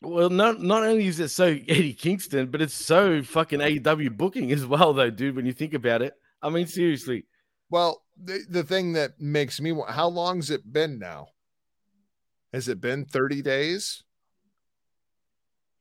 Well, 0.00 0.30
not 0.30 0.60
not 0.62 0.84
only 0.84 1.06
is 1.06 1.18
it 1.18 1.28
so 1.28 1.46
Eddie 1.46 1.94
Kingston, 1.94 2.50
but 2.50 2.62
it's 2.62 2.74
so 2.74 3.22
fucking 3.22 3.60
AEW 3.60 4.16
booking 4.16 4.52
as 4.52 4.64
well, 4.64 4.92
though, 4.92 5.10
dude. 5.10 5.34
When 5.34 5.46
you 5.46 5.52
think 5.52 5.74
about 5.74 6.02
it, 6.02 6.12
I 6.42 6.50
mean, 6.50 6.66
seriously. 6.66 7.26
Well, 7.70 8.03
the, 8.22 8.40
the 8.48 8.62
thing 8.62 8.92
that 8.94 9.20
makes 9.20 9.60
me 9.60 9.74
how 9.88 10.08
long's 10.08 10.50
it 10.50 10.72
been 10.72 10.98
now? 10.98 11.28
Has 12.52 12.68
it 12.68 12.80
been 12.80 13.04
30 13.04 13.42
days? 13.42 14.04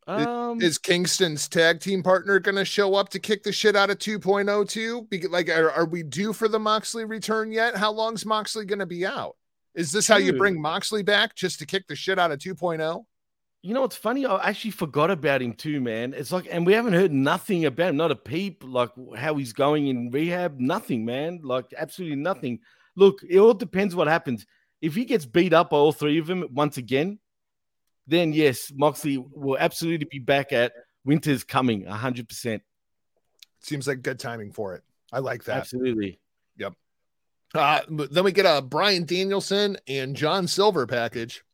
Um, 0.06 0.62
Is 0.62 0.78
Kingston's 0.78 1.48
tag 1.48 1.80
team 1.80 2.04
partner 2.04 2.40
going 2.40 2.56
to 2.56 2.66
show 2.66 2.96
up 2.96 3.10
to 3.10 3.20
kick 3.20 3.44
the 3.44 3.54
shit 3.54 3.76
out 3.76 3.90
of 3.90 4.00
2.0 4.00 4.68
too? 4.68 5.04
Be- 5.04 5.28
Like, 5.28 5.50
are, 5.50 5.72
are 5.72 5.86
we 5.86 6.04
due 6.04 6.34
for 6.34 6.48
the 6.48 6.60
Moxley 6.60 7.06
return 7.06 7.52
yet? 7.52 7.78
How 7.78 7.92
long's 7.92 8.26
Moxley 8.26 8.66
going 8.66 8.80
to 8.80 8.86
be 8.86 9.06
out? 9.06 9.38
Is 9.76 9.92
this 9.92 10.08
how 10.08 10.18
you 10.18 10.34
bring 10.34 10.62
Moxley 10.62 11.04
back 11.04 11.36
just 11.36 11.60
to 11.60 11.66
kick 11.66 11.88
the 11.88 11.96
shit 11.96 12.20
out 12.20 12.32
of 12.32 12.42
oh? 12.46 12.54
2.0? 12.54 13.06
You 13.64 13.74
know 13.74 13.82
what's 13.82 13.96
funny? 13.96 14.26
I 14.26 14.50
actually 14.50 14.72
forgot 14.72 15.10
about 15.10 15.42
him 15.42 15.54
too, 15.54 15.80
man. 15.80 16.14
It's 16.14 16.34
like, 16.34 16.48
and 16.52 16.66
we 16.66 16.74
haven't 16.74 16.94
heard 16.94 17.14
nothing 17.14 17.64
about 17.64 17.90
him, 17.92 17.96
not 17.96 18.12
a 18.12 18.16
peep, 18.16 18.62
like 18.66 18.90
how 19.16 19.36
he's 19.36 19.54
going 19.54 19.88
in 19.88 20.12
rehab, 20.12 20.60
nothing, 20.60 21.06
man. 21.06 21.40
Like 21.42 21.74
absolutely 21.78 22.18
nothing. 22.18 22.60
Look, 22.98 23.22
it 23.28 23.40
all 23.40 23.54
depends 23.54 23.96
what 23.96 24.08
happens. 24.08 24.46
If 24.82 24.96
he 24.96 25.06
gets 25.06 25.26
beat 25.26 25.54
up 25.54 25.70
by 25.70 25.78
all 25.78 25.94
three 25.94 26.20
of 26.20 26.28
them 26.28 26.46
once 26.52 26.76
again, 26.76 27.20
then 28.06 28.34
yes, 28.34 28.70
Moxley 28.76 29.18
will 29.18 29.58
absolutely 29.58 30.08
be 30.12 30.20
back 30.20 30.52
at 30.52 30.74
Winter's 31.06 31.46
coming, 31.46 31.86
hundred 31.86 32.28
percent. 32.28 32.64
Seems 33.62 33.88
like 33.88 34.02
good 34.02 34.20
timing 34.20 34.52
for 34.52 34.76
it. 34.76 34.84
I 35.14 35.20
like 35.20 35.46
that. 35.46 35.58
Absolutely. 35.58 36.20
Yep. 36.58 36.74
Uh, 37.56 37.80
then 37.88 38.26
we 38.26 38.34
get 38.34 38.46
a 38.46 38.62
Bryan 38.62 39.06
Danielson 39.06 39.78
and 39.88 40.18
John 40.18 40.48
Silver 40.48 40.86
package. 40.86 41.46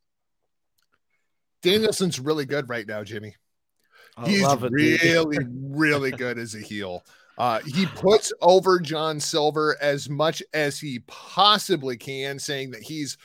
Danielson's 1.61 2.19
really 2.19 2.45
good 2.45 2.69
right 2.69 2.87
now, 2.87 3.03
Jimmy. 3.03 3.35
I 4.17 4.29
He's 4.29 4.51
it, 4.51 4.71
really, 4.71 5.37
really 5.49 6.11
good 6.11 6.37
as 6.37 6.55
a 6.55 6.59
heel. 6.59 7.03
Uh, 7.37 7.59
he 7.65 7.85
puts 7.85 8.33
over 8.41 8.79
John 8.79 9.19
Silver 9.19 9.77
as 9.81 10.09
much 10.09 10.43
as 10.53 10.77
he 10.77 10.99
possibly 11.07 11.95
can, 11.95 12.37
saying 12.37 12.71
that 12.71 12.81
he's 12.81 13.17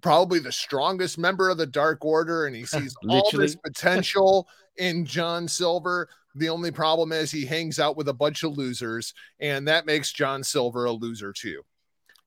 probably 0.00 0.38
the 0.38 0.52
strongest 0.52 1.18
member 1.18 1.50
of 1.50 1.58
the 1.58 1.66
Dark 1.66 2.04
Order 2.04 2.46
and 2.46 2.56
he 2.56 2.64
sees 2.66 2.94
all 3.08 3.28
this 3.32 3.56
potential 3.56 4.48
in 4.76 5.04
John 5.04 5.46
Silver. 5.46 6.08
The 6.34 6.48
only 6.48 6.70
problem 6.70 7.12
is 7.12 7.30
he 7.30 7.44
hangs 7.44 7.78
out 7.78 7.96
with 7.96 8.08
a 8.08 8.14
bunch 8.14 8.44
of 8.44 8.56
losers, 8.56 9.12
and 9.40 9.68
that 9.68 9.84
makes 9.84 10.12
John 10.12 10.42
Silver 10.42 10.86
a 10.86 10.92
loser 10.92 11.32
too. 11.32 11.62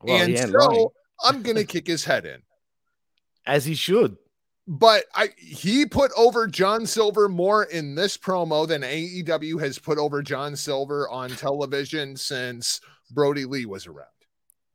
Well, 0.03 0.21
and 0.21 0.37
so. 0.37 0.93
I'm 1.23 1.41
gonna 1.41 1.63
kick 1.63 1.87
his 1.87 2.03
head 2.03 2.25
in. 2.25 2.41
as 3.45 3.65
he 3.65 3.75
should. 3.75 4.17
But 4.65 5.05
I 5.13 5.29
he 5.37 5.85
put 5.85 6.11
over 6.15 6.47
John 6.47 6.85
Silver 6.85 7.27
more 7.27 7.65
in 7.65 7.95
this 7.95 8.17
promo 8.17 8.67
than 8.67 8.81
AEW 8.81 9.59
has 9.59 9.77
put 9.77 9.97
over 9.97 10.21
John 10.21 10.55
Silver 10.55 11.09
on 11.09 11.31
television 11.31 12.15
since 12.15 12.79
Brodie 13.11 13.45
Lee 13.45 13.65
was 13.65 13.87
around. 13.87 14.07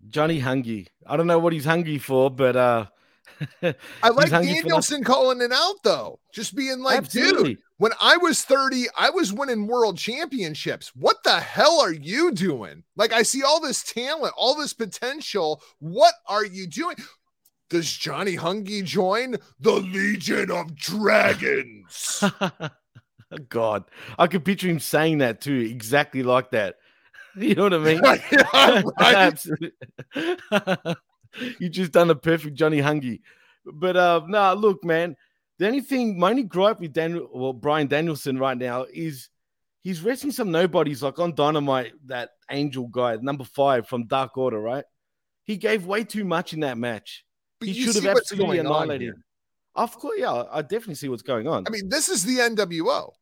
Johnny 0.09 0.41
hungry. 0.41 0.89
I 1.07 1.17
don't 1.17 1.27
know 1.27 1.39
what 1.39 1.53
he's 1.53 1.65
hungry 1.65 1.99
for, 1.99 2.31
but 2.31 2.55
uh 2.55 2.87
I 3.63 4.09
like 4.11 4.27
He's 4.27 4.33
hungry 4.33 4.57
for 4.57 4.63
Danielson 4.63 5.05
calling 5.05 5.41
it 5.41 5.53
out 5.53 5.77
though. 5.85 6.19
Just 6.33 6.55
being 6.55 6.81
like, 6.81 7.09
dude, 7.09 7.59
when 7.79 7.93
I 8.01 8.17
was 8.17 8.43
30, 8.43 8.87
I 8.99 9.11
was 9.11 9.33
winning 9.33 9.67
world 9.67 9.97
championships. 9.97 10.95
What 10.95 11.23
the 11.25 11.41
hell 11.41 11.81
are 11.81 11.93
you 11.93 12.33
doing? 12.33 12.83
Like, 12.97 13.13
I 13.13 13.23
see 13.23 13.43
all 13.43 13.61
this 13.61 13.83
talent, 13.85 14.35
all 14.37 14.57
this 14.57 14.75
potential. 14.75 15.63
What 15.79 16.15
are 16.27 16.45
you 16.45 16.67
doing? 16.67 16.97
Does 17.71 17.93
Johnny 17.93 18.37
Hungee 18.37 18.85
join 18.85 19.37
the 19.61 19.73
Legion 19.73 20.51
of 20.51 20.75
Dragons? 20.75 22.25
God, 23.49 23.85
I 24.19 24.27
could 24.27 24.45
picture 24.45 24.69
him 24.69 24.81
saying 24.81 25.19
that 25.19 25.41
too, 25.41 25.55
exactly 25.71 26.23
like 26.23 26.51
that. 26.53 26.77
You 27.37 27.55
know 27.55 27.65
what 27.65 27.75
I 27.75 27.79
mean? 27.79 28.01
Yeah? 28.33 28.83
Absolutely. 28.99 29.71
you 31.61 31.69
just 31.69 31.93
done 31.93 32.11
a 32.11 32.17
perfect 32.17 32.57
Johnny 32.57 32.79
Hungee. 32.79 33.21
But 33.65 33.97
uh 33.97 34.23
no, 34.27 34.55
look, 34.55 34.83
man, 34.83 35.15
The 35.59 35.67
only 35.69 35.83
thing, 35.83 36.19
my 36.19 36.31
only 36.31 36.43
gripe 36.43 36.81
with 36.81 36.93
Daniel, 36.95 37.29
well, 37.33 37.53
Bryan 37.53 37.87
Danielson 37.87 38.39
right 38.39 38.57
now 38.59 38.87
is 38.93 39.29
he's 39.83 40.01
wrestling 40.03 40.33
some 40.33 40.51
nobodies 40.51 41.03
like 41.03 41.19
on 41.21 41.35
Dynamite, 41.35 41.93
that 42.07 42.31
Angel 42.51 42.89
guy, 42.89 43.17
number 43.21 43.45
five 43.45 43.87
from 43.87 44.07
Dark 44.07 44.37
Order, 44.37 44.59
right? 44.59 44.85
He 45.45 45.57
gave 45.59 45.87
way 45.87 46.03
too 46.05 46.25
much 46.25 46.55
in 46.55 46.61
that 46.61 46.79
match. 46.79 47.25
But 47.61 47.69
he 47.69 47.75
you 47.75 47.85
should 47.87 47.95
see 47.95 48.07
have 48.07 48.15
what's 48.15 48.33
absolutely 48.33 48.57
going 48.59 48.67
on 48.67 48.73
annihilated 48.73 49.01
here. 49.03 49.13
him. 49.15 49.25
Of 49.75 49.97
course, 49.99 50.17
yeah, 50.19 50.45
I 50.51 50.63
definitely 50.63 50.97
see 50.97 51.09
what's 51.09 51.23
going 51.23 51.47
on. 51.47 51.65
I 51.67 51.71
mean, 51.71 51.89
this 51.89 52.09
is 52.09 52.25
the 52.25 52.39
NWO. 52.39 53.13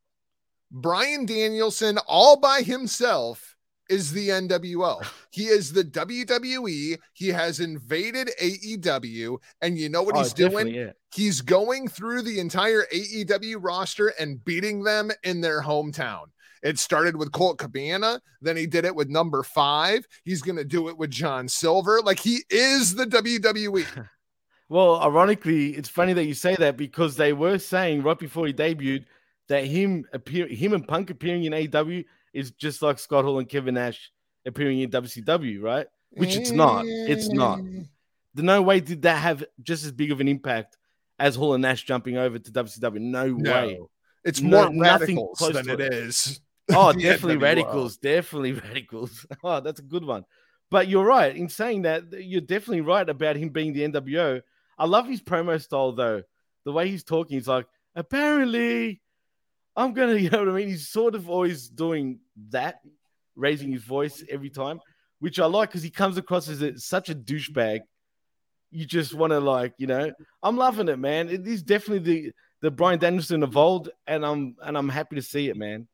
Bryan 0.70 1.26
Danielson, 1.26 1.98
all 2.06 2.38
by 2.38 2.62
himself, 2.62 3.56
is 3.88 4.12
the 4.12 4.30
NWO. 4.30 5.06
He 5.30 5.44
is 5.44 5.72
the 5.72 5.84
WWE. 5.84 6.98
He 7.12 7.28
has 7.28 7.60
invaded 7.60 8.30
AEW. 8.42 9.38
And 9.60 9.78
you 9.78 9.88
know 9.88 10.02
what 10.02 10.16
Oh, 10.16 10.20
he's 10.20 10.32
doing? 10.32 10.68
Yeah. 10.68 10.90
He's 11.14 11.40
going 11.40 11.88
through 11.88 12.22
the 12.22 12.40
entire 12.40 12.84
AEW 12.92 13.56
roster 13.60 14.08
and 14.18 14.44
beating 14.44 14.82
them 14.82 15.10
in 15.22 15.40
their 15.40 15.62
hometown. 15.62 16.24
It 16.62 16.80
started 16.80 17.16
with 17.16 17.30
Colt 17.30 17.58
Cabana, 17.58 18.20
then 18.42 18.56
he 18.56 18.66
did 18.66 18.84
it 18.84 18.96
with 18.96 19.08
number 19.08 19.44
five. 19.44 20.04
He's 20.24 20.42
going 20.42 20.56
to 20.56 20.64
do 20.64 20.88
it 20.88 20.98
with 20.98 21.10
John 21.10 21.48
Silver. 21.48 22.00
Like 22.02 22.18
he 22.18 22.40
is 22.50 22.94
the. 22.94 23.04
WWE. 23.06 24.08
Well, 24.68 25.00
ironically, 25.00 25.70
it's 25.76 25.88
funny 25.88 26.12
that 26.14 26.24
you 26.24 26.34
say 26.34 26.56
that 26.56 26.76
because 26.76 27.16
they 27.16 27.32
were 27.32 27.58
saying 27.58 28.02
right 28.02 28.18
before 28.18 28.46
he 28.46 28.52
debuted 28.52 29.04
that 29.48 29.64
him 29.64 30.04
appear 30.12 30.48
him 30.48 30.72
and 30.72 30.86
Punk 30.86 31.10
appearing 31.10 31.44
in 31.44 31.52
AEW 31.52 32.04
is 32.32 32.50
just 32.50 32.82
like 32.82 32.98
Scott 32.98 33.24
Hall 33.24 33.38
and 33.38 33.48
Kevin 33.48 33.74
Nash 33.74 34.10
appearing 34.44 34.80
in 34.80 34.90
WCW, 34.90 35.62
right? 35.62 35.86
Which 36.10 36.36
it's 36.36 36.50
not. 36.50 36.84
It's 36.86 37.28
not. 37.28 37.60
The 38.34 38.42
no 38.42 38.60
way 38.62 38.80
did 38.80 39.02
that 39.02 39.18
have 39.18 39.44
just 39.62 39.84
as 39.84 39.92
big 39.92 40.10
of 40.10 40.20
an 40.20 40.28
impact 40.28 40.76
as 41.18 41.36
Hall 41.36 41.54
and 41.54 41.62
Nash 41.62 41.84
jumping 41.84 42.16
over 42.16 42.38
to 42.38 42.50
WCW. 42.50 43.00
No, 43.00 43.28
No. 43.28 43.52
way. 43.52 43.78
It's 44.24 44.40
No- 44.40 44.70
more 44.70 44.82
radicals 44.82 45.38
than 45.38 45.68
it 45.70 45.80
it. 45.80 45.92
is. 45.94 46.40
Oh, 46.70 46.92
definitely 46.92 47.36
radicals. 47.36 47.96
Definitely 47.98 48.52
radicals. 48.68 49.24
Oh, 49.44 49.60
that's 49.60 49.78
a 49.78 49.84
good 49.84 50.04
one. 50.04 50.24
But 50.70 50.88
you're 50.88 51.04
right 51.06 51.34
in 51.36 51.48
saying 51.48 51.82
that. 51.82 52.12
You're 52.12 52.40
definitely 52.40 52.80
right 52.80 53.08
about 53.08 53.36
him 53.36 53.50
being 53.50 53.72
the 53.72 53.82
NWO. 53.88 54.42
I 54.78 54.86
love 54.86 55.06
his 55.06 55.22
promo 55.22 55.60
style 55.60 55.92
though. 55.92 56.22
The 56.64 56.72
way 56.72 56.88
he's 56.88 57.04
talking, 57.04 57.36
he's 57.36 57.48
like, 57.48 57.66
apparently, 57.94 59.00
I'm 59.76 59.92
gonna, 59.92 60.14
you 60.16 60.30
know 60.30 60.40
what 60.40 60.48
I 60.48 60.52
mean? 60.52 60.68
He's 60.68 60.88
sort 60.88 61.14
of 61.14 61.28
always 61.30 61.68
doing 61.68 62.20
that, 62.50 62.80
raising 63.34 63.72
his 63.72 63.82
voice 63.82 64.24
every 64.28 64.50
time, 64.50 64.80
which 65.20 65.38
I 65.38 65.46
like 65.46 65.70
because 65.70 65.82
he 65.82 65.90
comes 65.90 66.16
across 66.16 66.48
as 66.48 66.62
a, 66.62 66.78
such 66.78 67.08
a 67.10 67.14
douchebag. 67.14 67.80
You 68.70 68.84
just 68.84 69.14
want 69.14 69.30
to 69.32 69.40
like, 69.40 69.74
you 69.78 69.86
know, 69.86 70.12
I'm 70.42 70.56
loving 70.56 70.88
it, 70.88 70.98
man. 70.98 71.28
It 71.28 71.46
is 71.46 71.62
definitely 71.62 71.98
the 71.98 72.32
the 72.62 72.70
Bryan 72.70 72.98
Danielson 72.98 73.42
of 73.42 73.56
old, 73.56 73.90
and 74.06 74.24
I'm 74.24 74.56
and 74.62 74.76
I'm 74.76 74.88
happy 74.88 75.16
to 75.16 75.22
see 75.22 75.48
it, 75.48 75.56
man. 75.56 75.86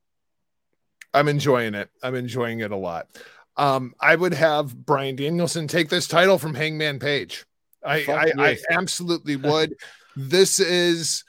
I'm 1.12 1.28
enjoying 1.28 1.74
it. 1.74 1.90
I'm 2.02 2.14
enjoying 2.14 2.60
it 2.60 2.70
a 2.70 2.76
lot. 2.76 3.08
Um, 3.56 3.94
I 4.00 4.16
would 4.16 4.32
have 4.32 4.74
Bryan 4.74 5.16
Danielson 5.16 5.68
take 5.68 5.90
this 5.90 6.08
title 6.08 6.38
from 6.38 6.54
Hangman 6.54 6.98
Page. 6.98 7.44
I, 7.84 8.04
I. 8.06 8.32
I 8.38 8.58
absolutely 8.70 9.36
would. 9.50 9.74
this 10.16 10.60
is, 10.60 11.24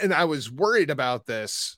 and 0.00 0.12
I 0.12 0.24
was 0.24 0.50
worried 0.50 0.90
about 0.90 1.26
this. 1.26 1.76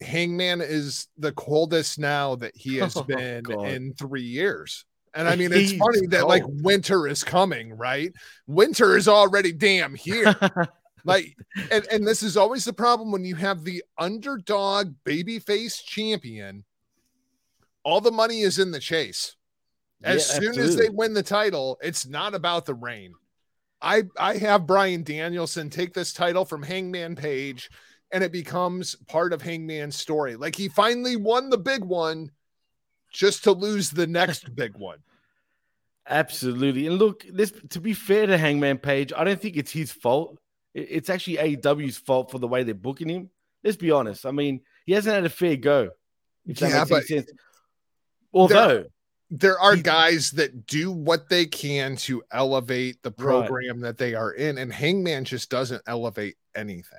Hangman 0.00 0.60
is 0.60 1.08
the 1.16 1.32
coldest 1.32 1.98
now 1.98 2.36
that 2.36 2.52
he 2.54 2.76
has 2.76 2.96
Oh, 2.96 3.02
been 3.02 3.42
God. 3.42 3.66
in 3.68 3.94
three 3.94 4.22
years. 4.22 4.84
And 5.14 5.26
I 5.26 5.34
mean, 5.34 5.52
it's 5.52 5.72
He's 5.72 5.78
funny 5.80 6.06
that 6.08 6.28
like 6.28 6.44
winter 6.46 7.08
is 7.08 7.24
coming, 7.24 7.76
right? 7.76 8.12
Winter 8.46 8.96
is 8.96 9.08
already 9.08 9.50
damn 9.52 9.94
here 9.94 10.34
like 11.04 11.34
and, 11.70 11.86
and 11.90 12.06
this 12.06 12.22
is 12.22 12.36
always 12.36 12.64
the 12.64 12.72
problem 12.72 13.10
when 13.10 13.24
you 13.24 13.34
have 13.34 13.64
the 13.64 13.82
underdog 13.98 14.94
babyface 15.04 15.82
champion 15.82 16.64
all 17.84 18.00
the 18.00 18.10
money 18.10 18.40
is 18.42 18.58
in 18.58 18.70
the 18.70 18.78
chase 18.80 19.36
as 20.04 20.28
Yeah, 20.28 20.40
soon 20.40 20.58
as 20.58 20.76
they 20.76 20.88
win 20.88 21.14
the 21.14 21.22
title 21.22 21.78
it's 21.82 22.06
not 22.06 22.34
about 22.34 22.66
the 22.66 22.74
reign 22.74 23.12
i 23.82 24.02
i 24.18 24.36
have 24.36 24.66
bryan 24.66 25.02
danielson 25.02 25.70
take 25.70 25.92
this 25.94 26.12
title 26.12 26.44
from 26.44 26.62
hangman 26.62 27.14
page 27.16 27.70
and 28.12 28.24
it 28.24 28.32
becomes 28.32 28.94
part 29.08 29.32
of 29.32 29.42
hangman's 29.42 29.96
story 29.96 30.36
like 30.36 30.56
he 30.56 30.68
finally 30.68 31.16
won 31.16 31.50
the 31.50 31.58
big 31.58 31.84
one 31.84 32.30
just 33.12 33.44
to 33.44 33.52
lose 33.52 33.90
the 33.90 34.06
next 34.06 34.54
big 34.54 34.76
one 34.76 34.98
Absolutely. 36.08 36.86
And 36.86 36.98
look, 36.98 37.24
this 37.30 37.52
to 37.70 37.80
be 37.80 37.92
fair 37.94 38.26
to 38.26 38.36
Hangman 38.36 38.78
Page, 38.78 39.12
I 39.16 39.24
don't 39.24 39.40
think 39.40 39.56
it's 39.56 39.70
his 39.70 39.92
fault. 39.92 40.38
It's 40.74 41.10
actually 41.10 41.36
AEW's 41.36 41.98
fault 41.98 42.30
for 42.30 42.38
the 42.38 42.48
way 42.48 42.62
they're 42.62 42.74
booking 42.74 43.08
him. 43.08 43.30
Let's 43.62 43.76
be 43.76 43.90
honest. 43.90 44.24
I 44.26 44.30
mean, 44.30 44.60
he 44.86 44.92
hasn't 44.92 45.14
had 45.14 45.24
a 45.24 45.28
fair 45.28 45.56
go. 45.56 45.90
If 46.46 46.58
that 46.60 46.70
Yeah, 46.70 46.84
makes 46.88 47.08
sense. 47.08 47.30
Although, 48.32 48.84
there 49.30 49.58
are 49.60 49.76
guys 49.76 50.32
that 50.32 50.66
do 50.66 50.90
what 50.90 51.28
they 51.28 51.46
can 51.46 51.96
to 51.96 52.22
elevate 52.32 53.02
the 53.02 53.10
Right. 53.10 53.46
program 53.46 53.80
that 53.80 53.96
they 53.96 54.14
are 54.14 54.32
in, 54.32 54.58
and 54.58 54.72
Hangman 54.72 55.24
just 55.24 55.50
doesn't 55.50 55.82
elevate 55.86 56.36
anything. 56.54 56.98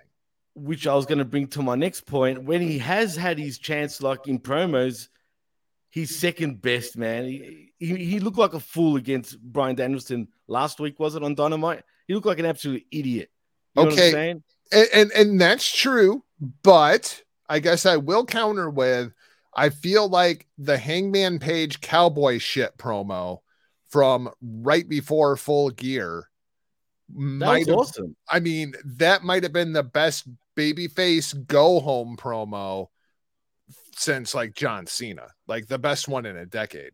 which 0.54 0.86
I 0.86 0.94
was 0.94 1.06
going 1.06 1.20
to 1.20 1.26
bring 1.26 1.48
to 1.48 1.62
my 1.62 1.76
next 1.76 2.06
point, 2.06 2.44
when 2.44 2.62
he 2.62 2.78
has 2.80 3.16
had 3.16 3.40
his 3.40 3.58
chance, 3.58 4.02
like 4.02 4.28
in 4.28 4.38
promos, 4.38 5.08
he's 5.92 6.20
second 6.20 6.62
best, 6.62 6.98
man. 6.98 7.24
He, 7.24 7.72
he, 7.80 7.96
he 7.96 8.20
looked 8.20 8.38
like 8.38 8.54
a 8.54 8.60
fool 8.60 8.98
against 8.98 9.42
Bryan 9.42 9.78
Danielson 9.78 10.28
last 10.50 10.82
week, 10.82 11.00
was 11.00 11.16
it 11.16 11.24
on 11.24 11.36
Dynamite? 11.36 11.84
He 12.06 12.14
looked 12.14 12.28
like 12.28 12.40
an 12.40 12.46
absolute 12.46 12.84
idiot. 12.92 13.30
You 13.76 13.84
know 13.84 13.86
what 13.86 13.94
I'm 13.94 14.00
Okay. 14.00 14.12
saying? 14.12 14.44
And, 14.74 14.88
and 14.94 15.12
and 15.14 15.42
that's 15.42 15.72
true, 15.72 16.24
but 16.64 17.24
I 17.48 17.60
guess 17.60 17.86
I 17.86 17.96
will 17.96 18.26
counter 18.26 18.70
with 18.70 19.14
I 19.54 19.70
feel 19.70 20.08
like 20.08 20.48
the 20.58 20.78
Hangman 20.78 21.40
Page 21.40 21.82
cowboy 21.82 22.38
shit 22.40 22.78
promo 22.78 23.40
from 23.90 24.30
right 24.42 24.88
before 24.88 25.36
full 25.36 25.70
gear 25.72 26.30
That 27.10 27.20
might 27.20 27.60
was 27.60 27.68
have 27.68 27.78
awesome. 27.78 28.16
I 28.30 28.40
mean, 28.40 28.74
that 28.98 29.24
might 29.24 29.44
have 29.44 29.52
been 29.54 29.74
the 29.74 29.84
best 29.84 30.28
babyface 30.56 31.46
go 31.48 31.80
home 31.80 32.16
promo 32.18 32.88
since 33.96 34.34
like 34.34 34.54
John 34.56 34.88
Cena, 34.88 35.28
like 35.48 35.68
the 35.68 35.78
best 35.80 36.08
one 36.08 36.26
in 36.26 36.38
a 36.38 36.46
decade. 36.46 36.92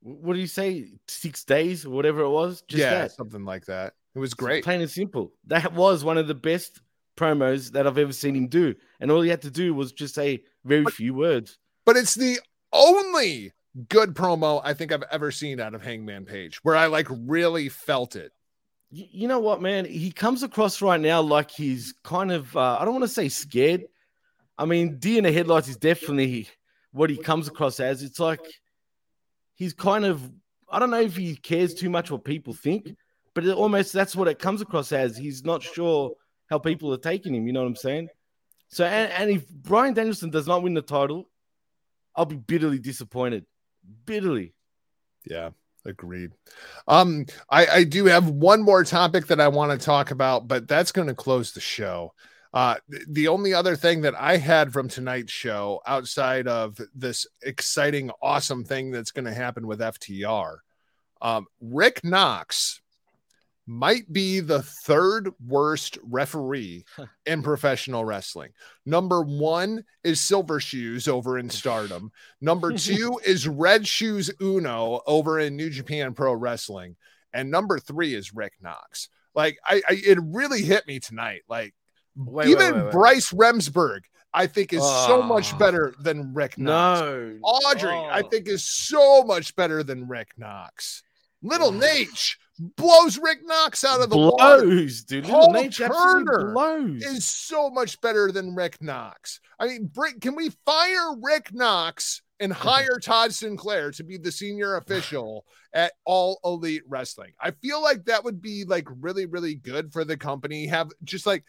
What 0.00 0.34
do 0.34 0.40
you 0.40 0.46
say? 0.46 0.92
Six 1.08 1.44
days 1.44 1.86
whatever 1.86 2.20
it 2.22 2.30
was? 2.30 2.62
Just 2.68 2.80
yeah, 2.80 2.90
that. 3.02 3.12
something 3.12 3.44
like 3.44 3.66
that. 3.66 3.94
It 4.14 4.18
was 4.18 4.34
great. 4.34 4.64
Plain 4.64 4.80
and 4.80 4.90
simple. 4.90 5.32
That 5.46 5.72
was 5.74 6.04
one 6.04 6.18
of 6.18 6.26
the 6.28 6.34
best 6.34 6.80
promos 7.16 7.72
that 7.72 7.86
I've 7.86 7.98
ever 7.98 8.12
seen 8.12 8.34
him 8.34 8.48
do. 8.48 8.74
And 9.00 9.10
all 9.10 9.22
he 9.22 9.30
had 9.30 9.42
to 9.42 9.50
do 9.50 9.74
was 9.74 9.92
just 9.92 10.14
say 10.14 10.42
very 10.64 10.82
But- 10.84 10.94
few 10.94 11.14
words. 11.14 11.58
But 11.88 11.96
it's 11.96 12.16
the 12.16 12.38
only 12.70 13.54
good 13.88 14.12
promo 14.12 14.60
I 14.62 14.74
think 14.74 14.92
I've 14.92 15.04
ever 15.10 15.30
seen 15.30 15.58
out 15.58 15.74
of 15.74 15.80
Hangman 15.80 16.26
Page 16.26 16.62
where 16.62 16.76
I 16.76 16.84
like 16.84 17.06
really 17.08 17.70
felt 17.70 18.14
it. 18.14 18.30
You 18.90 19.26
know 19.26 19.38
what, 19.38 19.62
man? 19.62 19.86
He 19.86 20.12
comes 20.12 20.42
across 20.42 20.82
right 20.82 21.00
now 21.00 21.22
like 21.22 21.50
he's 21.50 21.94
kind 22.04 22.30
of, 22.30 22.54
uh, 22.54 22.76
I 22.78 22.84
don't 22.84 22.92
want 22.92 23.04
to 23.04 23.08
say 23.08 23.30
scared. 23.30 23.84
I 24.58 24.66
mean, 24.66 24.98
D 24.98 25.16
in 25.16 25.24
the 25.24 25.32
headlights 25.32 25.68
is 25.68 25.78
definitely 25.78 26.50
what 26.92 27.08
he 27.08 27.16
comes 27.16 27.48
across 27.48 27.80
as. 27.80 28.02
It's 28.02 28.20
like 28.20 28.42
he's 29.54 29.72
kind 29.72 30.04
of, 30.04 30.20
I 30.70 30.80
don't 30.80 30.90
know 30.90 31.00
if 31.00 31.16
he 31.16 31.36
cares 31.36 31.72
too 31.72 31.88
much 31.88 32.10
what 32.10 32.22
people 32.22 32.52
think, 32.52 32.94
but 33.32 33.46
it 33.46 33.56
almost 33.56 33.94
that's 33.94 34.14
what 34.14 34.28
it 34.28 34.38
comes 34.38 34.60
across 34.60 34.92
as. 34.92 35.16
He's 35.16 35.42
not 35.42 35.62
sure 35.62 36.12
how 36.50 36.58
people 36.58 36.92
are 36.92 36.98
taking 36.98 37.34
him. 37.34 37.46
You 37.46 37.54
know 37.54 37.62
what 37.62 37.68
I'm 37.68 37.76
saying? 37.76 38.08
So, 38.68 38.84
and, 38.84 39.10
and 39.10 39.30
if 39.30 39.48
Bryan 39.48 39.94
Danielson 39.94 40.28
does 40.28 40.46
not 40.46 40.62
win 40.62 40.74
the 40.74 40.82
title, 40.82 41.30
I'll 42.18 42.26
be 42.26 42.36
bitterly 42.36 42.80
disappointed. 42.80 43.46
Bitterly. 44.04 44.52
Yeah, 45.24 45.50
agreed. 45.84 46.32
Um, 46.88 47.26
I, 47.48 47.66
I 47.66 47.84
do 47.84 48.06
have 48.06 48.28
one 48.28 48.60
more 48.60 48.82
topic 48.82 49.28
that 49.28 49.40
I 49.40 49.46
want 49.46 49.70
to 49.70 49.84
talk 49.84 50.10
about, 50.10 50.48
but 50.48 50.66
that's 50.66 50.90
going 50.90 51.06
to 51.06 51.14
close 51.14 51.52
the 51.52 51.60
show. 51.60 52.12
Uh, 52.52 52.74
the 53.08 53.28
only 53.28 53.54
other 53.54 53.76
thing 53.76 54.00
that 54.00 54.14
I 54.18 54.36
had 54.36 54.72
from 54.72 54.88
tonight's 54.88 55.32
show, 55.32 55.80
outside 55.86 56.48
of 56.48 56.80
this 56.92 57.24
exciting, 57.42 58.10
awesome 58.20 58.64
thing 58.64 58.90
that's 58.90 59.12
going 59.12 59.26
to 59.26 59.34
happen 59.34 59.64
with 59.64 59.78
FTR, 59.78 60.56
um, 61.22 61.46
Rick 61.60 62.02
Knox 62.02 62.80
might 63.68 64.10
be 64.12 64.40
the 64.40 64.62
third 64.62 65.30
worst 65.46 65.98
referee 66.02 66.84
in 67.26 67.42
professional 67.42 68.04
wrestling. 68.04 68.50
Number 68.86 69.20
one 69.22 69.84
is 70.02 70.20
Silver 70.20 70.58
Shoes 70.58 71.06
over 71.06 71.38
in 71.38 71.50
Stardom. 71.50 72.10
Number 72.40 72.72
two 72.72 73.20
is 73.26 73.46
Red 73.46 73.86
Shoes 73.86 74.30
Unno 74.40 75.02
over 75.06 75.38
in 75.38 75.54
New 75.56 75.68
Japan 75.70 76.14
Pro 76.14 76.32
Wrestling. 76.32 76.96
And 77.32 77.50
number 77.50 77.78
three 77.78 78.14
is 78.14 78.34
Rick 78.34 78.54
Knox. 78.62 79.10
Like, 79.34 79.58
I, 79.64 79.82
I 79.88 79.92
it 80.04 80.18
really 80.22 80.62
hit 80.62 80.86
me 80.86 80.98
tonight. 80.98 81.42
Like, 81.48 81.74
Wait, 82.16 82.48
even 82.48 82.74
wait, 82.74 82.82
wait. 82.84 82.92
Bryce 82.92 83.30
Remsburg, 83.32 84.00
I 84.34 84.46
think, 84.46 84.72
is 84.72 84.80
so 84.82 85.22
much 85.22 85.52
Oh. 85.54 85.58
better 85.58 85.94
than 86.00 86.32
Rick 86.34 86.56
Knox. 86.58 87.00
No. 87.02 87.38
Aubrey, 87.44 87.90
I 87.90 88.22
Oh. 88.24 88.28
think, 88.28 88.48
is 88.48 88.64
so 88.64 89.22
much 89.24 89.54
better 89.54 89.82
than 89.84 90.08
Rick 90.08 90.30
Knox. 90.38 91.02
Little 91.42 91.68
Oh. 91.68 91.70
Nate, 91.78 92.36
blows 92.58 93.18
Rick 93.18 93.40
Knox 93.44 93.84
out 93.84 94.00
of 94.00 94.10
the 94.10 94.16
blows, 94.16 94.32
water. 94.38 94.86
dude. 95.06 95.24
Paul 95.24 95.52
Nate 95.52 95.72
Turner 95.72 96.52
blows. 96.52 97.02
is 97.02 97.24
so 97.24 97.70
much 97.70 98.00
better 98.00 98.32
than 98.32 98.54
Rick 98.54 98.82
Knox. 98.82 99.40
I 99.58 99.66
mean, 99.66 99.86
Brick, 99.86 100.20
can 100.20 100.34
we 100.34 100.50
fire 100.64 101.16
Rick 101.20 101.54
Knox 101.54 102.22
and 102.40 102.52
hire 102.52 102.98
Todd 103.00 103.32
Sinclair 103.32 103.90
to 103.92 104.04
be 104.04 104.18
the 104.18 104.32
senior 104.32 104.76
official 104.76 105.44
at 105.72 105.92
All 106.04 106.40
Elite 106.44 106.82
Wrestling? 106.88 107.32
I 107.40 107.52
feel 107.52 107.82
like 107.82 108.04
that 108.06 108.24
would 108.24 108.42
be 108.42 108.64
like 108.64 108.86
really, 109.00 109.26
really 109.26 109.54
good 109.54 109.92
for 109.92 110.04
the 110.04 110.16
company. 110.16 110.66
Have 110.66 110.90
just 111.04 111.26
like 111.26 111.44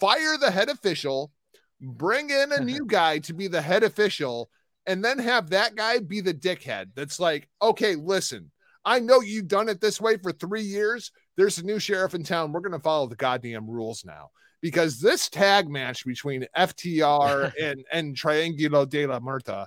fire 0.00 0.36
the 0.38 0.50
head 0.50 0.68
official, 0.68 1.32
bring 1.80 2.30
in 2.30 2.52
a 2.52 2.60
new 2.60 2.84
guy 2.86 3.18
to 3.20 3.34
be 3.34 3.48
the 3.48 3.62
head 3.62 3.82
official, 3.82 4.50
and 4.86 5.04
then 5.04 5.18
have 5.18 5.50
that 5.50 5.74
guy 5.76 5.98
be 5.98 6.20
the 6.20 6.34
dickhead. 6.34 6.90
That's 6.94 7.20
like, 7.20 7.48
okay, 7.60 7.94
listen, 7.94 8.50
I 8.84 8.98
know 9.00 9.20
you've 9.20 9.48
done 9.48 9.68
it 9.68 9.80
this 9.80 10.00
way 10.00 10.16
for 10.16 10.32
three 10.32 10.62
years. 10.62 11.12
There's 11.36 11.58
a 11.58 11.64
new 11.64 11.78
sheriff 11.78 12.14
in 12.14 12.24
town. 12.24 12.52
We're 12.52 12.60
going 12.60 12.72
to 12.72 12.78
follow 12.78 13.06
the 13.06 13.16
goddamn 13.16 13.68
rules 13.68 14.04
now 14.04 14.30
because 14.60 15.00
this 15.00 15.28
tag 15.28 15.68
match 15.68 16.04
between 16.04 16.46
FTR 16.56 17.52
and, 17.62 17.84
and 17.92 18.16
Triangulo 18.16 18.88
de 18.88 19.06
la 19.06 19.20
Muerta 19.20 19.66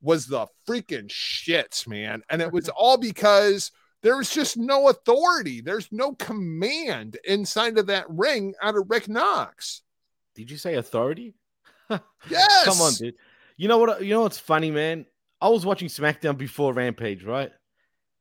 was 0.00 0.26
the 0.26 0.46
freaking 0.68 1.08
shits, 1.08 1.86
man. 1.86 2.22
And 2.28 2.42
it 2.42 2.52
was 2.52 2.68
all 2.68 2.98
because 2.98 3.70
there 4.02 4.16
was 4.16 4.30
just 4.30 4.56
no 4.56 4.88
authority. 4.88 5.60
There's 5.60 5.88
no 5.92 6.12
command 6.14 7.18
inside 7.24 7.78
of 7.78 7.86
that 7.86 8.06
ring 8.08 8.54
out 8.60 8.76
of 8.76 8.90
Rick 8.90 9.08
Knox. 9.08 9.82
Did 10.34 10.50
you 10.50 10.56
say 10.58 10.74
authority? 10.74 11.34
Yes. 12.30 12.64
Come 12.64 12.80
on, 12.80 12.94
dude. 12.94 13.16
You 13.58 13.68
know 13.68 13.76
what? 13.76 14.02
You 14.02 14.14
know 14.14 14.22
what's 14.22 14.38
funny, 14.38 14.70
man? 14.70 15.04
I 15.42 15.48
was 15.48 15.66
watching 15.66 15.88
SmackDown 15.88 16.38
before 16.38 16.72
Rampage, 16.72 17.22
right? 17.22 17.50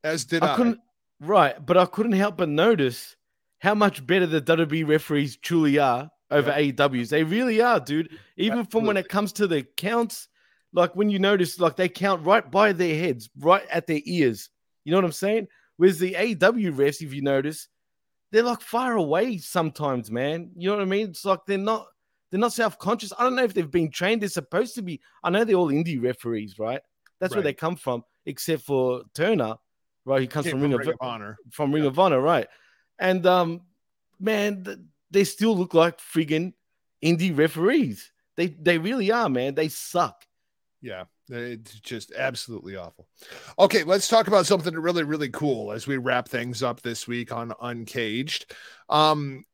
As 0.04 0.26
did 0.26 0.44
I 0.44 0.54
I. 0.54 0.56
couldn't 0.56 0.80
right, 1.20 1.64
but 1.66 1.78
I 1.78 1.86
couldn't 1.86 2.14
help 2.14 2.38
but 2.38 2.50
notice 2.50 3.16
how 3.60 3.76
much 3.76 4.06
better 4.06 4.26
the 4.26 4.42
WWE 4.42 4.88
referees 4.88 5.38
truly 5.38 5.78
are 5.78 6.10
over 6.32 6.52
AEWs. 6.52 7.10
They 7.10 7.24
really 7.24 7.62
are, 7.62 7.80
dude. 7.80 8.18
Even 8.38 8.66
from 8.66 8.86
when 8.86 8.98
it 8.98 9.10
comes 9.10 9.34
to 9.34 9.48
the 9.48 9.64
counts, 9.78 10.28
like 10.74 10.96
when 10.96 11.10
you 11.10 11.20
notice, 11.20 11.60
like 11.60 11.76
they 11.76 11.90
count 11.90 12.26
right 12.26 12.50
by 12.50 12.74
their 12.74 12.98
heads, 12.98 13.30
right 13.38 13.64
at 13.70 13.88
their 13.88 14.00
ears. 14.06 14.50
You 14.84 14.92
know 14.92 14.98
what 14.98 15.06
I'm 15.06 15.12
saying? 15.12 15.48
Whereas 15.78 16.00
the 16.00 16.14
AEW 16.14 16.74
refs, 16.76 17.02
if 17.02 17.14
you 17.14 17.22
notice, 17.22 17.68
they're 18.32 18.44
like 18.44 18.62
far 18.62 18.94
away 18.94 19.38
sometimes, 19.38 20.10
man. 20.10 20.52
You 20.56 20.70
know 20.70 20.78
what 20.78 20.84
I 20.84 20.86
mean? 20.86 21.10
It's 21.10 21.26
like 21.26 21.40
they're 21.46 21.58
not 21.58 21.88
they're 22.30 22.40
not 22.40 22.54
self-conscious. 22.54 23.12
I 23.20 23.24
don't 23.24 23.36
know 23.36 23.44
if 23.44 23.54
they've 23.54 23.70
been 23.70 23.92
trained. 23.92 24.22
They're 24.22 24.30
supposed 24.30 24.76
to 24.76 24.82
be. 24.82 25.02
I 25.24 25.30
know 25.30 25.44
they're 25.44 25.58
all 25.58 25.68
indie 25.68 26.02
referees, 26.02 26.58
right? 26.58 26.82
That's 27.20 27.36
where 27.36 27.44
they 27.44 27.54
come 27.54 27.76
from, 27.76 28.04
except 28.26 28.64
for 28.64 29.04
Turner, 29.14 29.56
right? 30.06 30.22
He 30.22 30.28
comes 30.28 30.46
Came 30.46 30.54
from, 30.54 30.62
Ring, 30.62 30.74
of, 30.74 30.88
of 30.88 30.96
Honor. 31.00 31.38
from 31.52 31.74
Ring 31.74 31.86
of 31.86 32.00
Honor, 32.00 32.20
right? 32.20 32.48
And 33.00 33.26
um, 33.26 33.62
man, 34.20 34.64
th- 34.64 34.80
they 35.10 35.24
still 35.24 35.58
look 35.58 35.74
like 35.74 36.00
friggin' 36.00 36.54
indie 37.04 37.36
referees. 37.38 38.12
They 38.38 38.48
they 38.48 38.78
really 38.78 39.12
are, 39.12 39.30
man. 39.30 39.56
They 39.56 39.68
suck. 39.68 40.26
Yeah, 40.82 41.04
it's 41.30 41.80
just 41.80 42.12
absolutely 42.14 42.76
awful. 42.76 43.08
Okay, 43.60 43.84
let's 43.84 44.08
talk 44.08 44.28
about 44.28 44.48
something 44.48 44.74
really, 44.74 45.04
really 45.04 45.30
cool 45.30 45.72
as 45.72 45.86
we 45.86 45.98
wrap 45.98 46.28
things 46.28 46.64
up 46.64 46.82
this 46.82 47.08
week 47.08 47.32
on 47.32 47.54
Uncaged. 47.62 48.52
Um, 48.90 49.46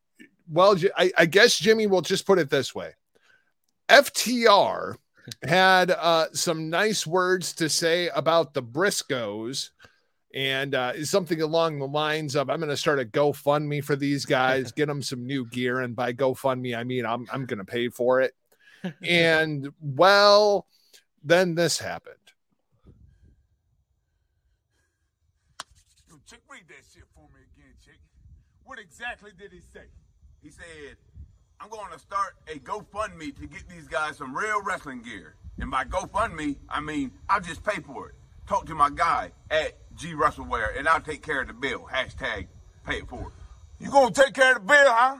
well, 0.49 0.77
I 0.95 1.25
guess 1.25 1.59
Jimmy 1.59 1.87
will 1.87 2.01
just 2.01 2.25
put 2.25 2.39
it 2.39 2.49
this 2.49 2.73
way: 2.73 2.93
FTR 3.89 4.95
had 5.43 5.91
uh, 5.91 6.27
some 6.33 6.69
nice 6.69 7.05
words 7.05 7.53
to 7.53 7.69
say 7.69 8.09
about 8.09 8.53
the 8.53 8.63
Briscoes. 8.63 9.71
And 10.37 10.75
uh, 10.75 11.03
something 11.03 11.41
along 11.41 11.79
the 11.79 11.87
lines 11.87 12.35
of, 12.35 12.51
I'm 12.51 12.59
going 12.59 12.69
to 12.69 12.77
start 12.77 12.99
a 12.99 13.05
GoFundMe 13.05 13.83
for 13.83 13.95
these 13.95 14.23
guys, 14.37 14.71
get 14.71 14.85
them 14.85 15.01
some 15.01 15.25
new 15.25 15.47
gear. 15.47 15.79
And 15.79 15.95
by 15.95 16.13
GoFundMe, 16.13 16.77
I 16.77 16.83
mean, 16.83 17.07
I'm, 17.07 17.25
I'm 17.33 17.47
going 17.47 17.57
to 17.57 17.65
pay 17.65 17.89
for 17.89 18.21
it. 18.21 18.35
and 19.01 19.67
well, 19.81 20.67
then 21.23 21.55
this 21.55 21.79
happened. 21.79 22.13
Yo, 26.07 26.17
Chick, 26.29 26.41
read 26.47 26.67
that 26.67 26.85
shit 26.93 27.05
for 27.15 27.27
me 27.33 27.41
again, 27.57 27.73
Chick. 27.83 27.99
What 28.63 28.77
exactly 28.77 29.31
did 29.35 29.51
he 29.51 29.61
say? 29.73 29.87
He 30.43 30.51
said, 30.51 30.97
I'm 31.59 31.69
going 31.69 31.91
to 31.91 31.97
start 31.97 32.35
a 32.47 32.59
GoFundMe 32.59 33.35
to 33.39 33.47
get 33.47 33.67
these 33.67 33.87
guys 33.87 34.17
some 34.17 34.37
real 34.37 34.61
wrestling 34.61 35.01
gear. 35.01 35.33
And 35.57 35.71
by 35.71 35.85
GoFundMe, 35.85 36.57
I 36.69 36.79
mean 36.79 37.09
I'll 37.27 37.41
just 37.41 37.63
pay 37.63 37.81
for 37.81 38.09
it. 38.09 38.15
Talk 38.47 38.67
to 38.67 38.75
my 38.75 38.91
guy 38.91 39.31
at 39.49 39.73
G 39.97 40.13
WrestleWear, 40.13 40.77
and 40.77 40.87
I'll 40.87 41.01
take 41.01 41.21
care 41.23 41.41
of 41.41 41.47
the 41.47 41.53
bill. 41.53 41.87
Hashtag 41.91 42.47
pay 42.85 42.97
it 42.99 43.09
forward. 43.09 43.33
You 43.79 43.89
gonna 43.91 44.11
take 44.11 44.33
care 44.33 44.55
of 44.55 44.61
the 44.61 44.67
bill, 44.67 44.85
huh? 44.87 45.17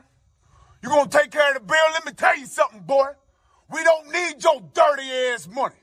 You 0.83 0.89
gonna 0.89 1.09
take 1.09 1.31
care 1.31 1.49
of 1.49 1.55
the 1.55 1.59
bill? 1.65 1.77
Let 1.93 2.05
me 2.05 2.11
tell 2.13 2.37
you 2.37 2.45
something, 2.45 2.81
boy. 2.81 3.07
We 3.69 3.83
don't 3.83 4.11
need 4.11 4.41
your 4.43 4.61
dirty 4.73 5.11
ass 5.33 5.47
money. 5.47 5.75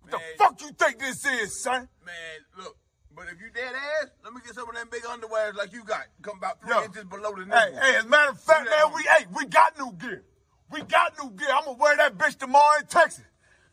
What 0.00 0.12
Man. 0.12 0.20
the 0.38 0.42
fuck 0.44 0.60
you 0.62 0.70
think 0.72 0.98
this 0.98 1.24
is, 1.26 1.62
son? 1.62 1.88
Man, 2.04 2.14
look, 2.58 2.76
but 3.14 3.26
if 3.28 3.40
you 3.40 3.50
dead 3.54 3.72
ass, 3.74 4.08
let 4.24 4.32
me 4.32 4.40
get 4.44 4.54
some 4.54 4.68
of 4.68 4.74
them 4.74 4.88
big 4.90 5.02
underwears 5.02 5.54
like 5.54 5.72
you 5.72 5.84
got. 5.84 6.04
Come 6.22 6.38
about 6.38 6.60
three 6.62 6.74
Yo. 6.74 6.84
inches 6.84 7.04
below 7.04 7.32
the 7.32 7.44
Hey, 7.44 7.70
nipple. 7.70 7.80
hey, 7.80 7.96
as 7.96 8.04
a 8.04 8.08
matter 8.08 8.30
of 8.30 8.40
fact, 8.40 8.64
man, 8.64 8.92
we 8.94 9.02
hey, 9.02 9.26
we 9.36 9.46
got 9.46 9.78
new 9.78 9.92
gear. 9.92 10.24
We 10.70 10.82
got 10.82 11.12
new 11.22 11.30
gear. 11.30 11.48
I'm 11.52 11.64
gonna 11.64 11.78
wear 11.78 11.96
that 11.98 12.16
bitch 12.16 12.38
tomorrow 12.38 12.80
in 12.80 12.86
Texas. 12.86 13.24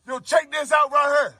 Yo, 0.06 0.18
check 0.20 0.50
this 0.52 0.70
out 0.70 0.92
right 0.92 1.16
here. 1.20 1.34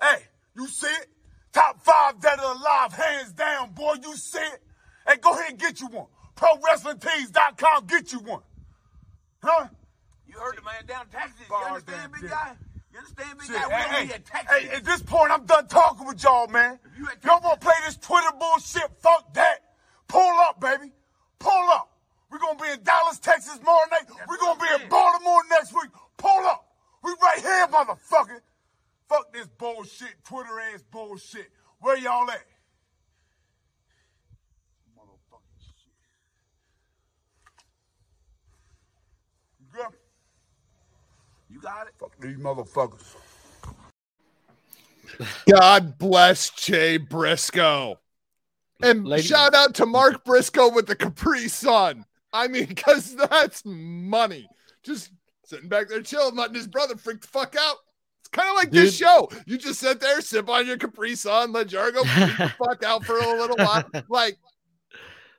Hey, 0.00 0.22
you 0.56 0.66
see 0.68 0.86
it? 0.86 1.08
Top 1.56 1.80
five 1.82 2.20
dead 2.20 2.38
or 2.38 2.52
alive, 2.52 2.92
hands 2.92 3.32
down, 3.32 3.70
boy. 3.72 3.94
You 4.02 4.14
see 4.14 4.36
it? 4.36 4.60
Hey, 5.08 5.16
go 5.18 5.32
ahead 5.32 5.52
and 5.52 5.58
get 5.58 5.80
you 5.80 5.86
one. 5.86 6.04
ProWrestlingTees.com, 6.36 7.86
get 7.86 8.12
you 8.12 8.18
one. 8.18 8.42
Huh? 9.42 9.68
You 10.26 10.38
heard 10.38 10.58
the 10.58 10.62
man 10.62 10.84
down 10.86 11.06
in 11.06 11.18
Texas. 11.18 11.46
You 11.48 11.56
understand, 11.56 12.12
big 12.12 12.28
guy? 12.28 12.52
You 12.92 12.98
understand, 12.98 13.38
big 13.38 13.46
Shit, 13.46 13.56
guy? 13.56 13.68
We 13.68 13.72
hey, 13.72 13.80
don't 13.80 14.06
hey, 14.06 14.18
Texas. 14.22 14.68
hey, 14.68 14.76
at 14.76 14.84
this 14.84 15.00
point, 15.00 15.32
I'm 15.32 15.46
done 15.46 15.66
talking 15.66 16.06
with 16.06 16.22
y'all, 16.22 16.46
man. 16.48 16.78
Y'all 16.98 17.06
Texas- 17.06 17.40
wanna 17.42 17.56
play 17.56 17.74
this 17.86 17.96
Twitter 17.96 18.32
bullshit? 18.38 18.90
Fuck 19.00 19.32
that. 19.32 19.60
Pull 20.08 20.38
up, 20.40 20.60
baby. 20.60 20.92
Pull 21.38 21.70
up. 21.70 21.88
We're 22.30 22.36
gonna 22.36 22.62
be 22.62 22.68
in 22.68 22.82
Dallas, 22.82 23.18
Texas 23.18 23.56
tomorrow 23.56 23.86
night. 23.90 24.04
We're 24.28 24.36
gonna 24.36 24.60
be 24.60 24.84
in. 24.84 24.90
Baltimore 24.90 25.40
next 25.48 25.72
week. 25.72 25.88
Pull 26.18 26.46
up. 26.48 26.68
We 27.02 27.14
right 27.22 27.40
here, 27.40 27.66
motherfucker. 27.68 28.40
Fuck 29.08 29.32
this 29.32 29.46
bullshit, 29.46 30.14
Twitter 30.24 30.60
ass 30.74 30.82
bullshit. 30.90 31.48
Where 31.80 31.96
y'all 31.96 32.28
at? 32.30 32.40
Motherfucking 34.98 35.60
shit. 35.60 35.92
You 39.60 39.66
good? 39.72 39.86
You 41.48 41.60
got 41.60 41.86
it? 41.86 41.94
Fuck 41.98 42.18
these 42.20 42.36
motherfuckers. 42.36 43.14
God 45.48 45.98
bless 45.98 46.50
Jay 46.50 46.96
Briscoe. 46.96 48.00
And 48.82 49.06
Ladies- 49.06 49.26
shout 49.26 49.54
out 49.54 49.74
to 49.76 49.86
Mark 49.86 50.24
Briscoe 50.24 50.70
with 50.70 50.86
the 50.86 50.96
Capri 50.96 51.48
Sun. 51.48 52.04
I 52.32 52.48
mean, 52.48 52.66
because 52.66 53.14
that's 53.14 53.62
money. 53.64 54.48
Just 54.82 55.12
sitting 55.44 55.68
back 55.68 55.88
there 55.88 56.02
chilling, 56.02 56.34
letting 56.34 56.56
his 56.56 56.66
brother 56.66 56.96
freak 56.96 57.20
the 57.20 57.28
fuck 57.28 57.54
out. 57.58 57.76
Kind 58.36 58.50
of 58.50 58.54
like 58.54 58.70
this 58.70 58.94
show. 58.94 59.30
You 59.46 59.56
just 59.56 59.80
sit 59.80 59.98
there, 59.98 60.20
sip 60.20 60.48
on 60.50 60.66
your 60.66 60.76
Capri 60.76 61.14
Sun, 61.14 61.52
let 61.52 61.68
Jargo 61.68 62.04
fuck 62.58 62.82
out 62.82 63.02
for 63.02 63.16
a 63.16 63.40
little 63.40 63.56
while. 63.56 63.84
Like, 64.10 64.36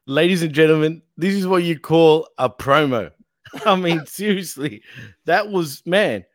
Ladies 0.10 0.42
and 0.42 0.54
gentlemen, 0.54 1.02
this 1.16 1.36
is 1.36 1.46
what 1.46 1.64
you 1.64 1.78
call 1.78 2.30
a 2.38 2.50
promo. 2.50 3.12
I 3.66 3.76
mean, 3.76 4.04
seriously, 4.08 4.82
that 5.26 5.50
was 5.50 5.84
man. 5.86 6.26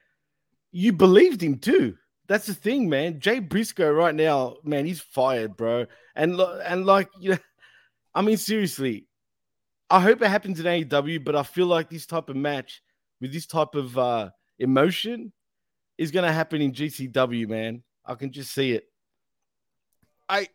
You 0.71 0.93
believed 0.93 1.43
him 1.43 1.59
too. 1.59 1.97
That's 2.29 2.47
the 2.47 2.55
thing, 2.55 2.89
man. 2.89 3.19
Jay 3.19 3.41
Briscoe 3.41 3.91
right 3.91 4.15
now, 4.15 4.59
man, 4.63 4.85
he's 4.85 5.01
fired, 5.01 5.57
bro. 5.57 5.87
And 6.15 6.39
and 6.39 6.87
like 6.87 7.09
you 7.21 7.31
know, 7.31 7.39
I 8.15 8.23
mean, 8.23 8.37
seriously, 8.37 9.09
I 9.91 10.01
hope 10.01 10.23
it 10.23 10.29
happens 10.29 10.61
in 10.61 10.67
AEW, 10.67 11.25
but 11.25 11.35
I 11.35 11.43
feel 11.43 11.67
like 11.67 11.91
this 11.91 12.07
type 12.07 12.29
of 12.29 12.37
match 12.37 12.83
with 13.21 13.33
this 13.33 13.47
type 13.47 13.75
of 13.75 13.99
uh 13.99 14.31
emotion 14.59 15.33
is 16.03 16.11
gonna 16.11 16.33
happen 16.33 16.61
in 16.61 16.73
GCW, 16.73 17.49
man. 17.49 17.83
I 18.05 18.15
can 18.15 18.33
just 18.33 18.53
see 18.53 18.73
it. 18.73 18.85
I 20.29 20.49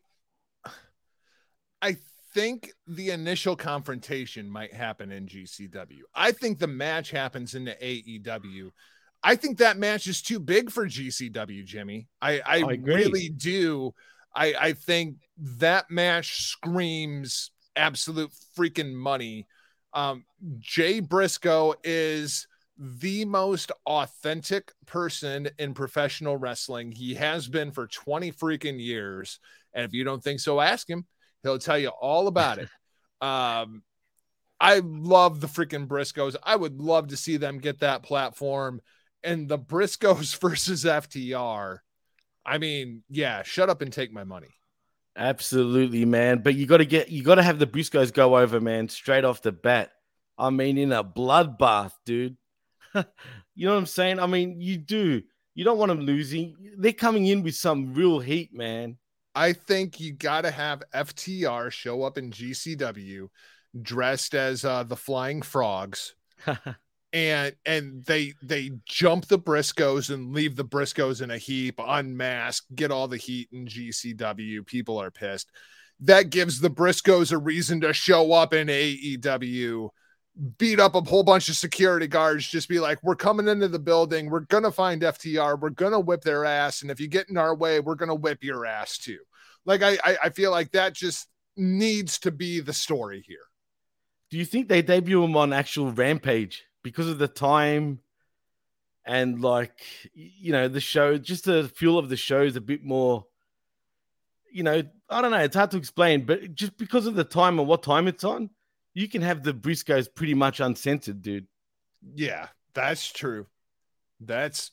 I 1.82 1.98
think 2.34 2.74
the 2.86 3.12
initial 3.12 3.56
confrontation 3.56 4.50
might 4.50 4.74
happen 4.74 5.12
in 5.12 5.26
GCW. 5.26 6.02
I 6.14 6.32
think 6.32 6.60
the 6.60 6.68
match 6.68 7.12
happens 7.12 7.56
in 7.56 7.66
the 7.66 7.76
AEW. 7.76 8.72
I 9.24 9.36
think 9.36 9.58
that 9.58 9.78
match 9.78 10.08
is 10.08 10.22
too 10.22 10.40
big 10.40 10.70
for 10.70 10.86
GCW, 10.86 11.66
Jimmy. 11.66 12.08
I, 12.22 12.40
I, 12.40 12.58
I 12.58 12.80
really 12.82 13.30
do. 13.30 13.94
I, 14.36 14.54
I 14.60 14.74
think 14.74 15.18
that 15.38 15.90
match 15.90 16.44
screams 16.44 17.52
absolute 17.76 18.32
freaking 18.58 18.94
money. 18.94 19.48
Um, 19.94 20.26
Jay 20.60 21.00
Briscoe 21.00 21.74
is 21.84 22.48
the 22.78 23.26
most 23.26 23.72
authentic 23.86 24.72
person 24.86 25.50
in 25.58 25.74
professional 25.74 26.38
wrestling. 26.38 26.92
He 26.92 27.16
has 27.16 27.48
been 27.48 27.72
for 27.72 27.88
20 27.88 28.32
freaking 28.32 28.80
years. 28.80 29.40
And 29.74 29.86
if 29.86 29.94
you 29.94 30.04
don't 30.04 30.24
think 30.24 30.40
so, 30.40 30.60
ask 30.60 30.90
him. 30.90 31.06
He'll 31.44 31.60
tell 31.60 31.78
you 31.78 31.90
all 31.90 32.28
about 32.28 32.60
it. 32.60 32.70
Um, 33.20 33.82
I 34.60 34.82
love 34.84 35.42
the 35.42 35.48
freaking 35.48 35.88
Briscoes. 35.88 36.36
I 36.44 36.56
would 36.56 36.80
love 36.80 37.08
to 37.08 37.18
see 37.18 37.38
them 37.38 37.58
get 37.58 37.80
that 37.80 38.04
platform. 38.04 38.80
And 39.24 39.50
the 39.50 39.58
Briscoes 39.58 40.38
versus 40.42 40.84
FTR. 40.84 41.80
I 42.46 42.58
mean, 42.60 43.02
yeah, 43.10 43.42
shut 43.42 43.72
up 43.72 43.82
and 43.82 43.92
take 43.92 44.14
my 44.14 44.24
money. 44.24 44.50
Absolutely, 45.16 46.06
man. 46.06 46.44
But 46.44 46.54
you 46.54 46.68
got 46.68 46.78
to 46.78 46.86
get, 46.86 47.10
you 47.10 47.24
got 47.24 47.36
to 47.36 47.44
have 47.44 47.58
the 47.58 47.66
Briscoes 47.66 48.14
go 48.14 48.38
over, 48.38 48.62
man, 48.62 48.88
straight 48.88 49.26
off 49.26 49.42
the 49.42 49.52
bat. 49.52 49.94
I 50.38 50.52
mean, 50.52 50.78
in 50.78 50.92
a 50.92 51.04
bloodbath, 51.04 51.94
dude. 52.06 52.38
you 53.56 53.66
know 53.68 53.74
what 53.74 53.80
I'm 53.80 53.86
saying? 53.86 54.20
I 54.20 54.28
mean, 54.28 54.62
you 54.62 54.78
do. 54.78 55.22
You 55.56 55.64
don't 55.64 55.78
want 55.78 55.90
them 55.90 56.02
losing. 56.02 56.56
They're 56.78 56.94
coming 56.94 57.26
in 57.26 57.44
with 57.44 57.56
some 57.56 57.94
real 57.94 58.20
heat, 58.20 58.54
man. 58.54 58.98
I 59.34 59.54
think 59.54 60.00
you 60.00 60.14
got 60.14 60.42
to 60.42 60.52
have 60.52 60.84
FTR 60.94 61.72
show 61.72 62.04
up 62.04 62.18
in 62.18 62.32
GCW 62.32 63.28
dressed 63.82 64.34
as 64.34 64.66
uh, 64.66 64.84
the 64.84 64.96
Flying 64.96 65.42
Frogs. 65.42 66.16
and 67.14 67.56
and 67.66 68.04
they 68.06 68.34
they 68.44 68.72
jump 68.86 69.28
the 69.28 69.40
Briscoes 69.40 70.14
and 70.14 70.34
leave 70.34 70.56
the 70.56 70.66
Briscoes 70.66 71.22
in 71.22 71.32
a 71.32 71.38
heap, 71.38 71.80
unmask, 71.84 72.66
get 72.76 72.92
all 72.92 73.08
the 73.08 73.18
heat 73.18 73.50
in 73.52 73.66
GCW. 73.66 74.66
People 74.66 75.02
are 75.02 75.12
pissed. 75.12 75.50
That 76.02 76.30
gives 76.30 76.60
the 76.60 76.70
Briscoes 76.70 77.32
a 77.32 77.38
reason 77.38 77.82
to 77.82 77.94
show 77.94 78.34
up 78.34 78.54
in 78.54 78.68
AEW, 78.68 79.90
beat 80.58 80.80
up 80.80 80.96
a 80.96 81.02
whole 81.02 81.24
bunch 81.24 81.50
of 81.50 81.56
security 81.56 82.08
guards, 82.08 82.48
just 82.48 82.70
be 82.70 82.80
like, 82.80 83.00
We're 83.04 83.16
coming 83.16 83.48
into 83.48 83.68
the 83.68 83.80
building, 83.80 84.30
we're 84.30 84.42
gonna 84.42 84.72
find 84.72 85.02
FTR, 85.02 85.60
we're 85.60 85.70
gonna 85.70 86.00
whip 86.00 86.22
their 86.22 86.46
ass, 86.46 86.82
and 86.82 86.92
if 86.92 87.00
you 87.00 87.08
get 87.08 87.30
in 87.30 87.38
our 87.38 87.56
way, 87.56 87.80
we're 87.80 87.96
gonna 87.96 88.16
whip 88.16 88.44
your 88.44 88.66
ass 88.66 88.98
too. 88.98 89.20
Like 89.66 89.82
I 89.82 89.98
I, 90.04 90.18
I 90.24 90.30
feel 90.30 90.52
like 90.52 90.72
that 90.72 90.94
just 90.94 91.28
needs 91.56 92.20
to 92.20 92.32
be 92.32 92.60
the 92.60 92.74
story 92.74 93.24
here. 93.26 93.40
Do 94.30 94.38
you 94.38 94.46
think 94.46 94.68
they 94.68 94.82
debut 94.82 95.24
him 95.24 95.38
on 95.38 95.54
actual 95.54 95.92
Rampage? 95.92 96.68
because 96.88 97.10
of 97.10 97.18
the 97.18 97.28
time 97.28 98.00
and 99.06 99.42
like 99.42 99.78
you 100.14 100.54
know 100.54 100.70
the 100.70 100.80
show 100.80 101.18
just 101.18 101.44
the 101.44 101.70
feel 101.76 101.98
of 101.98 102.08
the 102.08 102.16
show 102.16 102.44
is 102.44 102.56
a 102.56 102.62
bit 102.62 102.82
more 102.82 103.26
you 104.54 104.64
know 104.64 104.82
i 105.10 105.22
don't 105.22 105.32
know 105.32 105.38
it's 105.38 105.56
hard 105.58 105.70
to 105.70 105.76
explain 105.76 106.26
but 106.26 106.56
just 106.56 106.78
because 106.78 107.06
of 107.06 107.16
the 107.16 107.26
time 107.26 107.60
and 107.60 107.68
what 107.68 107.84
time 107.84 108.08
it's 108.08 108.24
on 108.24 108.50
you 108.98 109.08
can 109.08 109.22
have 109.22 109.44
the 109.44 109.54
briscoes 109.54 110.08
pretty 110.14 110.34
much 110.34 110.60
uncensored 110.60 111.22
dude 111.22 111.48
yeah 112.16 112.48
that's 112.74 113.12
true 113.12 113.46
that's 114.20 114.72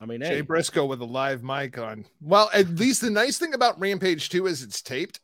I 0.00 0.06
mean, 0.06 0.20
Jay 0.20 0.26
hey. 0.26 0.40
Briscoe 0.42 0.84
with 0.84 1.00
a 1.00 1.06
live 1.06 1.42
mic 1.42 1.78
on. 1.78 2.04
Well, 2.20 2.50
at 2.52 2.68
least 2.68 3.00
the 3.00 3.08
nice 3.08 3.38
thing 3.38 3.54
about 3.54 3.80
Rampage 3.80 4.28
2 4.28 4.46
is 4.46 4.62
it's 4.62 4.82
taped. 4.82 5.20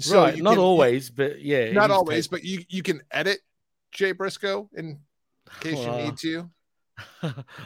So 0.00 0.22
right, 0.22 0.36
not 0.36 0.54
can, 0.54 0.58
always, 0.58 1.10
but 1.10 1.40
yeah, 1.42 1.70
not 1.70 1.92
always, 1.92 2.24
taped. 2.26 2.30
but 2.32 2.44
you 2.44 2.64
you 2.68 2.82
can 2.82 3.02
edit 3.10 3.38
Jay 3.92 4.12
Briscoe 4.12 4.68
in 4.74 4.98
case 5.60 5.78
you 5.78 5.92
need 5.92 6.16
to? 6.22 6.50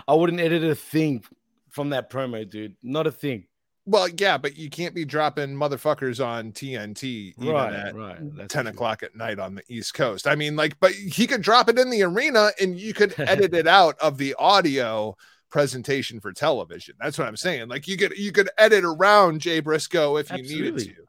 I 0.09 0.15
wouldn't 0.15 0.41
edit 0.41 0.65
a 0.65 0.75
thing 0.75 1.25
from 1.71 1.91
that 1.91 2.11
promo, 2.11 2.49
dude. 2.49 2.77
Not 2.83 3.07
a 3.07 3.13
thing. 3.13 3.47
Well, 3.87 4.09
yeah, 4.09 4.39
but 4.39 4.57
you 4.57 4.71
can't 4.71 4.95
be 4.95 5.05
dropping 5.05 5.51
motherfuckers 5.51 6.25
on 6.25 6.53
TNT 6.53 7.35
even 7.39 7.53
right, 7.53 7.73
at 7.73 7.95
right. 7.95 8.37
That's 8.37 8.53
10 8.53 8.69
o'clock 8.69 9.03
at 9.03 9.15
night 9.15 9.39
on 9.39 9.55
the 9.55 9.63
East 9.69 9.93
Coast. 9.93 10.27
I 10.27 10.37
mean, 10.37 10.57
like, 10.57 10.81
but 10.81 10.93
he 10.93 11.27
could 11.27 11.43
drop 11.43 11.69
it 11.69 11.79
in 11.79 11.91
the 11.91 12.03
arena 12.03 12.51
and 12.59 12.79
you 12.79 12.95
could 12.95 13.15
edit 13.19 13.53
it 13.53 13.67
out 13.67 13.99
of 13.99 14.17
the 14.17 14.35
audio 14.39 15.15
presentation 15.51 16.19
for 16.19 16.33
television. 16.33 16.97
That's 16.99 17.19
what 17.19 17.29
I'm 17.29 17.37
saying. 17.37 17.69
Like 17.69 17.87
you 17.87 17.97
could 17.97 18.19
you 18.19 18.33
could 18.33 18.51
edit 18.59 18.85
around 18.85 19.41
Jay 19.41 19.61
Briscoe 19.61 20.17
if 20.17 20.33
Absolutely. 20.33 20.57
you 20.57 20.73
needed 20.73 20.97
to. 20.97 21.03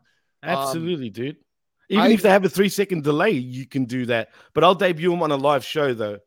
Absolutely, 0.43 1.07
um, 1.07 1.13
dude. 1.13 1.37
Even 1.89 2.03
I, 2.03 2.09
if 2.09 2.21
they 2.21 2.29
have 2.29 2.45
a 2.45 2.49
three 2.49 2.69
second 2.69 3.03
delay, 3.03 3.31
you 3.31 3.65
can 3.65 3.85
do 3.85 4.05
that. 4.07 4.29
But 4.53 4.63
I'll 4.63 4.75
debut 4.75 5.09
them 5.09 5.23
on 5.23 5.31
a 5.31 5.35
live 5.35 5.65
show 5.65 5.93
though. 5.93 6.19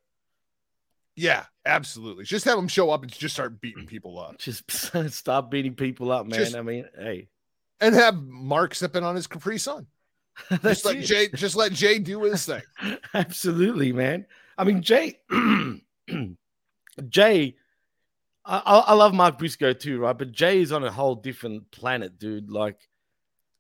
Yeah, 1.15 1.45
absolutely. 1.69 2.25
Just 2.25 2.45
have 2.45 2.57
them 2.57 2.69
show 2.69 2.91
up 2.91 3.03
and 3.03 3.13
just 3.13 3.35
start 3.35 3.61
beating 3.61 3.87
people 3.87 4.19
up. 4.19 4.39
Just 4.39 4.71
stop 5.11 5.51
beating 5.51 5.75
people 5.75 6.11
up, 6.11 6.27
man. 6.27 6.39
Just, 6.39 6.57
I 6.57 6.63
mean, 6.63 6.87
hey. 6.99 7.29
And 7.81 7.95
have 7.95 8.21
Mark 8.21 8.75
sipping 8.75 9.05
on 9.05 9.15
his 9.15 9.27
Capri 9.27 9.59
Sun. 9.59 9.87
just 10.63 10.85
let 10.85 10.97
it. 10.97 11.03
Jay 11.03 11.29
just 11.35 11.57
let 11.57 11.73
Jay 11.73 11.99
do 11.99 12.23
his 12.23 12.45
thing. 12.47 12.63
absolutely, 13.15 13.93
man. 13.93 14.27
I 14.57 14.65
mean, 14.65 14.83
Jay 14.83 15.19
Jay 17.09 17.57
I, 18.45 18.61
I 18.87 18.95
love 18.95 19.13
Mark 19.13 19.39
Briscoe 19.39 19.75
too, 19.75 19.99
right? 19.99 20.17
But 20.17 20.33
Jay 20.33 20.61
is 20.61 20.73
on 20.73 20.83
a 20.83 20.91
whole 20.91 21.15
different 21.15 21.71
planet, 21.71 22.19
dude. 22.19 22.51
Like 22.51 22.89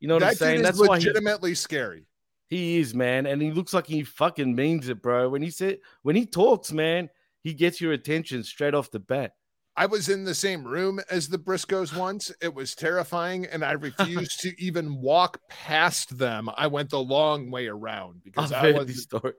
you 0.00 0.09
know 0.09 0.14
what 0.14 0.20
that 0.20 0.30
I'm 0.30 0.36
saying? 0.36 0.62
That's 0.62 0.78
legitimately 0.78 1.54
scary. 1.54 2.06
He 2.48 2.78
is, 2.78 2.94
man, 2.94 3.26
and 3.26 3.42
he 3.42 3.50
looks 3.50 3.74
like 3.74 3.86
he 3.86 4.02
fucking 4.04 4.54
means 4.54 4.88
it, 4.88 5.02
bro. 5.02 5.28
When 5.28 5.42
he 5.42 5.50
said 5.50 5.80
when 6.02 6.16
he 6.16 6.24
talks, 6.24 6.72
man, 6.72 7.11
he 7.43 7.55
gets 7.55 7.80
your 7.80 7.93
attention 7.93 8.43
straight 8.45 8.74
off 8.74 8.91
the 8.91 8.99
bat. 8.99 9.32
I 9.78 9.86
was 9.86 10.09
in 10.09 10.24
the 10.24 10.34
same 10.34 10.64
room 10.64 10.99
as 11.09 11.28
the 11.28 11.39
Briscoes 11.39 11.97
once. 11.97 12.32
It 12.43 12.53
was 12.53 12.74
terrifying, 12.74 13.47
and 13.47 13.64
I 13.64 13.72
refused 13.72 14.41
to 14.41 14.61
even 14.61 15.01
walk 15.01 15.41
past 15.49 16.18
them. 16.18 16.51
I 16.57 16.66
went 16.66 16.91
the 16.91 16.99
long 16.99 17.51
way 17.53 17.68
around 17.68 18.22
because 18.24 18.53
I've 18.53 18.74
I 18.74 18.78
was 18.78 18.86
the 18.89 18.95
story. 18.95 19.34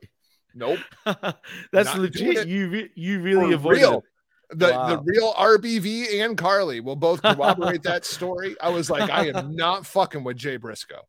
Nope, 0.56 0.80
that's 1.74 1.93
legit. 1.95 2.47
You 2.47 2.70
re- 2.70 2.89
you 2.95 3.22
really 3.22 3.54
avoided 3.54 3.82
real. 3.82 4.04
The 4.52 4.72
wow. 4.72 4.88
the 4.88 5.02
real 5.04 5.34
RBV 5.34 6.24
and 6.24 6.38
Carly 6.38 6.80
will 6.80 6.95
both 6.95 7.22
corroborate 7.24 7.84
that 7.84 8.06
story. 8.06 8.56
I 8.62 8.70
was 8.70 8.89
like, 8.89 9.10
I 9.10 9.28
am 9.28 9.56
not 9.56 9.86
fucking 9.86 10.24
with 10.24 10.38
Jay 10.38 10.56
Briscoe. 10.56 11.06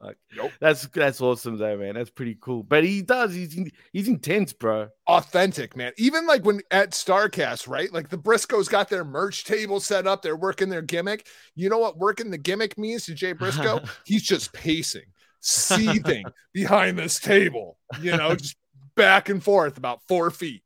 Fuck. 0.00 0.16
Nope. 0.36 0.52
That's 0.60 0.86
that's 0.88 1.20
awesome 1.20 1.58
though, 1.58 1.76
man. 1.76 1.94
That's 1.94 2.10
pretty 2.10 2.36
cool. 2.40 2.62
But 2.62 2.84
he 2.84 3.02
does. 3.02 3.34
He's 3.34 3.58
he's 3.92 4.08
intense, 4.08 4.52
bro. 4.52 4.88
Authentic, 5.08 5.76
man. 5.76 5.92
Even 5.98 6.26
like 6.26 6.44
when 6.44 6.60
at 6.70 6.92
Starcast, 6.92 7.68
right? 7.68 7.92
Like 7.92 8.08
the 8.08 8.18
Briscoes 8.18 8.68
got 8.68 8.88
their 8.88 9.04
merch 9.04 9.44
table 9.44 9.80
set 9.80 10.06
up. 10.06 10.22
They're 10.22 10.36
working 10.36 10.68
their 10.68 10.82
gimmick. 10.82 11.26
You 11.56 11.68
know 11.68 11.78
what 11.78 11.98
working 11.98 12.30
the 12.30 12.38
gimmick 12.38 12.78
means 12.78 13.06
to 13.06 13.14
Jay 13.14 13.32
Briscoe? 13.32 13.80
He's 14.04 14.22
just 14.22 14.52
pacing, 14.52 15.06
seething 15.40 16.24
behind 16.52 16.98
this 16.98 17.18
table. 17.18 17.78
You 18.00 18.16
know, 18.16 18.36
just 18.36 18.56
back 18.94 19.28
and 19.28 19.42
forth 19.42 19.78
about 19.78 20.00
four 20.06 20.30
feet. 20.30 20.62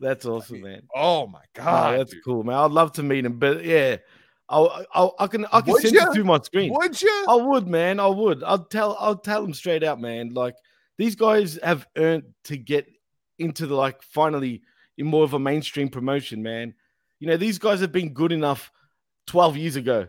That's 0.00 0.26
awesome, 0.26 0.62
man. 0.62 0.82
Oh 0.92 1.28
my 1.28 1.44
god, 1.54 1.94
oh, 1.94 1.98
that's 1.98 2.12
dude. 2.12 2.24
cool, 2.24 2.42
man. 2.42 2.56
I'd 2.56 2.72
love 2.72 2.92
to 2.94 3.04
meet 3.04 3.24
him, 3.24 3.38
but 3.38 3.64
yeah, 3.64 3.98
I'll, 4.48 4.84
I'll 4.92 5.14
I 5.18 5.26
can 5.26 5.46
I 5.46 5.60
can 5.60 5.72
would 5.72 5.82
send 5.82 5.94
you? 5.94 6.02
it 6.02 6.14
to 6.14 6.24
my 6.24 6.38
screen. 6.40 6.72
Would 6.74 7.00
you? 7.00 7.24
I 7.28 7.34
would, 7.34 7.66
man. 7.66 7.98
I 7.98 8.06
would. 8.06 8.42
I'll 8.42 8.64
tell 8.64 8.96
I'll 9.00 9.16
tell 9.16 9.42
them 9.42 9.54
straight 9.54 9.82
out, 9.82 10.00
man. 10.00 10.34
Like 10.34 10.54
these 10.98 11.14
guys 11.14 11.58
have 11.62 11.86
earned 11.96 12.24
to 12.44 12.56
get 12.56 12.86
into 13.38 13.66
the 13.66 13.74
like 13.74 14.02
finally 14.02 14.62
in 14.96 15.06
more 15.06 15.24
of 15.24 15.34
a 15.34 15.38
mainstream 15.38 15.88
promotion, 15.88 16.42
man. 16.42 16.74
You 17.20 17.28
know, 17.28 17.36
these 17.36 17.58
guys 17.58 17.80
have 17.80 17.92
been 17.92 18.12
good 18.12 18.32
enough 18.32 18.70
12 19.28 19.56
years 19.56 19.76
ago 19.76 20.08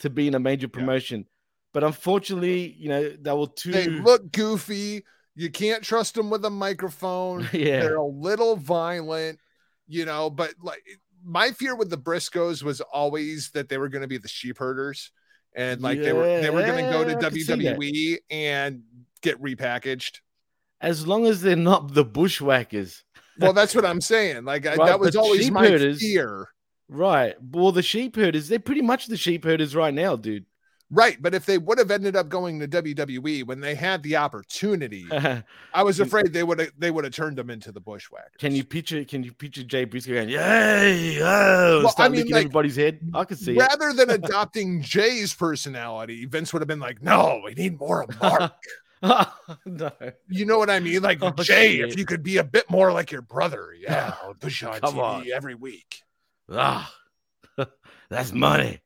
to 0.00 0.10
be 0.10 0.28
in 0.28 0.34
a 0.34 0.40
major 0.40 0.68
promotion. 0.68 1.20
Yeah. 1.20 1.26
But 1.72 1.84
unfortunately, 1.84 2.74
you 2.78 2.88
know, 2.88 3.10
they 3.10 3.32
were 3.32 3.48
too 3.48 3.72
they 3.72 3.88
look 3.88 4.32
goofy. 4.32 5.04
You 5.34 5.50
can't 5.50 5.82
trust 5.82 6.14
them 6.14 6.30
with 6.30 6.44
a 6.44 6.50
microphone. 6.50 7.48
Yeah. 7.52 7.80
They're 7.80 7.96
a 7.96 8.06
little 8.06 8.56
violent, 8.56 9.40
you 9.88 10.04
know, 10.04 10.30
but 10.30 10.54
like 10.62 10.82
my 11.24 11.50
fear 11.50 11.74
with 11.74 11.90
the 11.90 11.98
Briscoes 11.98 12.62
was 12.62 12.80
always 12.80 13.50
that 13.50 13.68
they 13.68 13.78
were 13.78 13.88
going 13.88 14.02
to 14.02 14.08
be 14.08 14.18
the 14.18 14.28
sheep 14.28 14.58
herders 14.58 15.10
and 15.54 15.80
like 15.80 15.98
yeah, 15.98 16.04
they 16.04 16.12
were 16.12 16.40
they 16.40 16.50
were 16.50 16.62
going 16.62 16.84
to 16.84 16.90
go 16.90 17.04
to 17.04 17.14
WWE 17.16 18.18
and 18.30 18.82
get 19.22 19.40
repackaged. 19.40 20.20
As 20.80 21.06
long 21.06 21.26
as 21.26 21.40
they're 21.40 21.56
not 21.56 21.94
the 21.94 22.04
bushwhackers. 22.04 23.04
well, 23.38 23.52
that's 23.52 23.74
what 23.74 23.84
I'm 23.84 24.00
saying. 24.00 24.44
Like 24.44 24.64
right, 24.64 24.76
that 24.76 25.00
was 25.00 25.16
always 25.16 25.50
my 25.50 25.68
herders, 25.68 26.00
fear. 26.00 26.48
Right. 26.88 27.34
Well, 27.40 27.72
the 27.72 27.82
sheep 27.82 28.16
herders, 28.16 28.48
they're 28.48 28.58
pretty 28.58 28.82
much 28.82 29.06
the 29.06 29.16
sheep 29.16 29.44
herders 29.44 29.74
right 29.74 29.94
now, 29.94 30.16
dude. 30.16 30.44
Right, 30.90 31.20
but 31.20 31.34
if 31.34 31.46
they 31.46 31.58
would 31.58 31.78
have 31.78 31.90
ended 31.90 32.14
up 32.14 32.28
going 32.28 32.60
to 32.60 32.68
WWE 32.68 33.44
when 33.46 33.60
they 33.60 33.74
had 33.74 34.02
the 34.02 34.16
opportunity, 34.16 35.06
I 35.74 35.82
was 35.82 35.98
afraid 35.98 36.32
they 36.32 36.42
would 36.42 36.60
have 36.60 36.72
they 36.78 36.90
would 36.90 37.04
have 37.04 37.14
turned 37.14 37.36
them 37.36 37.50
into 37.50 37.72
the 37.72 37.80
bushwhackers. 37.80 38.36
Can 38.38 38.54
you 38.54 38.64
picture? 38.64 39.02
Can 39.04 39.24
you 39.24 39.32
picture 39.32 39.62
Jay 39.62 39.84
Briscoe 39.84 40.12
going, 40.12 40.28
"Yay!" 40.28 41.18
Oh, 41.22 41.82
well, 41.84 41.94
I 41.98 42.08
mean, 42.08 42.26
like, 42.28 42.44
everybody's 42.44 42.76
head. 42.76 43.00
I 43.14 43.24
could 43.24 43.38
see. 43.38 43.56
Rather 43.56 43.88
it. 43.88 43.96
than 43.96 44.10
adopting 44.24 44.82
Jay's 44.82 45.34
personality, 45.34 46.26
Vince 46.26 46.52
would 46.52 46.60
have 46.60 46.68
been 46.68 46.80
like, 46.80 47.02
"No, 47.02 47.40
we 47.44 47.54
need 47.54 47.80
more 47.80 48.02
of 48.02 48.20
Mark." 48.20 48.52
no. 49.66 49.90
You 50.28 50.46
know 50.46 50.58
what 50.58 50.70
I 50.70 50.80
mean? 50.80 51.02
Like 51.02 51.18
oh, 51.22 51.30
Jay, 51.30 51.78
shit. 51.78 51.90
if 51.90 51.98
you 51.98 52.04
could 52.04 52.22
be 52.22 52.36
a 52.36 52.44
bit 52.44 52.70
more 52.70 52.92
like 52.92 53.10
your 53.10 53.22
brother, 53.22 53.74
yeah, 53.78 54.14
on 54.22 54.34
Come 54.34 54.50
TV 54.50 54.98
on. 54.98 55.26
every 55.34 55.54
week. 55.54 56.02
Ah, 56.50 56.92
that's 58.10 58.32
money. 58.32 58.80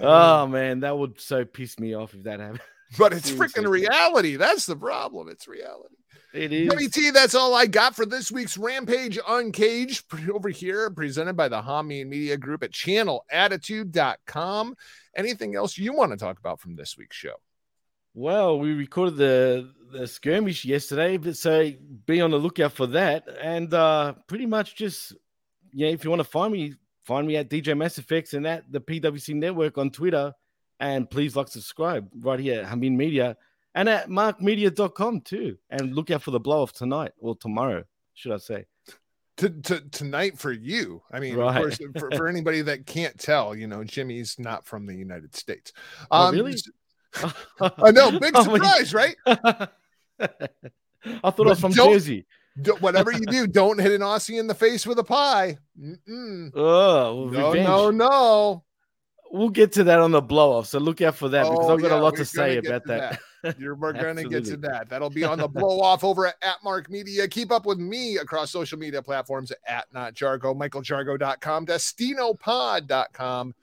Oh 0.00 0.46
man, 0.46 0.80
that 0.80 0.96
would 0.96 1.20
so 1.20 1.44
piss 1.44 1.78
me 1.78 1.94
off 1.94 2.14
if 2.14 2.24
that 2.24 2.40
happened. 2.40 2.60
But 2.96 3.12
it's 3.12 3.30
freaking 3.30 3.68
reality. 3.68 4.36
That's 4.36 4.64
the 4.64 4.74
problem. 4.74 5.28
It's 5.28 5.46
reality. 5.46 5.96
It 6.32 6.54
is. 6.54 6.72
WT, 6.72 7.12
that's 7.12 7.34
all 7.34 7.54
I 7.54 7.66
got 7.66 7.94
for 7.94 8.06
this 8.06 8.32
week's 8.32 8.56
Rampage 8.56 9.18
Uncaged 9.28 10.04
over 10.32 10.48
here, 10.48 10.88
presented 10.88 11.36
by 11.36 11.48
the 11.48 11.60
Hamin 11.60 12.08
Media 12.08 12.38
Group 12.38 12.62
at 12.62 12.70
channelattitude.com. 12.70 14.74
Anything 15.14 15.54
else 15.54 15.76
you 15.76 15.92
want 15.92 16.12
to 16.12 16.16
talk 16.16 16.38
about 16.38 16.60
from 16.60 16.76
this 16.76 16.96
week's 16.96 17.16
show? 17.16 17.34
Well, 18.14 18.58
we 18.58 18.72
recorded 18.72 19.16
the 19.16 19.72
the 19.92 20.06
skirmish 20.06 20.64
yesterday, 20.64 21.16
but 21.16 21.36
so 21.36 21.72
be 22.04 22.20
on 22.20 22.30
the 22.30 22.36
lookout 22.36 22.72
for 22.72 22.86
that. 22.88 23.26
And 23.40 23.72
uh 23.72 24.14
pretty 24.26 24.46
much 24.46 24.76
just 24.76 25.14
yeah, 25.72 25.88
if 25.88 26.04
you 26.04 26.10
want 26.10 26.20
to 26.20 26.28
find 26.28 26.52
me, 26.52 26.74
find 27.08 27.26
me 27.26 27.36
at 27.36 27.48
DJ 27.48 27.74
MassFX 27.74 28.34
and 28.34 28.46
at 28.46 28.70
the 28.70 28.80
PWC 28.80 29.34
Network 29.34 29.78
on 29.78 29.90
Twitter. 29.90 30.34
And 30.78 31.10
please 31.10 31.34
like 31.34 31.48
subscribe 31.48 32.06
right 32.20 32.38
here 32.38 32.60
at 32.60 32.66
Hamin 32.66 32.96
Media 32.96 33.36
and 33.74 33.88
at 33.88 34.08
markmedia.com 34.08 35.22
too. 35.22 35.56
And 35.70 35.94
look 35.94 36.10
out 36.10 36.22
for 36.22 36.30
the 36.32 36.38
blow 36.38 36.62
off 36.62 36.72
tonight 36.74 37.12
or 37.18 37.34
tomorrow, 37.34 37.84
should 38.12 38.32
I 38.32 38.36
say. 38.36 38.66
To, 39.38 39.48
to, 39.48 39.80
tonight 39.88 40.38
for 40.38 40.52
you. 40.52 41.02
I 41.10 41.18
mean, 41.18 41.36
Right. 41.36 41.56
of 41.56 41.62
course, 41.62 41.78
for, 41.98 42.10
for 42.14 42.28
anybody 42.28 42.60
that 42.62 42.86
can't 42.86 43.18
tell, 43.18 43.56
you 43.56 43.66
know, 43.66 43.82
Jimmy's 43.84 44.36
not 44.38 44.66
from 44.66 44.84
the 44.84 44.94
United 44.94 45.34
States. 45.34 45.72
Oh, 46.10 46.26
um, 46.26 46.34
really? 46.34 46.56
I 47.60 47.90
know, 47.90 48.18
big 48.18 48.32
Oh, 48.36 48.44
surprise, 48.44 48.92
right? 48.92 49.16
I 49.26 49.70
thought 50.20 51.46
I 51.46 51.50
was 51.50 51.60
from 51.60 51.72
Jersey. 51.72 52.26
Whatever 52.80 53.12
you 53.12 53.20
do, 53.26 53.46
don't 53.46 53.78
hit 53.80 53.92
an 53.92 54.00
Aussie 54.00 54.38
in 54.40 54.46
the 54.46 54.54
face 54.54 54.86
with 54.86 54.98
a 54.98 55.04
pie. 55.04 55.58
Mm-mm. 55.80 56.50
Oh, 56.54 57.28
No, 57.32 57.48
revenge. 57.52 57.68
no, 57.68 57.90
no. 57.90 58.64
We'll 59.30 59.50
get 59.50 59.72
to 59.72 59.84
that 59.84 60.00
on 60.00 60.10
the 60.10 60.22
blow 60.22 60.52
off. 60.52 60.66
So 60.68 60.78
look 60.78 61.02
out 61.02 61.14
for 61.14 61.28
that 61.28 61.42
because 61.44 61.66
Oh, 61.68 61.74
I've 61.74 61.82
got 61.82 61.90
yeah, 61.90 62.00
a 62.00 62.02
lot 62.02 62.16
to 62.16 62.24
say 62.24 62.56
about 62.56 62.82
to 62.86 62.88
that. 62.88 63.20
You're, 63.58 63.74
we're 63.74 63.92
going 63.92 64.16
to 64.16 64.24
get 64.24 64.46
to 64.46 64.56
that. 64.56 64.88
That'll 64.88 65.10
be 65.10 65.22
on 65.22 65.38
the 65.38 65.46
blow 65.48 65.80
off 65.80 66.02
over 66.02 66.26
at, 66.26 66.36
at 66.42 66.56
Mark 66.64 66.88
Media. 66.90 67.28
Keep 67.28 67.52
up 67.52 67.66
with 67.66 67.78
me 67.78 68.16
across 68.16 68.50
social 68.50 68.78
media 68.78 69.02
platforms 69.02 69.52
at 69.66 69.84
Not 69.92 70.14
Jargo, 70.14 70.56
MichaelJargo.com, 70.58 71.66
DestinoPod.com. 71.66 73.54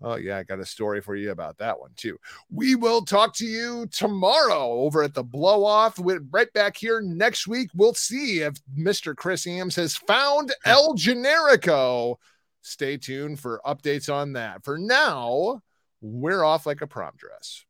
Oh, 0.00 0.14
yeah, 0.14 0.36
I 0.38 0.44
got 0.44 0.60
a 0.60 0.66
story 0.66 1.00
for 1.00 1.16
you 1.16 1.32
about 1.32 1.58
that 1.58 1.78
one 1.78 1.90
too. 1.96 2.18
We 2.50 2.76
will 2.76 3.04
talk 3.04 3.34
to 3.36 3.46
you 3.46 3.86
tomorrow 3.86 4.70
over 4.70 5.02
at 5.02 5.14
the 5.14 5.24
blow 5.24 5.64
off. 5.64 5.98
We're 5.98 6.20
right 6.30 6.52
back 6.52 6.76
here 6.76 7.00
next 7.00 7.48
week. 7.48 7.70
We'll 7.74 7.94
see 7.94 8.40
if 8.40 8.54
Mr. 8.78 9.16
Chris 9.16 9.46
Ames 9.46 9.74
has 9.76 9.96
found 9.96 10.54
El 10.64 10.94
Generico. 10.94 12.16
Stay 12.62 12.96
tuned 12.96 13.40
for 13.40 13.60
updates 13.66 14.12
on 14.12 14.34
that. 14.34 14.64
For 14.64 14.78
now, 14.78 15.62
we're 16.00 16.44
off 16.44 16.64
like 16.64 16.80
a 16.80 16.86
prom 16.86 17.14
dress. 17.16 17.64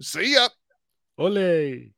See 0.00 0.34
ya. 0.34 0.48
Ole. 1.16 1.92